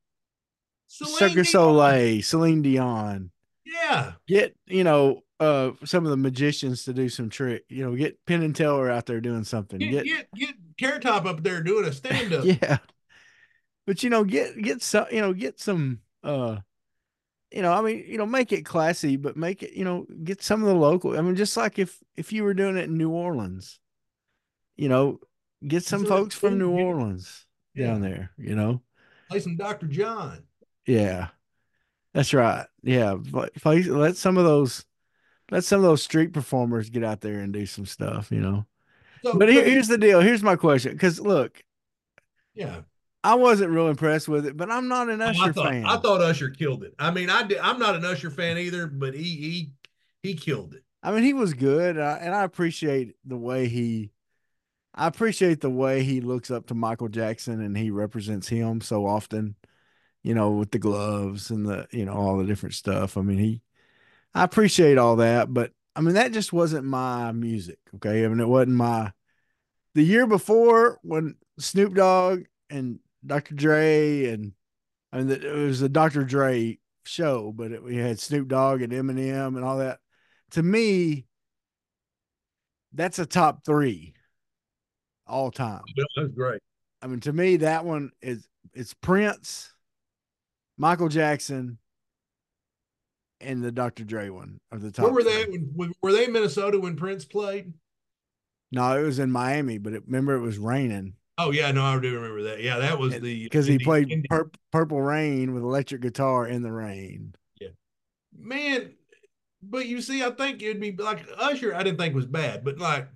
Celine 0.88 1.16
Cirque 1.18 1.34
du. 1.34 1.44
Soleil, 1.44 2.22
Celine 2.24 2.62
Dion, 2.62 3.32
Yeah. 3.66 4.14
get 4.28 4.56
you 4.66 4.84
know 4.84 5.22
uh 5.40 5.72
some 5.84 6.06
of 6.06 6.12
the 6.12 6.18
magicians 6.18 6.86
to 6.86 6.94
do 6.94 7.10
some 7.10 7.30
trick. 7.30 7.64
You 7.70 7.86
know, 7.86 7.96
get 7.96 8.18
Penn 8.26 8.44
and 8.44 8.56
Teller 8.56 8.90
out 8.90 9.06
there 9.06 9.22
doing 9.22 9.44
something. 9.44 9.80
Get, 9.80 10.04
Get, 10.04 10.06
get 10.06 10.28
get 10.36 10.56
Carrot 10.78 11.02
Top 11.02 11.26
up 11.26 11.44
there 11.44 11.62
doing 11.62 11.86
a 11.86 11.92
stand 11.94 12.34
up. 12.34 12.46
yeah, 12.46 12.78
but 13.88 14.04
you 14.04 14.10
know, 14.10 14.24
get 14.24 14.62
get 14.62 14.82
some 14.82 15.06
you 15.12 15.22
know 15.22 15.34
get 15.34 15.60
some 15.60 16.00
uh 16.24 16.58
you 17.52 17.62
know, 17.62 17.72
I 17.72 17.82
mean, 17.82 18.04
you 18.06 18.18
know, 18.18 18.26
make 18.26 18.52
it 18.52 18.64
classy, 18.66 19.16
but 19.16 19.38
make 19.38 19.64
it, 19.64 19.74
you 19.74 19.86
know, 19.86 20.06
get 20.26 20.42
some 20.44 20.62
of 20.62 20.68
the 20.68 20.76
local. 20.76 21.18
I 21.18 21.22
mean, 21.22 21.36
just 21.38 21.56
like 21.56 21.80
if 21.80 21.98
if 22.18 22.34
you 22.34 22.44
were 22.44 22.54
doing 22.56 22.76
it 22.76 22.86
in 22.86 22.98
New 22.98 23.12
Orleans, 23.12 23.80
you 24.76 24.90
know, 24.90 25.20
get 25.66 25.84
some 25.84 26.02
So 26.02 26.08
folks 26.10 26.36
from 26.36 26.58
New 26.58 26.72
New 26.72 26.80
yeah. 27.76 27.88
Down 27.88 28.02
there, 28.02 28.32
you 28.38 28.56
know. 28.56 28.82
Play 29.30 29.40
some 29.40 29.58
Dr. 29.58 29.88
John. 29.88 30.44
Yeah. 30.86 31.30
That's 32.14 32.34
right. 32.34 32.66
Yeah. 32.84 33.16
But 33.16 33.54
place- 33.56 33.88
let 33.88 34.18
some 34.18 34.38
of 34.38 34.46
those 34.46 34.86
let 35.52 35.64
some 35.64 35.80
of 35.80 35.84
those 35.84 36.02
street 36.02 36.34
performers 36.34 36.90
get 36.90 37.04
out 37.04 37.22
there 37.22 37.40
and 37.40 37.54
do 37.54 37.66
some 37.66 37.86
stuff, 37.86 38.32
you 38.32 38.40
know. 38.40 38.66
So, 39.24 39.38
But 39.38 39.50
here, 39.50 39.66
here's 39.66 39.88
the 39.88 39.98
deal. 39.98 40.22
Here's 40.22 40.44
my 40.44 40.56
question. 40.56 40.94
Because 40.94 41.20
look, 41.20 41.64
yeah. 42.54 42.82
I 43.24 43.34
wasn't 43.34 43.72
real 43.72 43.88
impressed 43.88 44.28
with 44.28 44.46
it, 44.46 44.56
but 44.56 44.70
I'm 44.70 44.88
not 44.88 45.10
an 45.10 45.20
Usher 45.20 45.46
I 45.46 45.52
thought 45.52 45.70
fan. 45.70 45.86
I 45.86 45.98
thought 45.98 46.22
Usher 46.22 46.52
killed 46.52 46.84
it. 46.84 46.94
I 47.00 47.10
mean, 47.10 47.32
I 47.32 47.42
did, 47.42 47.58
I'm 47.58 47.80
not 47.80 47.96
an 47.96 48.06
Usher 48.06 48.30
fan 48.30 48.60
either, 48.60 48.86
but 48.86 49.16
he 49.16 49.24
he 49.24 49.72
he 50.22 50.36
killed 50.36 50.76
it. 50.76 50.84
I 51.02 51.12
mean, 51.12 51.24
he 51.24 51.34
was 51.34 51.54
good, 51.54 51.98
uh, 51.98 52.18
and 52.22 52.36
I 52.36 52.44
appreciate 52.44 53.16
the 53.26 53.38
way 53.38 53.68
he. 53.68 54.12
I 54.96 55.08
appreciate 55.08 55.62
the 55.62 55.70
way 55.70 56.04
he 56.04 56.22
looks 56.22 56.50
up 56.50 56.68
to 56.68 56.74
Michael 56.74 57.10
Jackson 57.10 57.62
and 57.62 57.78
he 57.78 57.92
represents 57.92 58.48
him 58.48 58.82
so 58.82 59.06
often, 59.06 59.56
you 60.24 60.34
know, 60.34 60.52
with 60.52 60.72
the 60.72 60.80
gloves 60.80 61.52
and 61.52 61.66
the, 61.66 61.88
you 61.92 62.06
know, 62.06 62.14
all 62.14 62.38
the 62.38 62.46
different 62.46 62.76
stuff. 62.76 63.18
I 63.18 63.22
mean, 63.22 63.38
he, 63.38 63.62
I 64.34 64.44
appreciate 64.44 64.98
all 64.98 65.18
that, 65.18 65.54
but 65.54 65.72
I 65.96 66.02
mean, 66.02 66.16
that 66.16 66.32
just 66.32 66.54
wasn't 66.54 66.86
my 66.86 67.32
music. 67.34 67.80
Okay. 67.96 68.26
I 68.26 68.28
mean, 68.28 68.40
it 68.40 68.48
wasn't 68.48 68.78
my, 68.78 69.12
the 69.94 70.04
year 70.04 70.28
before 70.28 71.00
when 71.04 71.36
Snoop 71.60 71.94
Dogg 71.94 72.44
and 72.70 73.00
Dr. 73.26 73.56
Dre 73.56 74.26
and, 74.26 74.54
I 75.12 75.20
mean, 75.20 75.30
it 75.32 75.44
was 75.44 75.82
a 75.82 75.90
Dr. 75.90 76.24
Dre 76.24 76.80
show, 77.06 77.52
but 77.54 77.72
it, 77.72 77.84
we 77.84 77.98
had 77.98 78.20
Snoop 78.20 78.48
Dogg 78.48 78.82
and 78.82 78.94
Eminem 78.94 79.56
and 79.56 79.64
all 79.64 79.78
that 79.78 80.00
to 80.52 80.64
me, 80.64 81.26
that's 82.94 83.20
a 83.20 83.26
top 83.26 83.66
three 83.66 84.15
all 85.28 85.52
time. 85.52 85.82
That 85.96 86.08
was 86.18 86.32
great. 86.32 86.62
I 87.02 87.08
mean, 87.08 87.20
to 87.22 87.34
me, 87.34 87.58
that 87.58 87.86
one 87.86 88.12
is 88.22 88.48
it's 88.74 88.94
Prince, 88.94 89.74
Michael 90.78 91.10
Jackson, 91.10 91.78
and 93.40 93.64
the 93.64 93.72
Dr. 93.72 94.04
Dre 94.04 94.30
one 94.30 94.60
of 94.72 94.82
the 94.82 94.92
top. 94.92 95.06
Where 95.06 95.14
were 95.14 95.24
they? 95.24 95.46
When, 95.76 95.94
were 96.02 96.12
they 96.12 96.26
in 96.26 96.34
Minnesota 96.34 96.80
when 96.80 96.96
Prince 96.96 97.26
played? 97.26 97.74
No, 98.72 98.98
it 99.00 99.04
was 99.04 99.20
in 99.20 99.32
Miami, 99.32 99.78
but 99.78 99.94
it, 99.94 100.04
remember 100.06 100.36
it 100.36 100.42
was 100.42 100.58
raining 100.58 101.14
Oh 101.38 101.52
yeah, 101.52 101.72
no, 101.72 101.84
I 101.84 102.00
do 102.00 102.16
remember 102.16 102.44
that. 102.44 102.62
Yeah, 102.62 102.78
that 102.80 102.98
was 102.98 103.20
the 103.20 103.44
because 103.44 103.66
he 103.66 103.78
played 103.78 104.10
Indi- 104.10 104.28
Pur- 104.30 104.52
Purple 104.72 105.02
Rain 105.02 105.54
with 105.54 105.64
electric 105.64 106.02
guitar 106.02 106.48
in 106.48 106.62
the 106.62 106.72
rain. 106.72 107.36
Yeah, 107.60 107.70
man. 108.38 108.94
But 109.62 109.86
you 109.86 110.02
see, 110.02 110.24
I 110.24 110.30
think 110.30 110.62
it'd 110.62 110.80
be 110.80 110.94
like 110.94 111.26
Usher. 111.38 111.76
I 111.76 111.84
didn't 111.84 111.98
think 111.98 112.16
was 112.16 112.26
bad, 112.26 112.64
but 112.64 112.78
like, 112.78 113.10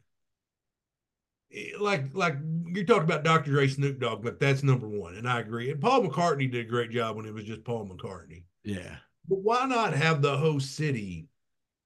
like, 1.79 2.13
like 2.13 2.35
you 2.65 2.85
talked 2.85 3.03
about 3.03 3.23
Dr. 3.23 3.51
Dre, 3.51 3.67
Snoop 3.67 3.99
Dogg, 3.99 4.23
but 4.23 4.39
that's 4.39 4.63
number 4.63 4.87
one, 4.87 5.15
and 5.15 5.27
I 5.27 5.39
agree. 5.39 5.71
And 5.71 5.81
Paul 5.81 6.01
McCartney 6.03 6.51
did 6.51 6.65
a 6.65 6.69
great 6.69 6.91
job 6.91 7.15
when 7.15 7.25
it 7.25 7.33
was 7.33 7.45
just 7.45 7.63
Paul 7.63 7.87
McCartney. 7.87 8.43
Yeah, 8.63 8.97
But 9.27 9.39
why 9.39 9.65
not 9.65 9.93
have 9.93 10.21
the 10.21 10.37
host 10.37 10.75
city? 10.75 11.27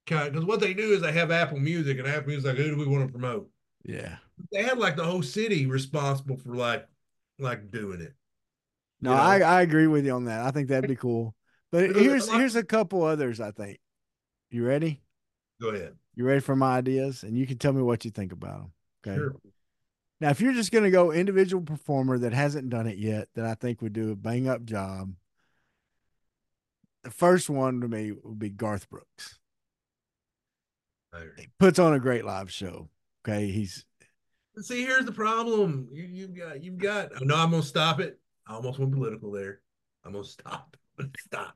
Kind 0.06 0.32
because 0.32 0.46
what 0.46 0.60
they 0.60 0.74
do 0.74 0.92
is 0.92 1.00
they 1.02 1.12
have 1.12 1.30
Apple 1.30 1.58
Music, 1.58 1.98
and 1.98 2.06
Apple 2.06 2.28
Music's 2.28 2.46
like, 2.46 2.56
who 2.56 2.70
do 2.70 2.76
we 2.76 2.86
want 2.86 3.06
to 3.06 3.12
promote? 3.12 3.50
yeah. 3.84 4.16
They 4.52 4.62
had 4.64 4.78
like 4.78 4.96
the 4.96 5.04
whole 5.04 5.22
city 5.22 5.66
responsible 5.66 6.36
for 6.36 6.56
like, 6.56 6.86
like 7.38 7.70
doing 7.70 8.00
it. 8.00 8.14
No, 9.00 9.10
You 9.10 9.16
know? 9.16 9.22
I, 9.22 9.38
I 9.40 9.62
agree 9.62 9.86
with 9.86 10.04
you 10.04 10.12
on 10.12 10.24
that. 10.24 10.44
I 10.44 10.50
think 10.50 10.68
that'd 10.68 10.86
be 10.88 10.96
cool. 10.96 11.34
But 11.70 11.94
here's 11.96 12.28
here's 12.28 12.56
a 12.56 12.64
couple 12.64 13.02
others. 13.04 13.40
I 13.40 13.50
think. 13.52 13.78
You 14.50 14.64
ready? 14.66 15.02
Go 15.60 15.68
ahead. 15.70 15.94
You 16.14 16.24
ready 16.24 16.40
for 16.40 16.54
my 16.56 16.76
ideas? 16.78 17.22
And 17.22 17.36
you 17.36 17.46
can 17.46 17.58
tell 17.58 17.72
me 17.72 17.82
what 17.82 18.04
you 18.04 18.10
think 18.10 18.32
about 18.32 18.58
them. 18.58 18.72
Okay. 19.06 19.16
Sure. 19.16 19.34
Now, 20.24 20.30
if 20.30 20.40
you're 20.40 20.54
just 20.54 20.72
going 20.72 20.84
to 20.84 20.90
go 20.90 21.12
individual 21.12 21.62
performer 21.62 22.16
that 22.16 22.32
hasn't 22.32 22.70
done 22.70 22.86
it 22.86 22.96
yet, 22.96 23.28
that 23.34 23.44
I 23.44 23.52
think 23.52 23.82
would 23.82 23.92
do 23.92 24.10
a 24.10 24.16
bang 24.16 24.48
up 24.48 24.64
job, 24.64 25.12
the 27.02 27.10
first 27.10 27.50
one 27.50 27.82
to 27.82 27.88
me 27.88 28.10
would 28.22 28.38
be 28.38 28.48
Garth 28.48 28.88
Brooks. 28.88 29.38
He 31.36 31.48
puts 31.60 31.78
on 31.78 31.92
a 31.92 32.00
great 32.00 32.24
live 32.24 32.50
show. 32.50 32.88
Okay. 33.22 33.50
He's, 33.50 33.84
See, 34.62 34.82
here's 34.86 35.04
the 35.04 35.12
problem. 35.12 35.88
You, 35.92 36.04
you've 36.04 36.34
got, 36.34 36.64
you've 36.64 36.78
got. 36.78 37.10
oh, 37.20 37.24
No, 37.24 37.36
I'm 37.36 37.50
gonna 37.50 37.62
stop 37.62 38.00
it. 38.00 38.18
I 38.46 38.54
almost 38.54 38.78
went 38.78 38.94
political 38.94 39.30
there. 39.30 39.60
I'm 40.06 40.12
gonna 40.12 40.24
stop. 40.24 40.74
stop. 41.18 41.54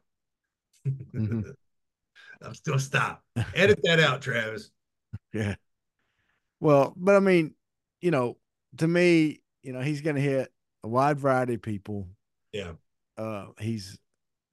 Mhm. 0.87 1.55
I'm 2.43 2.55
still 2.55 2.79
stop. 2.79 3.25
Edit 3.55 3.81
that 3.85 3.99
out, 3.99 4.21
Travis. 4.21 4.71
yeah. 5.33 5.55
Well, 6.61 6.93
but 6.99 7.15
I 7.15 7.21
mean, 7.21 7.55
you 8.03 8.11
know, 8.11 8.37
to 8.77 8.87
me, 8.87 9.41
you 9.63 9.73
know, 9.73 9.81
he's 9.81 10.01
going 10.01 10.17
to 10.17 10.23
hit 10.23 10.53
a 10.85 10.89
wide 10.89 11.19
variety 11.19 11.55
of 11.55 11.63
people. 11.63 12.09
Yeah. 12.53 12.73
Uh, 13.17 13.47
he's, 13.59 13.99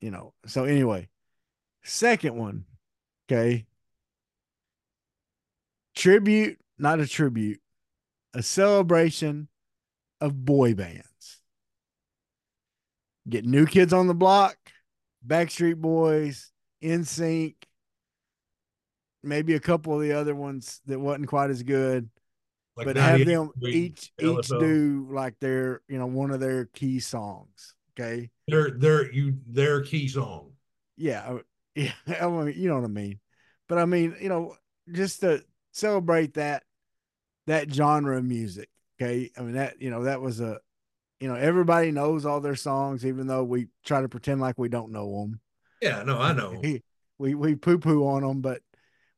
you 0.02 0.12
know, 0.12 0.34
so 0.48 0.64
anyway, 0.64 1.10
second 1.84 2.36
one. 2.36 2.66
Okay. 3.30 3.66
Tribute, 5.96 6.60
not 6.78 7.00
a 7.00 7.08
tribute, 7.08 7.60
a 8.34 8.44
celebration 8.44 9.48
of 10.20 10.46
boy 10.46 10.74
bands. 10.74 11.42
Get 13.28 13.46
new 13.46 13.66
kids 13.66 13.94
on 13.94 14.08
the 14.08 14.14
block, 14.14 14.58
Backstreet 15.26 15.78
Boys, 15.78 16.52
NSYNC, 16.84 17.56
maybe 19.24 19.56
a 19.56 19.60
couple 19.60 19.96
of 19.96 20.02
the 20.02 20.12
other 20.12 20.36
ones 20.36 20.82
that 20.86 21.00
wasn't 21.00 21.28
quite 21.28 21.50
as 21.50 21.64
good, 21.64 22.10
Like 22.76 22.88
but 22.88 22.98
have 22.98 23.26
them 23.26 23.52
each 23.62 24.12
each 24.20 24.48
do 24.48 25.08
like 25.10 25.40
their 25.40 25.82
you 25.88 25.98
know 25.98 26.08
one 26.08 26.32
of 26.32 26.40
their 26.42 26.66
key 26.66 27.00
songs. 27.00 27.74
Okay, 27.98 28.30
their 28.48 28.72
their 28.72 29.12
you 29.12 29.38
their 29.48 29.82
key 29.82 30.08
song. 30.10 30.52
yeah, 30.98 31.38
yeah, 31.76 31.94
I 32.22 32.28
mean, 32.28 32.54
you 32.58 32.68
know 32.68 32.76
what 32.76 32.84
I 32.84 32.88
mean. 32.88 33.20
But 33.70 33.78
I 33.78 33.86
mean, 33.86 34.16
you 34.20 34.30
know, 34.30 34.56
just 34.92 35.22
to 35.22 35.44
celebrate 35.72 36.34
that 36.34 36.64
that 37.48 37.74
genre 37.74 38.18
of 38.18 38.26
music. 38.26 38.70
Okay, 39.02 39.32
I 39.38 39.42
mean 39.42 39.54
that 39.54 39.82
you 39.82 39.90
know 39.90 40.04
that 40.04 40.22
was 40.22 40.42
a 40.42 40.60
you 41.22 41.30
know 41.30 41.36
everybody 41.36 41.92
knows 41.92 42.26
all 42.26 42.42
their 42.42 42.56
songs, 42.56 43.06
even 43.06 43.28
though 43.28 43.44
we 43.44 43.68
try 43.86 44.02
to 44.02 44.10
pretend 44.10 44.42
like 44.42 44.58
we 44.58 44.68
don't 44.68 44.92
know 44.92 45.22
them. 45.22 45.40
Yeah, 45.82 46.04
no, 46.04 46.20
I 46.20 46.34
know. 46.34 46.60
we 46.62 46.84
we, 47.18 47.36
we 47.36 47.56
poo 47.56 47.78
poo 47.78 48.06
on 48.06 48.22
them, 48.22 48.42
but 48.42 48.62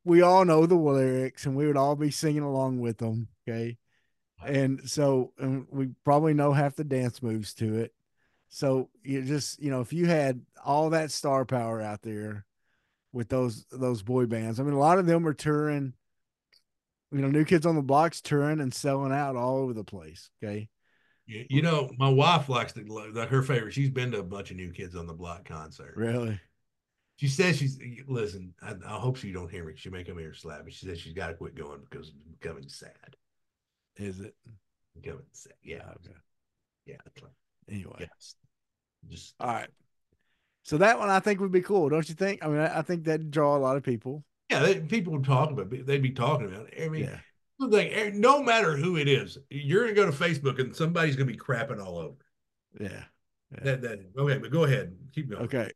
we 0.07 0.21
all 0.21 0.45
know 0.45 0.65
the 0.65 0.75
lyrics 0.75 1.45
and 1.45 1.55
we 1.55 1.67
would 1.67 1.77
all 1.77 1.95
be 1.95 2.11
singing 2.11 2.41
along 2.41 2.79
with 2.79 2.97
them. 2.97 3.27
Okay. 3.47 3.77
And 4.45 4.89
so 4.89 5.33
and 5.37 5.67
we 5.69 5.89
probably 6.05 6.33
know 6.33 6.53
half 6.53 6.75
the 6.75 6.83
dance 6.85 7.21
moves 7.21 7.53
to 7.55 7.79
it. 7.79 7.93
So 8.49 8.89
you 9.03 9.21
just, 9.23 9.61
you 9.61 9.69
know, 9.69 9.81
if 9.81 9.91
you 9.91 10.05
had 10.05 10.41
all 10.63 10.91
that 10.91 11.11
star 11.11 11.43
power 11.43 11.81
out 11.81 12.01
there 12.01 12.45
with 13.11 13.27
those 13.27 13.65
those 13.69 14.01
boy 14.01 14.25
bands, 14.27 14.59
I 14.59 14.63
mean, 14.63 14.73
a 14.73 14.79
lot 14.79 14.99
of 14.99 15.05
them 15.05 15.27
are 15.27 15.33
touring, 15.33 15.93
you 17.11 17.19
know, 17.19 17.27
new 17.27 17.43
kids 17.43 17.65
on 17.65 17.75
the 17.75 17.81
blocks 17.81 18.21
touring 18.21 18.61
and 18.61 18.73
selling 18.73 19.11
out 19.11 19.35
all 19.35 19.57
over 19.57 19.73
the 19.73 19.83
place. 19.83 20.29
Okay. 20.41 20.69
You, 21.25 21.45
you 21.49 21.61
know, 21.61 21.91
my 21.97 22.09
wife 22.09 22.47
likes 22.47 22.71
to 22.73 23.27
her 23.29 23.43
favorite. 23.43 23.73
She's 23.73 23.89
been 23.89 24.11
to 24.11 24.19
a 24.19 24.23
bunch 24.23 24.51
of 24.51 24.55
new 24.55 24.71
kids 24.71 24.95
on 24.95 25.07
the 25.07 25.13
block 25.13 25.43
concert. 25.43 25.95
Really? 25.97 26.39
She 27.17 27.27
says 27.27 27.57
she's 27.57 27.79
listen. 28.07 28.53
I, 28.61 28.73
I 28.87 28.99
hope 28.99 29.17
she 29.17 29.31
don't 29.31 29.49
hear 29.51 29.65
me. 29.65 29.73
She 29.75 29.89
may 29.89 30.03
come 30.03 30.17
here 30.19 30.27
and 30.27 30.35
slap 30.35 30.63
me. 30.63 30.71
She 30.71 30.85
says 30.85 30.99
she's 30.99 31.13
got 31.13 31.27
to 31.27 31.33
quit 31.33 31.55
going 31.55 31.79
because 31.89 32.09
it's 32.09 32.17
becoming 32.39 32.69
sad. 32.69 33.15
Is 33.97 34.19
it? 34.19 34.35
Becoming 34.95 35.25
sad. 35.33 35.53
Yeah, 35.63 35.81
Okay. 36.05 36.15
yeah. 36.85 36.97
like- 37.21 37.31
Anyway. 37.69 37.95
Yes. 37.99 38.35
Just 39.09 39.35
All 39.39 39.47
right. 39.47 39.67
So 40.63 40.77
that 40.77 40.99
one 40.99 41.09
I 41.09 41.19
think 41.19 41.39
would 41.39 41.51
be 41.51 41.61
cool, 41.61 41.89
don't 41.89 42.07
you 42.07 42.15
think? 42.15 42.43
I 42.45 42.47
mean, 42.47 42.59
I, 42.59 42.79
I 42.79 42.81
think 42.81 43.03
that'd 43.05 43.31
draw 43.31 43.55
a 43.55 43.59
lot 43.59 43.77
of 43.77 43.83
people. 43.83 44.23
Yeah, 44.49 44.59
they, 44.59 44.79
people 44.79 45.13
would 45.13 45.25
talk 45.25 45.49
about 45.51 45.71
it. 45.73 45.85
They'd 45.87 46.01
be 46.01 46.11
talking 46.11 46.47
about 46.47 46.67
it. 46.71 46.83
I 46.83 46.87
mean, 46.89 47.03
Yeah. 47.05 47.67
thing, 47.69 47.91
eh, 47.91 48.11
no 48.13 48.41
matter 48.43 48.77
who 48.77 48.95
it 48.97 49.07
is, 49.07 49.37
you're 49.49 49.83
gonna 49.83 49.95
go 49.95 50.05
to 50.09 50.15
Facebook 50.17 50.59
and 50.59 50.75
somebody's 50.75 51.15
gonna 51.15 51.31
be 51.31 51.37
crapping 51.37 51.83
all 51.83 51.97
over. 51.97 52.15
Yeah. 52.79 53.03
Yeah. 53.51 53.59
That 53.63 53.81
that 53.81 53.99
okay, 54.17 54.37
but 54.37 54.51
go 54.51 54.65
ahead, 54.65 54.95
keep 55.13 55.29
going. 55.29 55.43
Okay. 55.43 55.71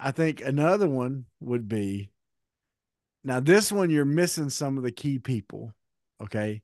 I 0.00 0.12
think 0.12 0.40
another 0.40 0.88
one 0.88 1.26
would 1.40 1.68
be 1.68 2.10
now 3.22 3.40
this 3.40 3.70
one 3.70 3.90
you're 3.90 4.04
missing 4.04 4.48
some 4.48 4.78
of 4.78 4.82
the 4.82 4.92
key 4.92 5.18
people, 5.18 5.74
okay? 6.22 6.62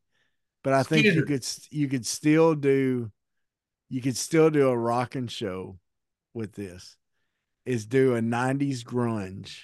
But 0.64 0.72
I 0.72 0.82
think 0.82 1.05
you 1.05 1.24
could 1.24 1.47
you 1.70 1.89
could 1.89 2.07
still 2.07 2.55
do 2.55 3.11
you 3.89 4.01
could 4.01 4.16
still 4.16 4.51
do 4.51 4.68
a 4.68 4.76
rockin' 4.76 5.28
show 5.28 5.78
with 6.34 6.53
this. 6.53 6.97
Is 7.64 7.87
do 7.87 8.14
a 8.14 8.20
90s 8.20 8.82
grunge. 8.82 9.62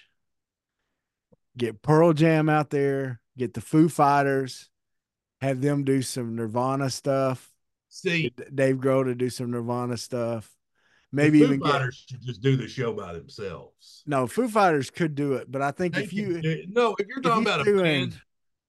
Get 1.57 1.83
Pearl 1.83 2.12
Jam 2.12 2.49
out 2.49 2.70
there, 2.70 3.20
get 3.37 3.55
the 3.55 3.61
Foo 3.61 3.89
Fighters, 3.89 4.70
have 5.41 5.61
them 5.61 5.85
do 5.85 6.03
some 6.03 6.35
Nirvana 6.35 6.91
stuff. 6.91 7.49
See, 7.89 8.33
Dave 8.53 8.77
Grohl 8.77 9.05
to 9.05 9.14
do 9.14 9.29
some 9.29 9.51
Nirvana 9.51 9.97
stuff. 9.97 10.51
Maybe 11.13 11.39
the 11.41 11.45
even 11.45 11.61
Foo 11.61 11.65
get 11.67 11.73
Fighters 11.73 12.05
should 12.09 12.23
just 12.23 12.41
do 12.43 12.57
the 12.57 12.67
show 12.69 12.93
by 12.93 13.13
themselves. 13.13 14.03
no 14.07 14.27
Foo 14.27 14.49
Fighters 14.49 14.91
could 14.91 15.15
do 15.15 15.35
it, 15.35 15.51
but 15.51 15.63
I 15.63 15.71
think 15.71 15.95
They 15.95 16.03
if 16.05 16.13
you 16.13 16.41
no, 16.69 16.95
if 16.99 17.07
you're 17.07 17.19
if 17.19 17.25
talking 17.25 17.43
you 17.45 17.49
about 17.49 17.61
a 17.61 17.65
threw 17.65 17.79
in- 17.79 17.85
band, 18.11 18.21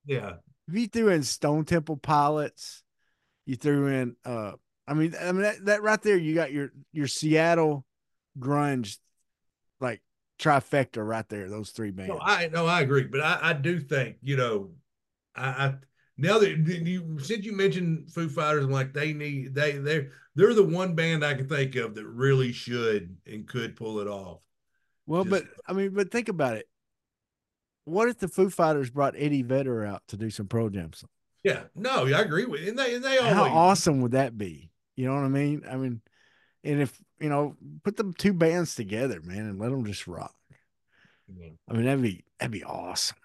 yeah, 0.05 0.33
if 0.67 0.75
you 0.75 0.87
threw 0.87 1.09
in 1.09 1.23
Stone 1.23 1.65
Temple 1.65 1.97
Pilots, 1.97 2.83
you 3.45 3.55
threw 3.55 3.87
in 3.87 4.15
uh 4.25 4.53
I 4.87 4.93
mean 4.93 5.15
I 5.19 5.31
mean 5.31 5.41
that, 5.43 5.65
that 5.65 5.81
right 5.83 6.01
there 6.01 6.17
you 6.17 6.35
got 6.35 6.51
your 6.51 6.71
your 6.91 7.07
Seattle 7.07 7.85
grunge 8.37 8.97
like 9.79 10.01
trifecta 10.39 11.05
right 11.05 11.27
there, 11.29 11.49
those 11.49 11.69
three 11.69 11.91
bands. 11.91 12.09
no, 12.13 12.19
I 12.21 12.49
no, 12.49 12.65
I 12.65 12.81
agree, 12.81 13.03
but 13.03 13.21
I, 13.21 13.39
I 13.41 13.53
do 13.53 13.79
think 13.79 14.17
you 14.21 14.35
know, 14.35 14.71
I, 15.35 15.47
I 15.47 15.73
now 16.17 16.37
that 16.39 16.49
you 16.57 17.17
since 17.19 17.45
you 17.45 17.53
mentioned 17.55 18.11
Foo 18.11 18.27
Fighters, 18.29 18.65
I'm 18.65 18.71
like 18.71 18.93
they 18.93 19.13
need 19.13 19.55
they 19.55 19.73
they're 19.73 20.11
they're 20.35 20.53
the 20.53 20.63
one 20.63 20.95
band 20.95 21.23
I 21.23 21.33
can 21.35 21.47
think 21.47 21.75
of 21.75 21.95
that 21.95 22.05
really 22.05 22.51
should 22.51 23.17
and 23.25 23.47
could 23.47 23.75
pull 23.75 23.99
it 23.99 24.07
off. 24.07 24.39
well, 25.05 25.23
just- 25.23 25.45
but 25.45 25.53
I 25.67 25.73
mean, 25.73 25.91
but 25.93 26.11
think 26.11 26.29
about 26.29 26.57
it. 26.57 26.67
What 27.85 28.07
if 28.07 28.17
the 28.17 28.29
Foo 28.29 28.49
Fighters 28.49 28.89
brought 28.89 29.15
Eddie 29.17 29.41
Vedder 29.41 29.85
out 29.85 30.03
to 30.07 30.17
do 30.17 30.29
some 30.29 30.47
Pearl 30.47 30.69
Jam 30.69 30.93
songs? 30.93 31.09
Yeah, 31.43 31.63
no, 31.75 32.05
I 32.07 32.21
agree 32.21 32.45
with, 32.45 32.65
and 32.65 32.79
they 32.79 32.95
and 32.95 33.03
they 33.03 33.17
always 33.17 33.33
How 33.33 33.43
awesome 33.43 33.99
would 34.01 34.13
that 34.13 34.37
be? 34.37 34.71
You 34.95 35.07
know 35.07 35.15
what 35.15 35.25
I 35.25 35.27
mean? 35.29 35.63
I 35.69 35.75
mean, 35.75 36.01
and 36.63 36.81
if 36.81 36.97
you 37.19 37.27
know, 37.27 37.55
put 37.83 37.97
the 37.97 38.13
two 38.17 38.33
bands 38.33 38.75
together, 38.75 39.19
man, 39.21 39.39
and 39.47 39.59
let 39.59 39.69
them 39.69 39.85
just 39.85 40.07
rock. 40.07 40.33
Yeah. 41.27 41.49
I 41.69 41.73
mean, 41.73 41.85
that'd 41.85 42.01
be 42.01 42.23
that'd 42.39 42.51
be 42.51 42.63
awesome. 42.63 43.17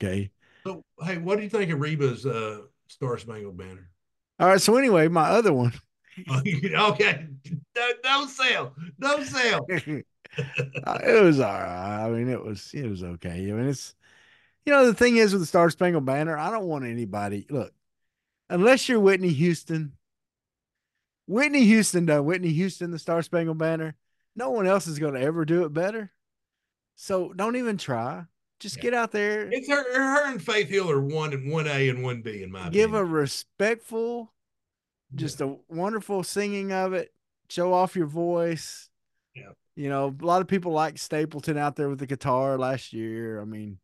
Okay. 0.00 0.30
So, 0.64 0.84
hey, 1.02 1.18
what 1.18 1.36
do 1.38 1.42
you 1.42 1.48
think 1.48 1.70
of 1.72 1.80
Reba's 1.80 2.26
uh, 2.26 2.62
Star 2.88 3.18
Spangled 3.18 3.56
Banner? 3.56 3.88
All 4.38 4.48
right. 4.48 4.60
So 4.60 4.76
anyway, 4.76 5.08
my 5.08 5.28
other 5.30 5.52
one. 5.52 5.72
okay, 6.30 7.26
no, 7.74 7.92
no 8.04 8.26
sale, 8.26 8.74
no 8.98 9.22
sale. 9.22 9.66
Uh, 10.84 10.98
it 11.02 11.22
was 11.22 11.40
all 11.40 11.50
right. 11.50 12.04
I 12.04 12.10
mean, 12.10 12.28
it 12.28 12.42
was 12.44 12.70
it 12.74 12.86
was 12.86 13.02
okay. 13.02 13.30
I 13.30 13.52
mean, 13.52 13.68
it's 13.68 13.94
you 14.66 14.72
know 14.72 14.84
the 14.84 14.92
thing 14.92 15.16
is 15.16 15.32
with 15.32 15.40
the 15.40 15.46
Star 15.46 15.70
Spangled 15.70 16.04
Banner, 16.04 16.36
I 16.36 16.50
don't 16.50 16.66
want 16.66 16.84
anybody 16.84 17.46
look 17.48 17.72
unless 18.50 18.88
you're 18.88 19.00
Whitney 19.00 19.30
Houston. 19.30 19.92
Whitney 21.26 21.64
Houston 21.64 22.06
done 22.06 22.24
Whitney 22.24 22.52
Houston 22.52 22.90
the 22.90 22.98
Star 22.98 23.22
Spangled 23.22 23.58
Banner. 23.58 23.96
No 24.34 24.50
one 24.50 24.66
else 24.66 24.86
is 24.86 24.98
going 24.98 25.14
to 25.14 25.20
ever 25.22 25.44
do 25.44 25.64
it 25.64 25.72
better. 25.72 26.12
So 26.96 27.32
don't 27.32 27.56
even 27.56 27.78
try. 27.78 28.24
Just 28.60 28.76
Yeah. 28.76 28.82
get 28.82 28.94
out 28.94 29.12
there, 29.12 29.48
It's 29.50 29.68
her, 29.68 29.82
her 29.94 30.30
and 30.30 30.42
Faith 30.42 30.68
Hill 30.68 30.90
are 30.90 31.00
one 31.00 31.32
and 31.32 31.50
one 31.50 31.66
A 31.66 31.88
and 31.88 32.02
one 32.02 32.22
B 32.22 32.42
in 32.42 32.50
my 32.50 32.68
give 32.70 32.94
a 32.94 33.04
respectful, 33.04 34.32
just 35.16 35.40
a 35.40 35.56
wonderful 35.68 36.22
singing 36.22 36.72
of 36.72 36.92
it. 36.92 37.12
Show 37.48 37.72
off 37.72 37.96
your 37.96 38.06
voice. 38.06 38.88
Yeah. 39.34 39.50
You 39.74 39.88
know, 39.88 40.14
a 40.20 40.24
lot 40.24 40.40
of 40.40 40.48
people 40.48 40.72
like 40.72 40.98
Stapleton 40.98 41.58
out 41.58 41.76
there 41.76 41.88
with 41.88 41.98
the 41.98 42.06
guitar 42.06 42.56
last 42.58 42.92
year. 42.92 43.40
I 43.40 43.44
mean, 43.44 43.78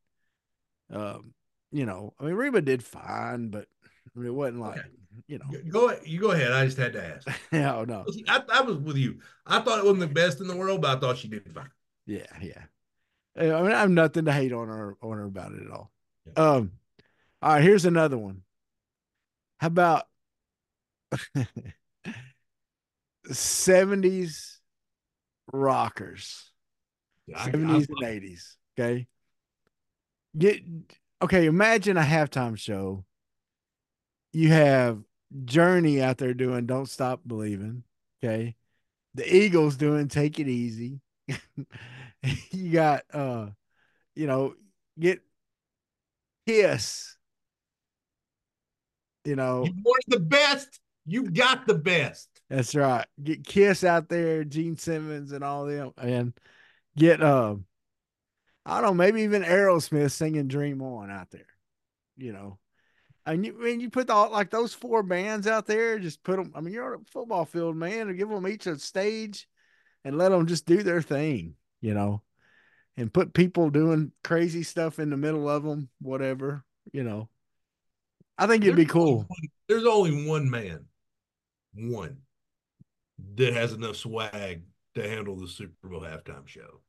um, 0.91 1.33
you 1.71 1.87
know, 1.87 2.15
I 2.19 2.25
mean 2.25 2.35
Reba 2.35 2.61
did 2.63 2.83
fine, 2.83 3.49
but 3.49 3.67
I 4.15 4.19
mean, 4.19 4.29
it 4.29 4.35
wasn't 4.35 4.61
like, 4.61 4.79
Okay. 4.79 4.89
you 5.27 5.39
know, 5.39 5.45
Go 5.69 5.95
you 6.05 6.21
go 6.21 6.31
ahead. 6.33 6.53
I 6.53 6.65
just 6.65 6.79
had 6.79 6.93
to 6.95 7.05
ask. 7.05 7.29
no, 7.53 7.85
no, 7.85 8.05
I, 8.29 8.43
I 8.53 8.61
was 8.63 8.77
with 8.79 8.97
you. 8.97 9.19
I 9.47 9.61
thought 9.61 9.79
it 9.79 9.85
wasn't 9.85 10.01
the 10.01 10.07
best 10.09 10.41
in 10.41 10.47
the 10.49 10.57
world, 10.57 10.81
but 10.83 10.97
I 10.97 11.01
thought 11.01 11.19
she 11.19 11.29
did 11.29 11.51
fine. 11.53 11.71
yeah, 12.07 12.27
yeah. 12.41 12.63
I 13.37 13.43
mean, 13.63 13.73
I 13.73 13.81
have 13.81 13.91
nothing 13.91 14.25
to 14.27 14.33
hate 14.33 14.53
on 14.53 14.69
her 14.69 14.97
on 15.03 15.17
her 15.19 15.25
about 15.25 15.53
it 15.53 15.63
at 15.65 15.71
all. 15.71 15.91
Yeah. 16.27 16.33
Um, 16.43 16.73
all 17.41 17.53
right, 17.55 17.63
here's 17.63 17.85
another 17.85 18.19
one. 18.19 18.43
How 19.59 19.69
about 19.69 20.07
70s 23.31 24.59
rockers? 25.53 26.51
I, 27.35 27.51
70s 27.51 27.89
and 27.89 28.03
80s. 28.03 28.57
Okay. 28.79 29.07
Get 30.37 30.63
okay, 31.21 31.47
imagine 31.47 31.97
a 31.97 32.03
halftime 32.03 32.57
show. 32.57 33.05
You 34.33 34.49
have 34.49 35.03
Journey 35.45 36.01
out 36.01 36.19
there 36.19 36.35
doing 36.35 36.67
Don't 36.67 36.89
Stop 36.89 37.21
Believing. 37.27 37.85
Okay. 38.23 38.57
The 39.15 39.37
Eagles 39.37 39.77
doing 39.77 40.09
Take 40.09 40.39
It 40.39 40.49
Easy. 40.49 41.01
you 42.51 42.73
got 42.73 43.03
uh, 43.13 43.49
you 44.15 44.27
know, 44.27 44.55
get 44.99 45.21
Kiss. 46.47 47.17
You 49.25 49.37
know, 49.37 49.61
wanted 49.61 50.05
the 50.09 50.21
best. 50.21 50.81
You 51.07 51.31
got 51.31 51.67
the 51.67 51.75
best. 51.75 52.29
that's 52.49 52.75
right. 52.75 53.07
Get 53.23 53.45
Kiss 53.45 53.83
out 53.85 54.09
there, 54.09 54.45
Gene 54.45 54.77
Simmons 54.77 55.33
and 55.33 55.43
all 55.43 55.65
them, 55.67 55.93
and 55.99 56.33
get 56.97 57.23
um, 57.23 57.65
I 58.65 58.81
don't 58.81 58.91
know, 58.91 58.95
maybe 58.95 59.23
even 59.23 59.43
Aerosmith 59.43 60.13
singing 60.13 60.47
"Dream 60.49 60.81
On" 60.83 61.11
out 61.11 61.31
there. 61.31 61.47
You 62.17 62.33
know, 62.33 62.59
and 63.27 63.45
you 63.45 63.57
when 63.59 63.81
you 63.81 63.91
put 63.91 64.11
all 64.11 64.31
like 64.31 64.51
those 64.51 64.75
four 64.75 65.03
bands 65.03 65.47
out 65.47 65.67
there, 65.67 65.99
just 65.99 66.23
put 66.23 66.37
them. 66.37 66.53
I 66.55 66.61
mean, 66.61 66.73
you're 66.75 66.95
on 66.95 67.01
a 67.01 67.11
football 67.11 67.45
field, 67.45 67.75
man, 67.77 68.09
and 68.09 68.19
give 68.19 68.29
them 68.29 68.47
each 68.47 68.67
a 68.67 68.79
stage, 68.79 69.49
and 70.05 70.17
let 70.17 70.29
them 70.29 70.47
just 70.47 70.67
do 70.67 70.83
their 70.85 71.03
thing. 71.03 71.55
You 71.81 71.95
know, 71.95 72.23
and 72.97 73.13
put 73.13 73.35
people 73.35 73.71
doing 73.71 74.13
crazy 74.23 74.63
stuff 74.63 75.01
in 75.01 75.11
the 75.11 75.17
middle 75.17 75.49
of 75.49 75.65
them, 75.65 75.89
whatever. 76.01 76.65
You 76.93 77.03
know, 77.03 77.29
I 78.39 78.47
think 78.47 78.63
it'd 78.63 78.77
be 78.77 78.85
There's 78.85 78.95
only 78.95 79.05
cool. 79.07 79.17
one- 79.27 79.49
there's 79.69 79.87
only 79.87 80.27
one 80.29 80.51
man, 80.51 80.85
one 81.75 82.19
that 83.37 83.53
has 83.55 83.73
enough 83.73 83.97
swag 83.97 84.63
to 84.95 85.09
handle 85.09 85.37
the 85.37 85.49
Super 85.49 85.89
Bowl 85.89 86.01
halftime 86.01 86.47
show. 86.47 86.81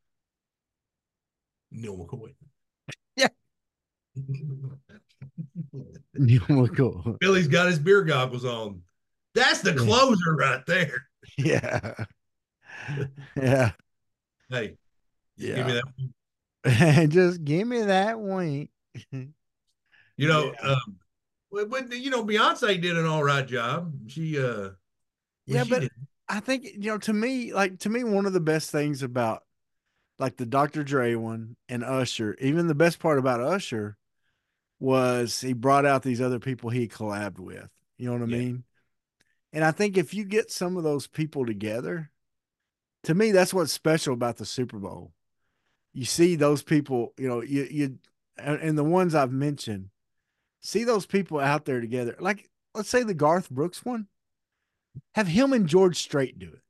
Neal 1.72 1.98
McCoy. 1.98 2.34
Yeah. 3.16 3.28
Neal 6.14 6.42
McCoy. 6.42 7.20
Billy's 7.20 7.48
got 7.48 7.68
his 7.68 7.80
beer 7.80 8.04
goggles 8.04 8.46
on. 8.46 8.82
That's 9.36 9.62
the 9.62 9.72
Yeah. 9.72 9.78
closer 9.78 10.36
right 10.36 10.66
there. 10.66 11.08
Yeah. 11.38 12.06
yeah. 13.36 13.72
Hey, 14.50 14.78
Yeah. 15.38 15.56
give 15.56 15.68
me 15.68 15.82
that. 16.64 17.10
Just 17.10 17.44
give 17.44 17.68
me 17.68 17.82
that 17.84 18.20
wink. 18.20 18.70
You 19.12 19.34
know, 20.28 20.54
Yeah. 20.62 20.70
um, 20.72 21.00
but, 21.70 21.92
you 21.94 22.10
know, 22.10 22.24
Beyonce 22.26 22.82
did 22.82 22.98
an 22.98 23.06
all 23.06 23.24
right 23.24 23.46
job. 23.46 23.94
She, 24.08 24.40
uh, 24.40 24.72
Yeah, 25.46 25.64
she 25.64 25.70
but 25.70 25.80
did- 25.82 25.92
I 26.30 26.40
think 26.40 26.64
you 26.66 26.90
know, 26.92 26.98
to 27.00 27.14
me, 27.14 27.54
like 27.54 27.80
to 27.80 27.90
me, 27.90 28.04
one 28.04 28.26
of 28.26 28.34
the 28.34 28.40
best 28.40 28.72
things 28.72 29.04
about 29.04 29.44
like 30.20 30.38
the 30.38 30.46
Dr. 30.46 30.84
Dre 30.84 31.16
one 31.16 31.56
and 31.70 31.84
Usher, 31.84 32.36
even 32.40 32.68
the 32.68 32.76
best 32.76 33.00
part 33.00 33.20
about 33.20 33.42
Usher 33.42 33.98
was 34.80 35.42
he 35.42 35.54
brought 35.54 35.86
out 35.86 36.04
these 36.04 36.22
other 36.22 36.40
people 36.40 36.70
he 36.70 36.88
collabed 36.88 37.40
with. 37.40 37.70
You 37.98 38.08
know 38.08 38.14
what 38.14 38.22
I 38.24 38.26
Yeah. 38.26 38.38
mean? 38.38 38.64
And 39.54 39.64
I 39.64 39.72
think 39.72 39.98
if 39.98 40.14
you 40.14 40.24
get 40.26 40.52
some 40.52 40.78
of 40.78 40.84
those 40.84 41.08
people 41.08 41.46
together, 41.46 42.12
to 43.04 43.14
me, 43.14 43.32
that's 43.32 43.54
what's 43.54 43.72
special 43.72 44.14
about 44.14 44.38
the 44.38 44.46
Super 44.46 44.80
Bowl. 44.80 45.14
You 45.94 46.06
see 46.06 46.36
those 46.36 46.64
people, 46.64 47.14
you 47.18 47.28
know, 47.28 47.42
you 47.42 47.68
you 47.70 48.00
and 48.38 48.78
the 48.78 48.84
ones 48.84 49.14
I've 49.14 49.32
mentioned, 49.32 49.90
see 50.64 50.84
those 50.84 51.06
people 51.06 51.40
out 51.40 51.66
there 51.66 51.82
together. 51.82 52.16
Like 52.20 52.50
let's 52.74 52.90
say 52.90 53.04
the 53.04 53.14
Garth 53.14 53.50
Brooks 53.50 53.86
one, 53.86 54.08
have 55.16 55.28
him 55.28 55.54
and 55.54 55.68
George 55.68 55.98
Strait 55.98 56.40
do 56.40 56.48
it. 56.48 56.62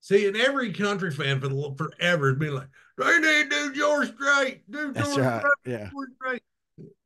see, 0.00 0.26
and 0.26 0.36
every 0.36 0.72
country 0.72 1.10
fan 1.10 1.40
for 1.40 1.48
the, 1.48 1.74
forever 1.76 2.28
has 2.30 2.38
been 2.38 2.54
like, 2.54 2.68
they 2.98 3.18
need 3.18 3.50
to 3.50 3.72
do 3.72 3.74
George 3.74 4.12
Strait, 4.14 4.70
do 4.70 4.92
That's 4.92 5.14
George 5.14 5.24
right. 5.26 5.40
Strait, 5.40 5.72
Yeah. 5.80 5.90
George 5.90 6.08
Strait. 6.16 6.42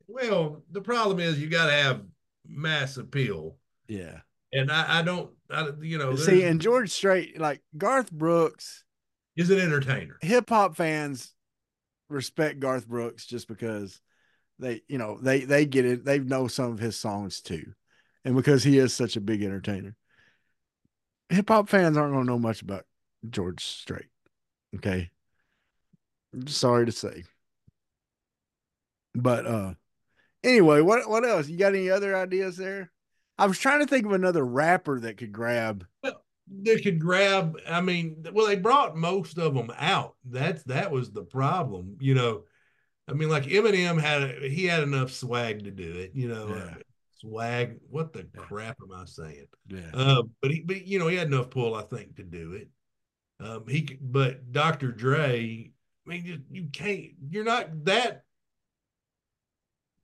Well, 0.08 0.62
the 0.70 0.80
problem 0.80 1.20
is 1.20 1.40
you 1.40 1.48
got 1.48 1.66
to 1.66 1.72
have 1.72 2.02
mass 2.46 2.96
appeal, 2.96 3.56
Yeah. 3.88 4.20
and 4.52 4.70
I, 4.70 4.98
I 5.00 5.02
don't, 5.02 5.30
I, 5.50 5.70
you 5.80 5.98
know, 5.98 6.14
See, 6.16 6.42
and 6.44 6.60
George 6.60 6.90
Strait, 6.90 7.38
like 7.40 7.60
Garth 7.76 8.10
Brooks, 8.12 8.84
is 9.36 9.50
an 9.50 9.58
entertainer. 9.60 10.16
hip 10.22 10.48
hop 10.48 10.76
fans 10.76 11.34
respect 12.08 12.60
Garth 12.60 12.86
Brooks 12.88 13.26
just 13.26 13.48
because 13.48 14.00
they, 14.58 14.82
you 14.88 14.98
know, 14.98 15.18
they 15.20 15.40
they 15.40 15.66
get 15.66 15.84
it. 15.84 16.04
They 16.04 16.18
know 16.18 16.48
some 16.48 16.72
of 16.72 16.78
his 16.78 16.96
songs 16.96 17.40
too, 17.40 17.74
and 18.24 18.34
because 18.34 18.64
he 18.64 18.78
is 18.78 18.92
such 18.94 19.16
a 19.16 19.20
big 19.20 19.42
entertainer. 19.42 19.94
Hip 21.28 21.48
hop 21.48 21.68
fans 21.68 21.96
aren't 21.96 22.12
going 22.12 22.24
to 22.24 22.32
know 22.32 22.38
much 22.38 22.62
about 22.62 22.84
George 23.28 23.64
Strait. 23.64 24.06
Okay, 24.76 25.10
sorry 26.46 26.86
to 26.86 26.92
say, 26.92 27.24
but 29.14 29.46
uh, 29.46 29.74
anyway, 30.44 30.80
what 30.80 31.08
what 31.08 31.24
else? 31.24 31.48
You 31.48 31.58
got 31.58 31.74
any 31.74 31.90
other 31.90 32.16
ideas 32.16 32.56
there? 32.56 32.90
I 33.38 33.46
was 33.46 33.58
trying 33.58 33.80
to 33.80 33.86
think 33.86 34.06
of 34.06 34.12
another 34.12 34.44
rapper 34.44 35.00
that 35.00 35.18
could 35.18 35.32
grab. 35.32 35.86
Well, 36.02 36.22
they 36.48 36.80
could 36.80 37.00
grab. 37.00 37.58
I 37.68 37.80
mean, 37.80 38.24
well, 38.32 38.46
they 38.46 38.56
brought 38.56 38.96
most 38.96 39.38
of 39.38 39.54
them 39.54 39.70
out. 39.78 40.14
That's 40.24 40.62
that 40.64 40.90
was 40.90 41.10
the 41.10 41.24
problem. 41.24 41.96
You 42.00 42.14
know, 42.14 42.42
I 43.08 43.12
mean, 43.12 43.28
like 43.28 43.44
Eminem 43.44 44.00
had 44.00 44.42
he 44.42 44.64
had 44.66 44.82
enough 44.82 45.12
swag 45.12 45.64
to 45.64 45.70
do 45.70 45.92
it. 45.98 46.12
You 46.14 46.28
know, 46.28 46.48
Yeah. 46.56 46.74
swag. 47.20 47.78
What 47.88 48.12
the 48.12 48.28
Yeah. 48.34 48.40
crap 48.42 48.76
am 48.82 48.92
I 48.92 49.04
saying? 49.04 49.46
Yeah, 49.68 49.90
Uh, 49.94 50.22
but 50.42 50.50
he, 50.50 50.60
but 50.62 50.86
you 50.86 50.98
know, 50.98 51.08
he 51.08 51.16
had 51.16 51.28
enough 51.28 51.50
pull, 51.50 51.74
I 51.74 51.82
think, 51.82 52.16
to 52.16 52.22
do 52.24 52.52
it. 52.54 52.68
Um, 53.38 53.66
he, 53.68 53.98
but 54.00 54.50
Dr. 54.52 54.92
Dre, 54.92 55.70
I 56.06 56.08
mean, 56.10 56.24
you, 56.24 56.42
you 56.50 56.68
can't. 56.72 57.12
You're 57.30 57.44
not 57.44 57.84
that. 57.84 58.24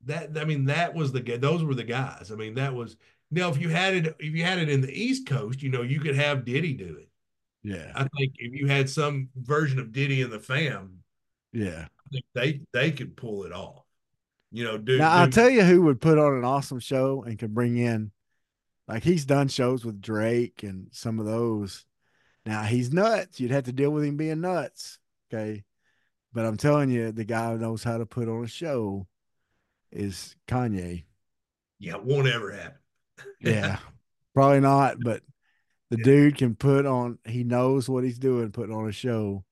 That 0.05 0.37
I 0.37 0.45
mean, 0.45 0.65
that 0.67 0.95
was 0.95 1.13
the. 1.13 1.21
Those 1.21 1.63
were 1.63 1.75
the 1.75 1.85
guys. 1.85 2.31
I 2.33 2.35
mean, 2.35 2.55
that 2.55 2.75
was 2.75 2.97
now. 3.31 3.49
If 3.51 3.59
you 3.59 3.69
had 3.69 3.95
it, 3.95 4.17
if 4.19 4.35
you 4.35 4.43
had 4.43 4.59
it 4.59 4.69
in 4.69 4.81
the 4.81 4.93
East 4.93 5.27
Coast, 5.27 5.63
you 5.63 5.71
know, 5.71 5.83
you 5.83 6.01
could 6.01 6.17
have 6.17 6.45
Diddy 6.45 6.73
do 6.75 6.97
it. 6.97 7.09
yeah, 7.63 7.93
I 7.95 8.03
think 8.19 8.35
if 8.37 8.53
you 8.53 8.67
had 8.67 8.91
some 8.91 9.29
version 9.37 9.79
of 9.79 9.93
Diddy 9.93 10.21
and 10.23 10.33
the 10.33 10.41
Fam, 10.41 10.99
yeah. 11.53 11.87
Think 12.13 12.25
they 12.35 12.61
they 12.73 12.91
could 12.93 13.17
pull 13.17 13.45
it 13.45 13.53
off. 13.53 13.85
You 14.51 14.65
know, 14.65 14.79
dude. 14.79 15.01
Now 15.01 15.13
I'll 15.13 15.31
tell 15.31 15.49
you 15.49 15.63
who 15.63 15.83
would 15.83 16.01
put 16.01 16.19
on 16.19 16.37
an 16.37 16.45
awesome 16.45 16.79
show 16.81 17.23
and 17.23 17.39
could 17.39 17.55
bring 17.55 17.77
in, 17.79 18.13
like 18.87 19.03
he's 19.03 19.25
done 19.25 19.49
shows 19.49 19.85
with 19.85 20.01
Drake 20.03 20.63
and 20.63 20.89
some 20.93 21.19
of 21.19 21.25
those. 21.27 21.87
Now 22.45 22.63
he's 22.63 22.93
nuts. 22.93 23.41
You'd 23.41 23.51
have 23.53 23.65
to 23.65 23.73
deal 23.73 23.91
with 23.91 24.05
him 24.05 24.17
being 24.19 24.41
nuts. 24.43 24.99
Okay, 25.33 25.65
but 26.35 26.45
I'm 26.45 26.59
telling 26.59 26.91
you, 26.91 27.13
the 27.13 27.25
guy 27.25 27.53
who 27.53 27.59
knows 27.59 27.83
how 27.83 27.97
to 27.99 28.05
put 28.07 28.29
on 28.29 28.45
a 28.45 28.49
show 28.49 29.07
is 29.91 30.37
Kanye. 30.49 31.05
yeah, 31.79 31.95
it 31.97 32.05
won't 32.05 32.29
ever 32.29 32.53
happen. 32.53 32.79
Yeah, 33.41 33.79
probably 34.35 34.61
not, 34.61 34.97
but 35.01 35.23
the 35.91 35.99
Yeah. 35.99 36.05
dude 36.05 36.37
can 36.37 36.55
put 36.57 36.87
on. 36.87 37.19
He 37.25 37.45
knows 37.45 37.89
what 37.89 38.05
he's 38.05 38.19
doing, 38.19 38.51
putting 38.53 38.75
on 38.75 38.89
a 38.89 38.93
show, 38.93 39.45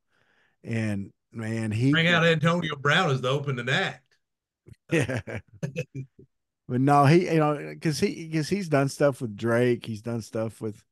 and 0.65 1.13
man, 1.33 1.71
he 1.71 1.91
Bring 1.91 2.09
out 2.09 2.25
Antonio 2.27 2.77
Brown 2.77 3.11
as 3.11 3.21
the 3.21 3.29
opening 3.29 3.69
act. 3.69 4.05
Yeah. 4.91 5.21
but 6.69 6.81
no, 6.81 7.07
he 7.07 7.27
you 7.27 7.39
know 7.39 7.57
because 7.57 8.01
he 8.01 8.27
because 8.27 8.49
he's 8.49 8.69
done 8.69 8.89
stuff 8.89 9.21
with 9.21 9.37
Drake. 9.37 9.87
He's 9.87 10.03
done 10.03 10.23
stuff 10.23 10.61
with 10.61 10.83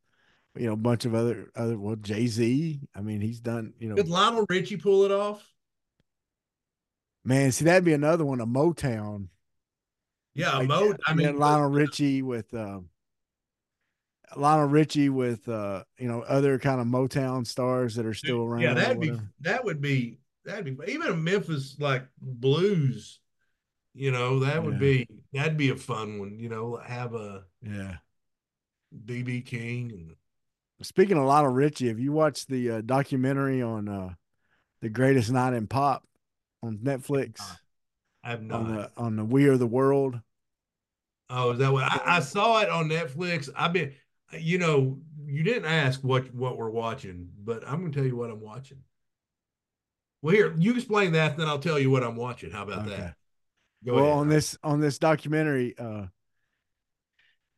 you 0.57 0.67
know 0.67 0.73
a 0.73 0.77
bunch 0.77 1.05
of 1.05 1.15
other 1.15 1.51
other 1.57 1.79
well 1.79 1.97
Jay 1.97 2.27
Z. 2.27 2.81
I 2.95 3.01
mean, 3.01 3.21
he's 3.21 3.41
done 3.41 3.75
you 3.79 3.89
know 3.89 3.97
Did 3.97 4.09
Lionel 4.09 4.47
Richie 4.49 4.77
pull 4.77 5.05
it 5.05 5.13
off? 5.13 5.45
man. 7.25 7.53
See, 7.53 7.65
that'd 7.67 7.85
be 7.85 7.93
another 7.93 8.25
one. 8.25 8.41
A 8.41 8.47
Motown. 8.47 9.29
Yeah, 10.35 10.57
Like, 10.57 10.69
Mo. 10.69 10.95
I 11.07 11.15
mean, 11.15 11.37
Lionel 11.37 11.71
Richie 11.71 12.23
with 12.23 12.55
um, 12.55 12.89
Lionel 14.37 14.67
Richie 14.67 15.09
with 15.09 15.49
uh 15.49 15.85
you 15.99 16.09
know 16.09 16.23
other 16.23 16.59
kind 16.59 16.81
of 16.81 16.87
Motown 16.87 17.47
stars 17.47 17.95
that 17.97 18.07
are 18.07 18.15
still 18.15 18.43
around. 18.43 18.63
yeah, 18.63 18.75
that'd 18.75 19.01
be 19.01 19.13
that 19.41 19.65
would 19.65 19.81
be 19.81 20.19
that'd 20.49 20.65
be 20.65 20.93
even 20.93 21.09
a 21.09 21.15
Memphis 21.17 21.77
like 21.79 22.07
blues. 22.21 23.21
You 23.95 24.11
know, 24.11 24.41
that 24.41 24.63
would 24.63 24.75
Yeah. 24.75 24.81
be 24.81 25.09
that'd 25.33 25.57
be 25.57 25.71
a 25.71 25.77
fun 25.77 26.19
one. 26.19 26.39
You 26.39 26.49
know, 26.49 26.77
have 26.77 27.15
a 27.15 27.45
yeah. 27.63 27.99
BB 29.05 29.43
King 29.47 29.93
and 29.93 30.17
Speaking 30.81 31.17
a 31.17 31.27
lot 31.27 31.45
of 31.45 31.55
Richie, 31.55 31.89
have 31.89 31.99
you 31.99 32.13
watched 32.13 32.49
the 32.49 32.71
uh, 32.71 32.81
documentary 32.83 33.61
on 33.63 33.89
uh 33.89 34.15
the 34.81 34.89
greatest 34.89 35.31
night 35.31 35.53
in 35.55 35.67
pop 35.67 36.05
on 36.63 36.79
Netflix? 36.79 37.41
I 38.23 38.31
have 38.31 38.43
not. 38.43 38.61
on 38.61 38.75
the 38.77 38.91
on 38.97 39.17
the 39.17 39.25
We 39.25 39.49
Are 39.49 39.57
the 39.57 39.67
World. 39.67 40.21
Oh, 41.31 41.51
is 41.51 41.59
that 41.59 41.73
what 41.73 41.85
I, 41.85 42.17
I 42.17 42.21
saw 42.21 42.61
it 42.61 42.71
on 42.71 42.89
Netflix? 42.89 43.51
I've 43.55 43.73
been, 43.73 43.93
you 44.33 44.59
know, 44.59 44.99
you 45.27 45.43
didn't 45.43 45.67
ask 45.67 46.03
what 46.03 46.33
what 46.33 46.57
we're 46.57 46.71
watching, 46.71 47.29
but 47.45 47.67
I'm 47.67 47.81
gonna 47.81 47.93
tell 47.93 48.05
you 48.07 48.17
what 48.17 48.31
I'm 48.31 48.41
watching. 48.41 48.79
Well, 50.23 50.35
here 50.35 50.55
you 50.59 50.75
explain 50.75 51.13
that, 51.13 51.37
then 51.37 51.47
I'll 51.49 51.59
tell 51.61 51.79
you 51.79 51.91
what 51.91 52.03
I'm 52.03 52.17
watching. 52.17 52.51
How 52.51 52.65
about 52.65 52.87
Okay. 52.87 52.97
that? 52.97 53.15
Go 53.85 53.95
well, 53.95 54.05
ahead. 54.05 54.19
on 54.19 54.29
this 54.29 54.59
on 54.65 54.81
this 54.81 54.99
documentary, 54.99 55.79
uh, 55.79 56.07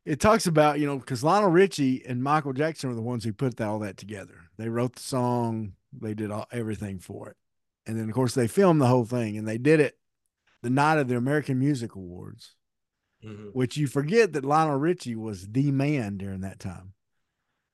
it 0.05 0.21
talks 0.21 0.47
about 0.47 0.79
you 0.79 0.87
know 0.87 0.99
because 0.99 1.25
Lionel 1.25 1.51
Richie 1.51 2.05
and 2.07 2.23
Michael 2.23 2.53
Jackson 2.53 2.91
were 2.91 2.95
the 2.97 3.03
ones 3.03 3.25
who 3.25 3.33
put 3.33 3.57
that, 3.57 3.69
all 3.69 3.79
that 3.81 3.97
together. 3.97 4.35
They 4.59 4.69
wrote 4.69 4.97
the 4.97 5.03
song, 5.03 5.73
they 5.93 6.13
did 6.15 6.31
all, 6.31 6.47
everything 6.53 6.99
for 6.99 7.31
it, 7.31 7.37
and 7.87 7.99
then 7.99 8.09
of 8.09 8.15
course 8.15 8.35
they 8.35 8.49
filmed 8.49 8.81
the 8.81 8.87
whole 8.87 9.07
thing, 9.07 9.39
and 9.39 9.49
they 9.49 9.59
did 9.59 9.81
it 9.81 9.99
the 10.63 10.71
night 10.71 10.99
of 10.99 11.09
the 11.09 11.17
American 11.17 11.59
Music 11.59 11.95
Awards, 11.95 12.55
Mhm. 13.25 13.55
which 13.55 13.79
you 13.79 13.87
forget 13.87 14.35
that 14.35 14.45
Lionel 14.45 14.77
Richie 14.79 15.17
was 15.17 15.49
the 15.49 15.71
man 15.73 16.19
during 16.19 16.41
that 16.43 16.59
time, 16.59 16.93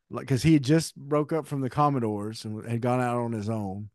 like 0.09 0.23
because 0.23 0.45
he 0.45 0.53
had 0.53 0.63
just 0.63 0.95
broke 0.95 1.33
up 1.33 1.49
from 1.49 1.63
the 1.63 1.71
Commodores 1.71 2.45
and 2.45 2.65
had 2.69 2.81
gone 2.81 3.01
out 3.01 3.17
on 3.19 3.33
his 3.33 3.49
own, 3.51 3.91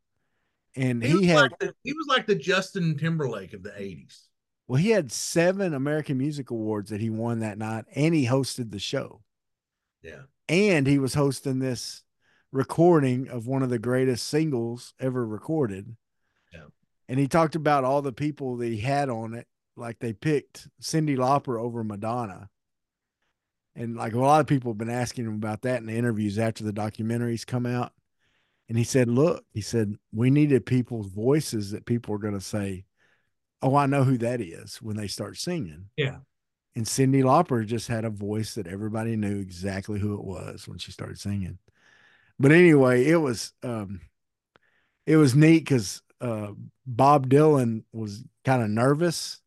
and 0.75 1.03
He, 1.03 1.09
he, 1.09 1.15
was 1.15 1.25
had 1.25 1.35
like 1.35 1.59
the, 1.59 1.73
he 1.83 1.93
was 1.93 2.05
like 2.07 2.25
the 2.27 2.35
Justin 2.35 2.97
Timberlake 2.97 3.53
of 3.53 3.63
the 3.63 3.71
'80s. 3.71 4.27
Well, 4.67 4.81
he 4.81 4.91
had 4.91 5.11
seven 5.11 5.73
American 5.73 6.17
Music 6.17 6.49
Awards 6.49 6.91
that 6.91 7.01
he 7.01 7.09
won 7.09 7.39
that 7.39 7.57
night, 7.57 7.85
and 7.93 8.15
he 8.15 8.25
hosted 8.25 8.71
the 8.71 8.79
show. 8.79 9.21
Yeah. 10.01 10.23
And 10.47 10.87
he 10.87 10.97
was 10.97 11.13
hosting 11.13 11.59
this 11.59 12.03
recording 12.51 13.27
of 13.27 13.47
one 13.47 13.63
of 13.63 13.69
the 13.69 13.79
greatest 13.79 14.27
singles 14.27 14.93
ever 14.99 15.25
recorded. 15.25 15.95
Yeah. 16.53 16.65
And 17.07 17.19
he 17.19 17.27
talked 17.27 17.55
about 17.55 17.83
all 17.83 18.01
the 18.01 18.13
people 18.13 18.57
that 18.57 18.67
he 18.67 18.77
had 18.77 19.09
on 19.09 19.33
it. 19.33 19.47
Like 19.75 19.99
they 19.99 20.13
picked 20.13 20.67
Cyndi 20.81 21.17
Lauper 21.17 21.59
over 21.59 21.83
Madonna. 21.83 22.49
And 23.75 23.95
like 23.95 24.13
a 24.13 24.19
lot 24.19 24.41
of 24.41 24.47
people 24.47 24.71
have 24.71 24.77
been 24.77 24.89
asking 24.89 25.25
him 25.25 25.35
about 25.35 25.61
that 25.61 25.79
in 25.79 25.85
the 25.85 25.97
interviews 25.97 26.37
after 26.37 26.63
the 26.63 26.73
documentaries 26.73 27.45
come 27.45 27.65
out. 27.65 27.93
And 28.71 28.77
he 28.77 28.85
said, 28.85 29.09
Look, 29.09 29.43
he 29.53 29.59
said, 29.59 29.97
we 30.13 30.29
needed 30.29 30.65
people's 30.65 31.07
voices 31.07 31.71
that 31.71 31.85
people 31.85 32.15
are 32.15 32.19
going 32.19 32.35
to 32.35 32.39
say, 32.39 32.85
Oh, 33.61 33.75
I 33.75 33.85
know 33.85 34.05
who 34.05 34.17
that 34.19 34.39
is 34.39 34.81
when 34.81 34.95
they 34.95 35.07
start 35.07 35.35
singing. 35.35 35.89
Yeah. 35.97 36.19
And 36.77 36.85
Cyndi 36.85 37.21
Lauper 37.21 37.65
just 37.65 37.89
had 37.89 38.05
a 38.05 38.09
voice 38.09 38.55
that 38.55 38.67
everybody 38.67 39.17
knew 39.17 39.39
exactly 39.39 39.99
who 39.99 40.13
it 40.13 40.23
was 40.23 40.69
when 40.69 40.77
she 40.77 40.93
started 40.93 41.19
singing. 41.19 41.57
But 42.39 42.53
anyway, 42.53 43.03
it 43.07 43.17
was 43.17 43.51
um 43.61 43.99
it 45.05 45.17
was 45.17 45.35
neat 45.35 45.65
because 45.65 46.01
uh 46.21 46.53
Bob 46.87 47.27
Dylan 47.27 47.83
was 47.91 48.23
kind 48.45 48.63
of 48.63 48.69
nervous 48.69 49.41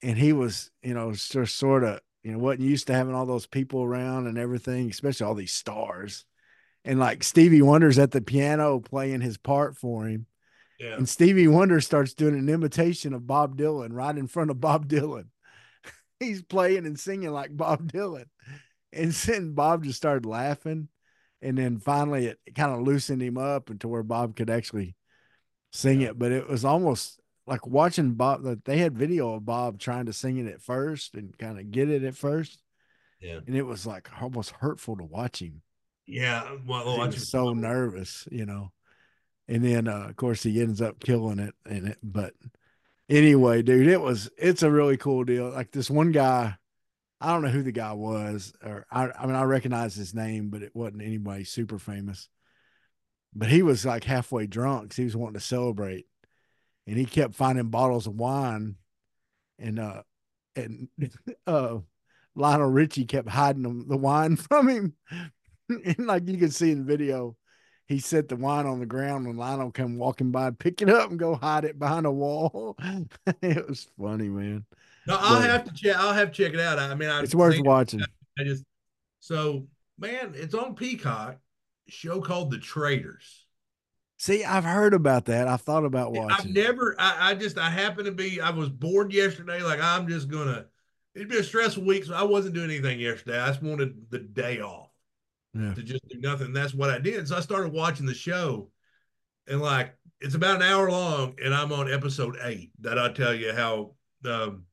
and 0.00 0.16
he 0.16 0.32
was, 0.32 0.70
you 0.82 0.94
know, 0.94 1.12
just 1.12 1.56
sort 1.56 1.84
of, 1.84 2.00
you 2.22 2.32
know, 2.32 2.38
wasn't 2.38 2.62
used 2.62 2.86
to 2.86 2.94
having 2.94 3.14
all 3.14 3.26
those 3.26 3.46
people 3.46 3.82
around 3.82 4.26
and 4.26 4.38
everything, 4.38 4.88
especially 4.88 5.26
all 5.26 5.34
these 5.34 5.52
stars. 5.52 6.24
And 6.84 6.98
like 6.98 7.22
Stevie 7.22 7.62
Wonder's 7.62 7.98
at 7.98 8.12
the 8.12 8.20
piano 8.20 8.80
playing 8.80 9.20
his 9.20 9.36
part 9.36 9.76
for 9.76 10.06
him. 10.06 10.26
Yeah. 10.78 10.94
And 10.94 11.08
Stevie 11.08 11.48
Wonder 11.48 11.80
starts 11.80 12.14
doing 12.14 12.38
an 12.38 12.48
imitation 12.48 13.12
of 13.12 13.26
Bob 13.26 13.56
Dylan 13.56 13.88
right 13.92 14.16
in 14.16 14.28
front 14.28 14.50
of 14.50 14.60
Bob 14.60 14.88
Dylan. 14.88 15.24
He's 16.20 16.40
playing 16.42 16.86
and 16.86 16.98
singing 16.98 17.30
like 17.32 17.56
Bob 17.56 17.90
Dylan. 17.92 18.26
And 18.92 19.10
then 19.12 19.52
Bob 19.54 19.84
just 19.84 19.96
started 19.98 20.24
laughing. 20.24 20.88
And 21.42 21.58
then 21.58 21.78
finally 21.78 22.26
it 22.26 22.38
kind 22.54 22.72
of 22.72 22.82
loosened 22.82 23.22
him 23.22 23.38
up 23.38 23.70
and 23.70 23.80
to 23.80 23.88
where 23.88 24.02
Bob 24.02 24.34
could 24.36 24.50
actually 24.50 24.94
sing 25.72 26.00
Yeah. 26.00 26.08
it. 26.10 26.18
But 26.18 26.32
it 26.32 26.48
was 26.48 26.64
almost 26.64 27.20
like 27.46 27.66
watching 27.66 28.14
Bob 28.14 28.44
that 28.44 28.64
they 28.64 28.78
had 28.78 28.96
video 28.96 29.34
of 29.34 29.44
Bob 29.44 29.78
trying 29.80 30.06
to 30.06 30.12
sing 30.12 30.38
it 30.38 30.46
at 30.46 30.62
first 30.62 31.14
and 31.14 31.36
kind 31.38 31.58
of 31.58 31.70
get 31.70 31.90
it 31.90 32.04
at 32.04 32.14
first. 32.16 32.62
Yeah. 33.20 33.40
And 33.46 33.56
it 33.56 33.62
was 33.66 33.84
like 33.86 34.08
almost 34.22 34.52
hurtful 34.52 34.96
to 34.96 35.04
watch 35.04 35.42
him 35.42 35.62
Yeah. 36.08 36.56
Well, 36.84 36.96
he 36.96 37.10
was 37.14 37.28
so 37.28 37.52
nervous, 37.52 38.26
you 38.30 38.46
know. 38.46 38.72
And 39.48 39.64
then 39.64 39.88
uh, 39.88 40.06
of 40.08 40.16
course 40.16 40.42
he 40.42 40.60
ends 40.60 40.80
up 40.82 41.00
killing 41.00 41.38
it 41.38 41.54
in 41.68 41.86
it. 41.86 41.98
But 42.02 42.34
anyway, 43.08 43.62
dude, 43.62 43.86
it 43.86 44.00
was 44.00 44.30
it's 44.38 44.62
a 44.62 44.70
really 44.70 44.96
cool 44.96 45.24
deal. 45.24 45.50
Like 45.50 45.70
this 45.72 45.90
one 45.90 46.12
guy, 46.12 46.56
I 47.20 47.32
don't 47.32 47.42
know 47.42 47.48
who 47.50 47.62
the 47.62 47.72
guy 47.72 47.92
was, 47.92 48.52
or 48.64 48.86
I, 48.90 49.10
I 49.10 49.26
mean 49.26 49.36
I 49.36 49.42
recognize 49.44 49.94
his 49.94 50.14
name, 50.14 50.50
but 50.50 50.62
it 50.62 50.74
wasn't 50.74 51.02
anybody 51.02 51.44
super 51.44 51.78
famous. 51.78 52.28
But 53.34 53.48
he 53.48 53.62
was 53.62 53.84
like 53.86 54.04
halfway 54.04 54.46
drunk. 54.46 54.90
'cause 54.90 54.96
he 54.96 55.04
was 55.04 55.16
wanting 55.16 55.34
to 55.34 55.40
celebrate. 55.46 56.06
And 56.86 56.96
he 56.98 57.04
kept 57.04 57.34
finding 57.34 57.68
bottles 57.68 58.06
of 58.06 58.14
wine 58.14 58.76
and 59.58 59.78
uh 59.78 60.02
and 60.56 60.88
uh 61.46 61.78
Lionel 62.34 62.70
Richie 62.70 63.04
kept 63.04 63.28
hiding 63.28 63.62
them, 63.62 63.88
the 63.88 63.96
wine 63.96 64.36
from 64.36 64.68
him. 64.68 64.94
and 65.84 66.06
like 66.06 66.28
you 66.28 66.38
can 66.38 66.50
see 66.50 66.70
in 66.70 66.78
the 66.78 66.84
video, 66.84 67.36
he 67.86 67.98
set 67.98 68.28
the 68.28 68.36
wine 68.36 68.66
on 68.66 68.80
the 68.80 68.86
ground 68.86 69.26
when 69.26 69.36
Lionel 69.36 69.70
come 69.70 69.96
walking 69.96 70.30
by, 70.30 70.50
pick 70.50 70.82
it 70.82 70.90
up 70.90 71.10
and 71.10 71.18
go 71.18 71.34
hide 71.34 71.64
it 71.64 71.78
behind 71.78 72.06
a 72.06 72.10
wall. 72.10 72.76
it 73.42 73.66
was 73.68 73.88
funny, 73.98 74.28
man. 74.28 74.64
No, 75.06 75.16
I'll 75.18 75.40
But- 75.40 75.50
have 75.50 75.64
to 75.64 75.72
check. 75.72 75.96
I'll 75.96 76.12
have 76.12 76.32
to 76.32 76.44
check 76.44 76.54
it 76.54 76.60
out. 76.60 76.78
I 76.78 76.94
mean, 76.94 77.08
I 77.08 77.22
It's 77.22 77.34
worth 77.34 77.58
watching. 77.60 78.02
I 78.38 78.44
just 78.44 78.64
so 79.20 79.66
man, 79.98 80.32
it's 80.34 80.54
on 80.54 80.74
Peacock. 80.74 81.38
Show 81.88 82.20
called 82.20 82.50
The 82.50 82.58
Traitors. 82.58 83.46
See, 84.18 84.44
I've 84.44 84.64
heard 84.64 84.92
about 84.92 85.26
that. 85.26 85.48
I've 85.48 85.62
thought 85.62 85.84
about 85.84 86.12
watching. 86.12 86.30
I've 86.32 86.54
never. 86.54 86.94
I, 86.98 87.30
I 87.30 87.34
just. 87.34 87.56
I 87.56 87.70
happen 87.70 88.04
to 88.04 88.12
be. 88.12 88.40
I 88.40 88.50
was 88.50 88.68
bored 88.68 89.12
yesterday. 89.12 89.62
Like 89.62 89.80
I'm 89.80 90.06
just 90.08 90.28
gonna. 90.28 90.66
It'd 91.14 91.28
be 91.28 91.38
a 91.38 91.42
stressful 91.42 91.84
week, 91.84 92.04
so 92.04 92.14
I 92.14 92.24
wasn't 92.24 92.54
doing 92.54 92.70
anything 92.70 93.00
yesterday. 93.00 93.40
I 93.40 93.46
just 93.48 93.62
wanted 93.62 94.10
the 94.10 94.18
day 94.18 94.60
off 94.60 94.87
Yeah. 95.54 95.74
to 95.74 95.82
just 95.82 96.06
do 96.08 96.18
nothing. 96.20 96.52
That's 96.52 96.74
what 96.74 96.90
I 96.90 96.98
did. 96.98 97.26
So 97.28 97.36
I 97.36 97.40
started 97.40 97.72
watching 97.72 98.06
the 98.06 98.14
show, 98.14 98.70
and 99.46 99.60
like 99.60 99.94
it's 100.20 100.34
about 100.34 100.56
an 100.56 100.62
hour 100.62 100.90
long, 100.90 101.34
and 101.42 101.54
I'm 101.54 101.72
on 101.72 101.92
episode 101.92 102.36
eight. 102.42 102.70
That 102.80 102.98
I 102.98 103.12
tell 103.12 103.34
you 103.34 103.52
how. 103.52 103.94
Um, 104.24 104.64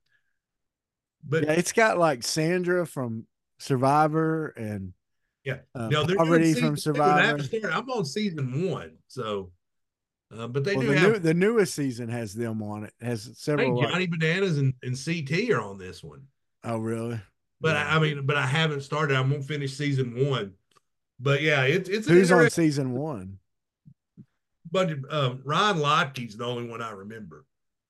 but 1.27 1.43
Yeah, 1.43 1.51
it's 1.53 1.71
got 1.71 1.97
like 1.97 2.23
Sandra 2.23 2.85
from 2.85 3.25
Survivor 3.59 4.47
and 4.57 4.93
Yeah. 5.43 5.59
uh, 5.73 5.87
No, 5.89 6.03
they're 6.03 6.17
season 6.43 6.75
from 6.75 6.75
two, 6.75 7.01
and 7.01 7.01
I 7.03 7.37
Survivor. 7.37 7.71
I'm 7.71 7.89
on 7.89 8.05
season 8.05 8.69
one, 8.69 8.97
so. 9.07 9.51
Uh, 10.35 10.47
but 10.47 10.63
they 10.63 10.75
Well, 10.75 10.87
do 10.87 10.91
the, 10.93 10.99
have. 10.99 11.11
new, 11.13 11.19
the 11.19 11.33
newest 11.35 11.75
season 11.75 12.09
has 12.09 12.33
them 12.33 12.61
on 12.63 12.83
it. 12.83 12.93
Has 12.99 13.29
several. 13.37 13.67
think 13.67 13.83
like- 13.85 13.91
Johnny 13.93 14.07
Bananas 14.07 14.57
and, 14.57 14.73
and 14.83 14.97
CT 14.97 15.51
are 15.51 15.61
on 15.61 15.77
this 15.77 16.03
one. 16.03 16.23
oh, 16.63 16.79
really? 16.79 17.21
But 17.61 17.75
Yeah. 17.75 17.87
I, 17.87 17.95
I 17.95 17.99
mean, 17.99 18.25
but 18.25 18.35
I 18.35 18.45
haven't 18.45 18.81
started. 18.81 19.15
I'm 19.15 19.29
gonna 19.29 19.43
finish 19.43 19.73
season 19.77 20.27
one. 20.27 20.53
But 21.19 21.41
yeah, 21.41 21.63
it's 21.63 21.89
it's 21.89 22.07
Who's 22.07 22.31
on 22.31 22.49
season 22.49 22.91
one? 22.91 23.39
But 24.71 24.91
Um, 25.09 25.41
Ron 25.45 25.79
Lotke's 25.79 26.35
the 26.35 26.45
only 26.45 26.67
one 26.67 26.81
I 26.81 26.91
remember. 26.91 27.45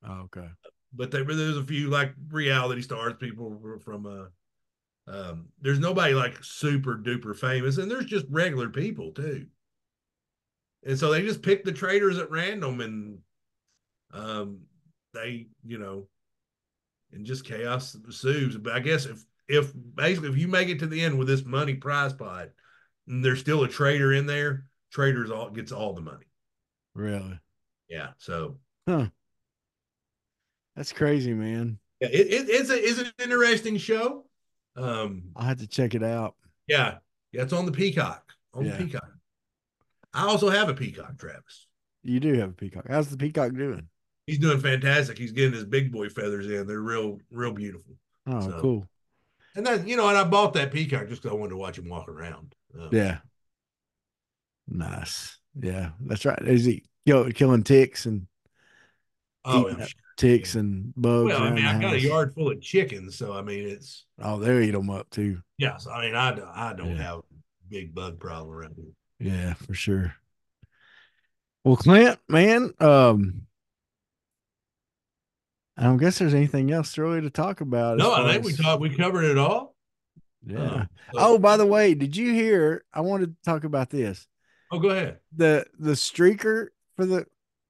Oh, 0.07 0.21
okay. 0.25 0.47
But 0.93 1.11
there, 1.11 1.23
there's 1.23 1.57
a 1.57 1.63
few 1.63 1.89
like 1.89 2.13
reality 2.29 2.81
stars, 2.81 3.13
people 3.19 3.79
from. 3.83 4.05
Uh, 4.05 4.25
um, 5.07 5.49
there's 5.61 5.79
nobody 5.79 6.13
like 6.13 6.43
super 6.43 6.95
duper 6.97 7.35
famous, 7.35 7.77
and 7.77 7.89
there's 7.89 8.05
just 8.05 8.25
regular 8.29 8.69
people 8.69 9.11
too. 9.11 9.47
And 10.85 10.97
so 10.97 11.11
they 11.11 11.21
just 11.21 11.41
pick 11.41 11.63
the 11.63 11.71
traitors 11.71 12.17
at 12.17 12.31
random, 12.31 12.81
and 12.81 13.17
um, 14.13 14.61
they, 15.13 15.47
you 15.65 15.77
know, 15.77 16.07
and 17.11 17.25
just 17.25 17.45
chaos 17.45 17.95
ensues. 17.95 18.57
But 18.57 18.73
I 18.73 18.79
guess 18.79 19.05
if 19.05 19.23
if 19.47 19.71
basically 19.95 20.29
if 20.29 20.37
you 20.37 20.47
make 20.47 20.69
it 20.69 20.79
to 20.79 20.87
the 20.87 21.01
end 21.01 21.17
with 21.17 21.27
this 21.27 21.45
money 21.45 21.75
prize 21.75 22.13
pot, 22.13 22.49
there's 23.07 23.39
still 23.39 23.63
a 23.63 23.67
traitor 23.67 24.13
in 24.13 24.25
there, 24.25 24.65
traitors 24.91 25.31
all 25.31 25.49
gets 25.49 25.71
all 25.71 25.93
the 25.93 26.01
money. 26.01 26.25
Really? 26.93 27.39
Yeah. 27.89 28.09
So 28.17 28.57
huh? 28.87 29.07
That's 30.75 30.91
crazy, 30.91 31.33
man. 31.33 31.79
yeah, 32.01 32.09
it, 32.09 32.27
it, 32.27 32.49
it's 32.49 32.69
a 32.69 32.75
it's 32.75 32.99
an 32.99 33.11
interesting 33.23 33.77
show. 33.77 34.25
Um, 34.75 35.23
I 35.35 35.45
had 35.45 35.59
to 35.59 35.67
check 35.67 35.95
it 35.95 36.03
out. 36.03 36.35
yeah, 36.67 36.97
yeah, 37.31 37.43
it's 37.43 37.53
on 37.53 37.65
the 37.65 37.71
Peacock. 37.71 38.33
On 38.53 38.65
Yeah. 38.65 38.75
the 38.77 38.83
Peacock. 38.85 39.09
I 40.13 40.25
also 40.27 40.49
have 40.49 40.69
a 40.69 40.73
Peacock, 40.73 41.17
Travis. 41.17 41.67
You 42.03 42.19
do 42.19 42.33
have 42.35 42.49
a 42.49 42.53
peacock. 42.53 42.85
How's 42.87 43.09
the 43.09 43.17
peacock 43.17 43.53
doing? 43.53 43.87
He's 44.27 44.37
doing 44.39 44.59
fantastic. 44.59 45.17
He's 45.17 45.31
getting 45.31 45.53
his 45.53 45.65
big 45.65 45.91
boy 45.91 46.07
feathers 46.09 46.45
in. 46.47 46.67
They're 46.67 46.79
real, 46.81 47.19
real 47.31 47.51
beautiful. 47.51 47.95
Oh, 48.27 48.41
So- 48.41 48.59
cool. 48.61 48.87
And 49.55 49.65
then 49.65 49.87
you 49.87 49.95
know, 49.95 50.07
and 50.09 50.17
I 50.17 50.23
bought 50.25 50.53
that 50.55 50.71
peacock 50.73 51.07
just 51.07 51.21
because 51.21 51.33
I 51.35 51.39
wanted 51.39 51.51
to 51.51 51.57
watch 51.57 51.77
him 51.79 51.87
walk 51.87 52.09
around. 52.09 52.53
Yeah. 52.91 53.17
Nice. 54.67 55.37
Yeah, 55.59 55.91
that's 56.01 56.25
right. 56.25 56.39
Is 56.41 56.65
he 56.65 56.83
yo 57.05 57.29
killing 57.31 57.63
ticks 57.63 58.05
and 58.05 58.27
Oh, 59.45 59.67
yeah. 59.69 59.85
ticks 60.17 60.55
and 60.55 60.91
bugs? 60.97 61.27
Well, 61.29 61.41
I 61.43 61.51
mean, 61.51 61.65
I've 61.65 61.79
got 61.81 61.93
a 61.93 61.99
yard 62.01 62.33
full 62.33 62.49
of 62.51 62.59
chickens, 62.61 63.15
so 63.17 63.33
I 63.33 63.41
mean, 63.41 63.67
it's 63.69 64.05
Oh, 64.19 64.39
they'll 64.39 64.59
eat 64.61 64.71
them 64.71 64.89
up 64.89 65.09
too. 65.11 65.41
yes. 65.57 65.87
I 65.87 66.01
mean, 66.05 66.15
I 66.15 66.31
don't- 66.33 66.47
I 66.47 66.73
don't 66.73 66.95
Yeah. 66.95 67.03
have 67.03 67.17
a 67.19 67.23
big 67.69 67.93
bug 67.93 68.19
problem 68.19 68.51
around 68.53 68.75
here. 68.75 69.31
Yeah, 69.31 69.53
for 69.53 69.73
sure. 69.73 70.15
Well, 71.63 71.75
Clint, 71.77 72.19
man, 72.27 72.73
um, 72.79 73.47
I 75.77 75.83
don't 75.83 75.97
guess 75.97 76.17
there's 76.19 76.33
anything 76.33 76.71
else 76.71 76.97
really 76.97 77.21
to 77.21 77.29
talk 77.29 77.61
about. 77.61 77.97
No, 77.97 78.13
I 78.13 78.33
think 78.33 78.45
we 78.45 78.53
talked. 78.53 78.81
We 78.81 78.95
covered 78.95 79.23
it 79.25 79.37
all. 79.37 79.74
Yeah. 80.45 80.57
Uh, 80.59 80.85
so- 81.13 81.19
oh, 81.19 81.37
by 81.39 81.57
the 81.57 81.65
way, 81.65 81.93
did 81.93 82.15
you 82.15 82.33
hear? 82.33 82.83
I 82.93 83.01
wanted 83.01 83.35
to 83.35 83.41
talk 83.43 83.63
about 83.63 83.89
this. 83.89 84.27
oh, 84.71 84.79
go 84.79 84.89
ahead. 84.89 85.19
The 85.35 85.65
the 85.79 85.91
streaker 85.93 86.67
for 86.95 87.05
the 87.05 87.25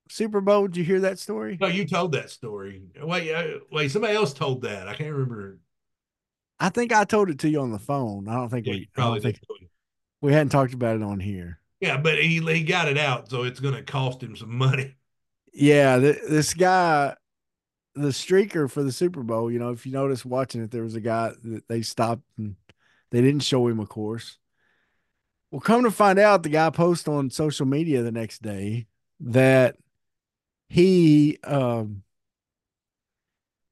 Super 0.09 0.41
Bowl. 0.41 0.67
Did 0.67 0.77
you 0.77 0.83
hear 0.83 0.99
that 1.01 1.19
story? 1.19 1.57
No, 1.59 1.67
you 1.67 1.85
told 1.85 2.11
that 2.13 2.29
story. 2.29 2.83
Wait, 3.01 3.33
uh, 3.33 3.59
wait. 3.71 3.89
Somebody 3.91 4.13
else 4.15 4.33
told 4.33 4.61
that. 4.63 4.87
I 4.87 4.93
can't 4.95 5.11
remember. 5.11 5.59
I 6.59 6.69
think 6.69 6.93
I 6.93 7.03
told 7.03 7.29
it 7.29 7.39
to 7.39 7.49
you 7.49 7.59
on 7.61 7.71
the 7.71 7.79
phone. 7.79 8.27
I 8.29 8.35
don't 8.35 8.49
think 8.49 8.65
Yeah, 8.65 8.73
we. 8.73 8.89
probably 8.93 9.19
think 9.19 9.39
we 10.21 10.31
hadn't 10.31 10.49
talked 10.49 10.73
about 10.73 10.95
it 10.95 11.03
on 11.03 11.19
here. 11.19 11.59
Yeah, 11.81 11.97
but 11.97 12.17
he 12.17 12.39
he 12.39 12.63
got 12.63 12.87
it 12.87 12.97
out, 12.97 13.29
so 13.29 13.43
it's 13.43 13.59
going 13.59 13.73
to 13.75 13.83
cost 13.83 14.23
him 14.23 14.35
some 14.35 14.55
money. 14.57 14.95
Yeah, 15.53 15.99
th- 15.99 16.19
this 16.29 16.53
guy, 16.53 17.15
the 17.95 18.09
streaker 18.09 18.69
for 18.71 18.83
the 18.83 18.91
Super 18.91 19.23
Bowl. 19.23 19.51
You 19.51 19.59
know, 19.59 19.69
if 19.71 19.85
you 19.85 19.91
notice 19.91 20.23
watching 20.25 20.61
it, 20.61 20.71
there 20.71 20.83
was 20.83 20.95
a 20.95 21.01
guy 21.01 21.31
that 21.43 21.67
they 21.67 21.81
stopped 21.81 22.23
and 22.37 22.55
they 23.11 23.21
didn't 23.21 23.43
show 23.43 23.67
him, 23.67 23.79
of 23.79 23.89
course. 23.89 24.37
Well, 25.51 25.61
come 25.61 25.83
to 25.83 25.91
find 25.91 26.19
out, 26.19 26.43
the 26.43 26.49
guy 26.49 26.69
posted 26.69 27.13
on 27.13 27.29
social 27.29 27.65
media 27.65 28.01
the 28.01 28.11
next 28.11 28.41
day 28.41 28.87
that 29.21 29.77
he 30.67 31.37
um 31.43 32.03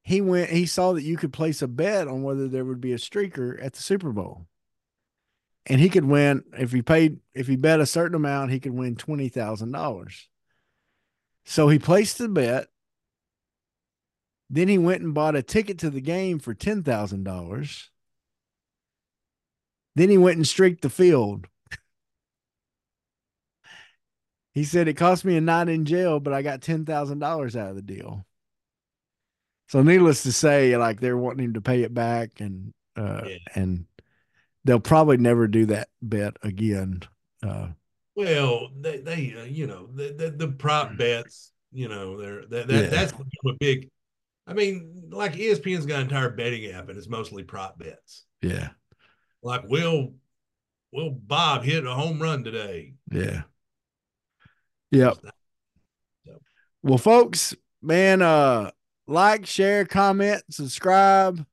he 0.03 0.21
went 0.21 0.49
he 0.49 0.65
saw 0.65 0.93
that 0.93 1.03
you 1.03 1.17
could 1.17 1.33
place 1.33 1.61
a 1.61 1.67
bet 1.67 2.07
on 2.07 2.23
whether 2.23 2.47
there 2.47 2.65
would 2.65 2.81
be 2.81 2.93
a 2.93 2.97
streaker 2.97 3.61
at 3.63 3.73
the 3.73 3.81
Super 3.81 4.11
Bowl. 4.11 4.47
And 5.65 5.79
he 5.79 5.89
could 5.89 6.05
win 6.05 6.43
if 6.57 6.71
he 6.71 6.81
paid 6.81 7.19
if 7.33 7.47
he 7.47 7.55
bet 7.55 7.79
a 7.79 7.85
certain 7.85 8.15
amount, 8.15 8.51
he 8.51 8.59
could 8.59 8.73
win 8.73 8.95
twenty 8.95 9.29
thousand 9.29 9.71
dollars. 9.71 10.27
So 11.45 11.69
he 11.69 11.79
placed 11.79 12.17
the 12.17 12.29
bet. 12.29 12.67
Then 14.49 14.67
he 14.67 14.77
went 14.77 15.01
and 15.01 15.13
bought 15.13 15.35
a 15.35 15.41
ticket 15.41 15.79
to 15.79 15.89
the 15.89 16.01
game 16.01 16.39
for 16.39 16.53
ten 16.53 16.83
thousand 16.83 17.23
dollars. 17.23 17.89
Then 19.95 20.09
he 20.09 20.17
went 20.17 20.37
and 20.37 20.47
streaked 20.47 20.81
the 20.81 20.89
field. 20.89 21.47
He 24.53 24.63
said 24.63 24.87
it 24.87 24.93
cost 24.95 25.25
me 25.25 25.35
a 25.35 25.41
night 25.41 25.69
in 25.69 25.85
jail, 25.85 26.19
but 26.19 26.33
I 26.33 26.41
got 26.41 26.61
ten 26.61 26.85
thousand 26.85 27.19
dollars 27.19 27.55
out 27.55 27.69
of 27.69 27.75
the 27.75 27.81
deal. 27.81 28.25
So 29.69 29.81
needless 29.81 30.23
to 30.23 30.31
say, 30.31 30.77
like 30.77 30.99
they're 30.99 31.17
wanting 31.17 31.45
him 31.45 31.53
to 31.55 31.61
pay 31.61 31.81
it 31.83 31.93
back, 31.93 32.39
and 32.39 32.73
uh, 32.95 33.21
Yeah. 33.25 33.37
and 33.55 33.85
they'll 34.63 34.79
probably 34.79 35.17
never 35.17 35.47
do 35.47 35.65
that 35.67 35.89
bet 36.01 36.37
again. 36.43 37.01
Uh, 37.41 37.69
Well, 38.15 38.69
they, 38.79 38.99
they 38.99 39.33
uh, 39.35 39.43
you 39.45 39.65
know, 39.65 39.87
the, 39.87 40.13
the 40.13 40.29
the 40.45 40.51
prop 40.51 40.97
bets, 40.97 41.51
you 41.71 41.87
know, 41.87 42.19
they're 42.21 42.45
that, 42.45 42.67
that 42.67 42.69
Mm. 42.69 42.83
Yeah. 42.83 42.89
that's 42.89 43.13
a 43.13 43.53
big. 43.59 43.89
I 44.45 44.53
mean, 44.53 45.05
like 45.09 45.33
ESPN's 45.33 45.85
got 45.87 45.95
an 46.01 46.03
entire 46.03 46.29
betting 46.29 46.69
app, 46.71 46.89
and 46.89 46.97
it's 46.97 47.07
mostly 47.09 47.43
prop 47.43 47.79
bets. 47.79 48.25
yeah, 48.41 48.69
Like, 49.43 49.67
will 49.67 50.13
will 50.91 51.11
Bob 51.11 51.63
hit 51.63 51.85
a 51.85 51.93
home 51.93 52.21
run 52.21 52.43
today? 52.43 52.93
yeah, 53.11 53.43
yep. 54.89 55.17
Well, 56.81 56.97
folks, 56.97 57.55
man, 57.81 58.21
uh, 58.21 58.71
like, 59.07 59.45
share, 59.45 59.85
comment, 59.85 60.43
subscribe. 60.49 61.45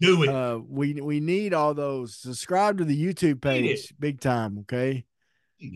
Do 0.00 0.24
it. 0.24 0.28
Uh, 0.28 0.60
we 0.68 1.00
we 1.00 1.20
need 1.20 1.54
all 1.54 1.72
those. 1.72 2.16
Subscribe 2.16 2.78
to 2.78 2.84
the 2.84 3.00
YouTube 3.00 3.40
page, 3.40 3.94
big 3.98 4.20
time. 4.20 4.58
Okay. 4.60 5.04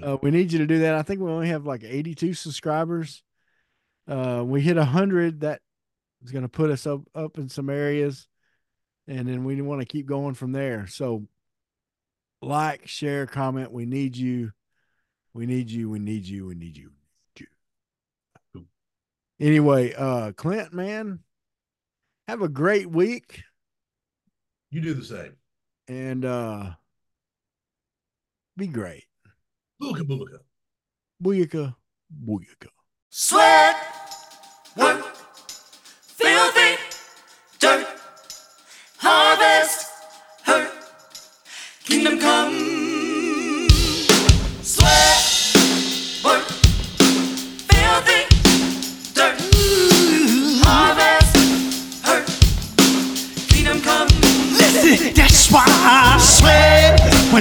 Uh, 0.02 0.18
we 0.22 0.30
need 0.30 0.52
you 0.52 0.58
to 0.58 0.66
do 0.66 0.80
that. 0.80 0.94
I 0.94 1.02
think 1.02 1.20
we 1.20 1.30
only 1.30 1.48
have 1.48 1.64
like 1.64 1.84
82 1.84 2.34
subscribers. 2.34 3.22
Uh, 4.06 4.42
we 4.44 4.60
hit 4.60 4.76
100. 4.76 5.40
That 5.40 5.62
is 6.22 6.32
going 6.32 6.42
to 6.42 6.48
put 6.48 6.70
us 6.70 6.86
up 6.86 7.00
up 7.14 7.38
in 7.38 7.48
some 7.48 7.70
areas, 7.70 8.28
and 9.08 9.26
then 9.26 9.44
we 9.44 9.60
want 9.62 9.80
to 9.80 9.86
keep 9.86 10.06
going 10.06 10.34
from 10.34 10.52
there. 10.52 10.86
So, 10.86 11.26
like, 12.42 12.88
share, 12.88 13.26
comment. 13.26 13.72
We 13.72 13.86
need 13.86 14.16
you. 14.16 14.52
We 15.34 15.46
need 15.46 15.70
you. 15.70 15.90
We 15.90 15.98
need 15.98 16.26
you. 16.26 16.46
We 16.46 16.54
need 16.54 16.76
you. 16.76 16.90
We 16.90 16.94
need 16.94 17.40
you. 17.40 18.66
Anyway, 19.40 19.94
uh, 19.94 20.32
Clint, 20.32 20.74
man, 20.74 21.20
have 22.28 22.42
a 22.42 22.48
great 22.48 22.90
week, 22.90 23.42
you 24.70 24.82
do 24.82 24.92
the 24.92 25.02
same. 25.02 25.32
and 25.88 26.26
uh, 26.26 26.70
be 28.56 28.66
great. 28.66 29.04
Booka 29.82 30.02
booka. 30.02 30.40
Booyaka, 31.24 31.74
booyaka. 32.22 32.68
Sweat, 33.08 33.76
work, 34.76 35.09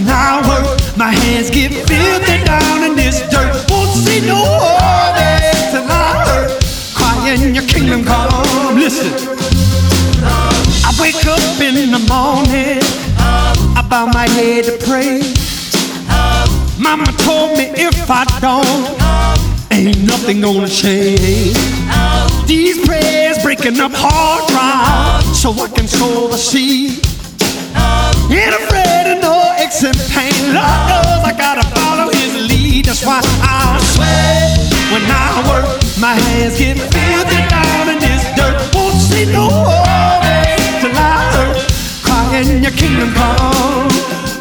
My 0.06 1.12
hands 1.12 1.50
get 1.50 1.74
filthy 1.74 2.44
down 2.46 2.84
in 2.84 2.96
this 2.96 3.20
dirt. 3.30 3.70
Won't 3.70 3.90
see 3.90 4.26
no 4.26 4.36
harvest 4.38 5.72
till 5.72 5.84
I 5.92 6.24
hurt. 6.26 6.64
Crying 6.96 7.54
your 7.54 7.66
kingdom 7.66 8.06
come. 8.06 8.76
Listen. 8.76 9.12
I 10.24 10.96
wake 11.02 11.26
up 11.26 11.60
in 11.60 11.92
the 11.92 12.00
morning. 12.08 12.80
I 13.76 13.86
bow 13.90 14.06
my 14.06 14.28
head 14.30 14.66
to 14.66 14.78
pray. 14.86 15.20
Mama 16.80 17.12
told 17.18 17.58
me 17.58 17.66
if 17.76 18.10
I 18.10 18.24
don't, 18.40 19.72
ain't 19.72 20.02
nothing 20.08 20.40
gonna 20.40 20.70
change. 20.70 21.58
These 22.48 22.86
prayers 22.88 23.38
breaking 23.44 23.80
up 23.82 23.92
hard 23.94 24.48
ground 24.50 25.36
so 25.36 25.52
I 25.52 25.68
can 25.68 25.88
sow 25.90 26.30
the 26.30 26.38
seed. 26.38 27.06
Of 28.32 28.70
no 28.70 28.79
aches 29.80 29.84
and 29.84 30.12
pain. 30.12 30.54
Lord 30.54 30.82
knows 30.90 31.24
I 31.24 31.34
gotta 31.38 31.64
follow 31.76 32.12
his 32.12 32.36
lead. 32.50 32.86
That's 32.86 33.06
why 33.06 33.22
I 33.42 33.80
sweat 33.94 34.58
when 34.92 35.04
I 35.08 35.44
work. 35.50 35.80
My 36.00 36.14
hands 36.14 36.58
get 36.58 36.78
filthy 36.78 37.42
down 37.50 37.90
in 37.90 38.00
this 38.00 38.24
dirt. 38.36 38.56
Won't 38.74 38.96
see 38.96 39.26
no 39.26 39.48
water 39.48 40.42
till 40.82 40.96
I 40.96 41.32
hurt. 41.34 41.58
Crying 42.04 42.64
your 42.64 42.74
kingdom 42.74 43.14
come. 43.14 43.90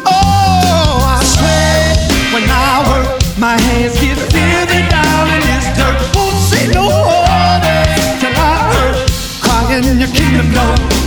Oh, 0.05 0.99
I 1.03 1.19
sweat 1.23 1.97
when 2.33 2.45
I 2.49 2.83
work. 2.89 3.21
My 3.37 3.59
hands 3.59 3.99
get 3.99 4.17
filthy 4.17 4.81
down 4.89 5.25
in 5.35 5.41
this 5.49 5.65
dirt. 5.77 5.97
Won't 6.15 6.35
see 6.49 6.67
no 6.73 6.87
water 6.87 7.79
till 8.19 8.35
I 8.35 8.55
hurt. 8.71 8.95
Crying 9.41 9.99
your 9.99 10.09
kingdom 10.09 10.51
come. 10.53 10.99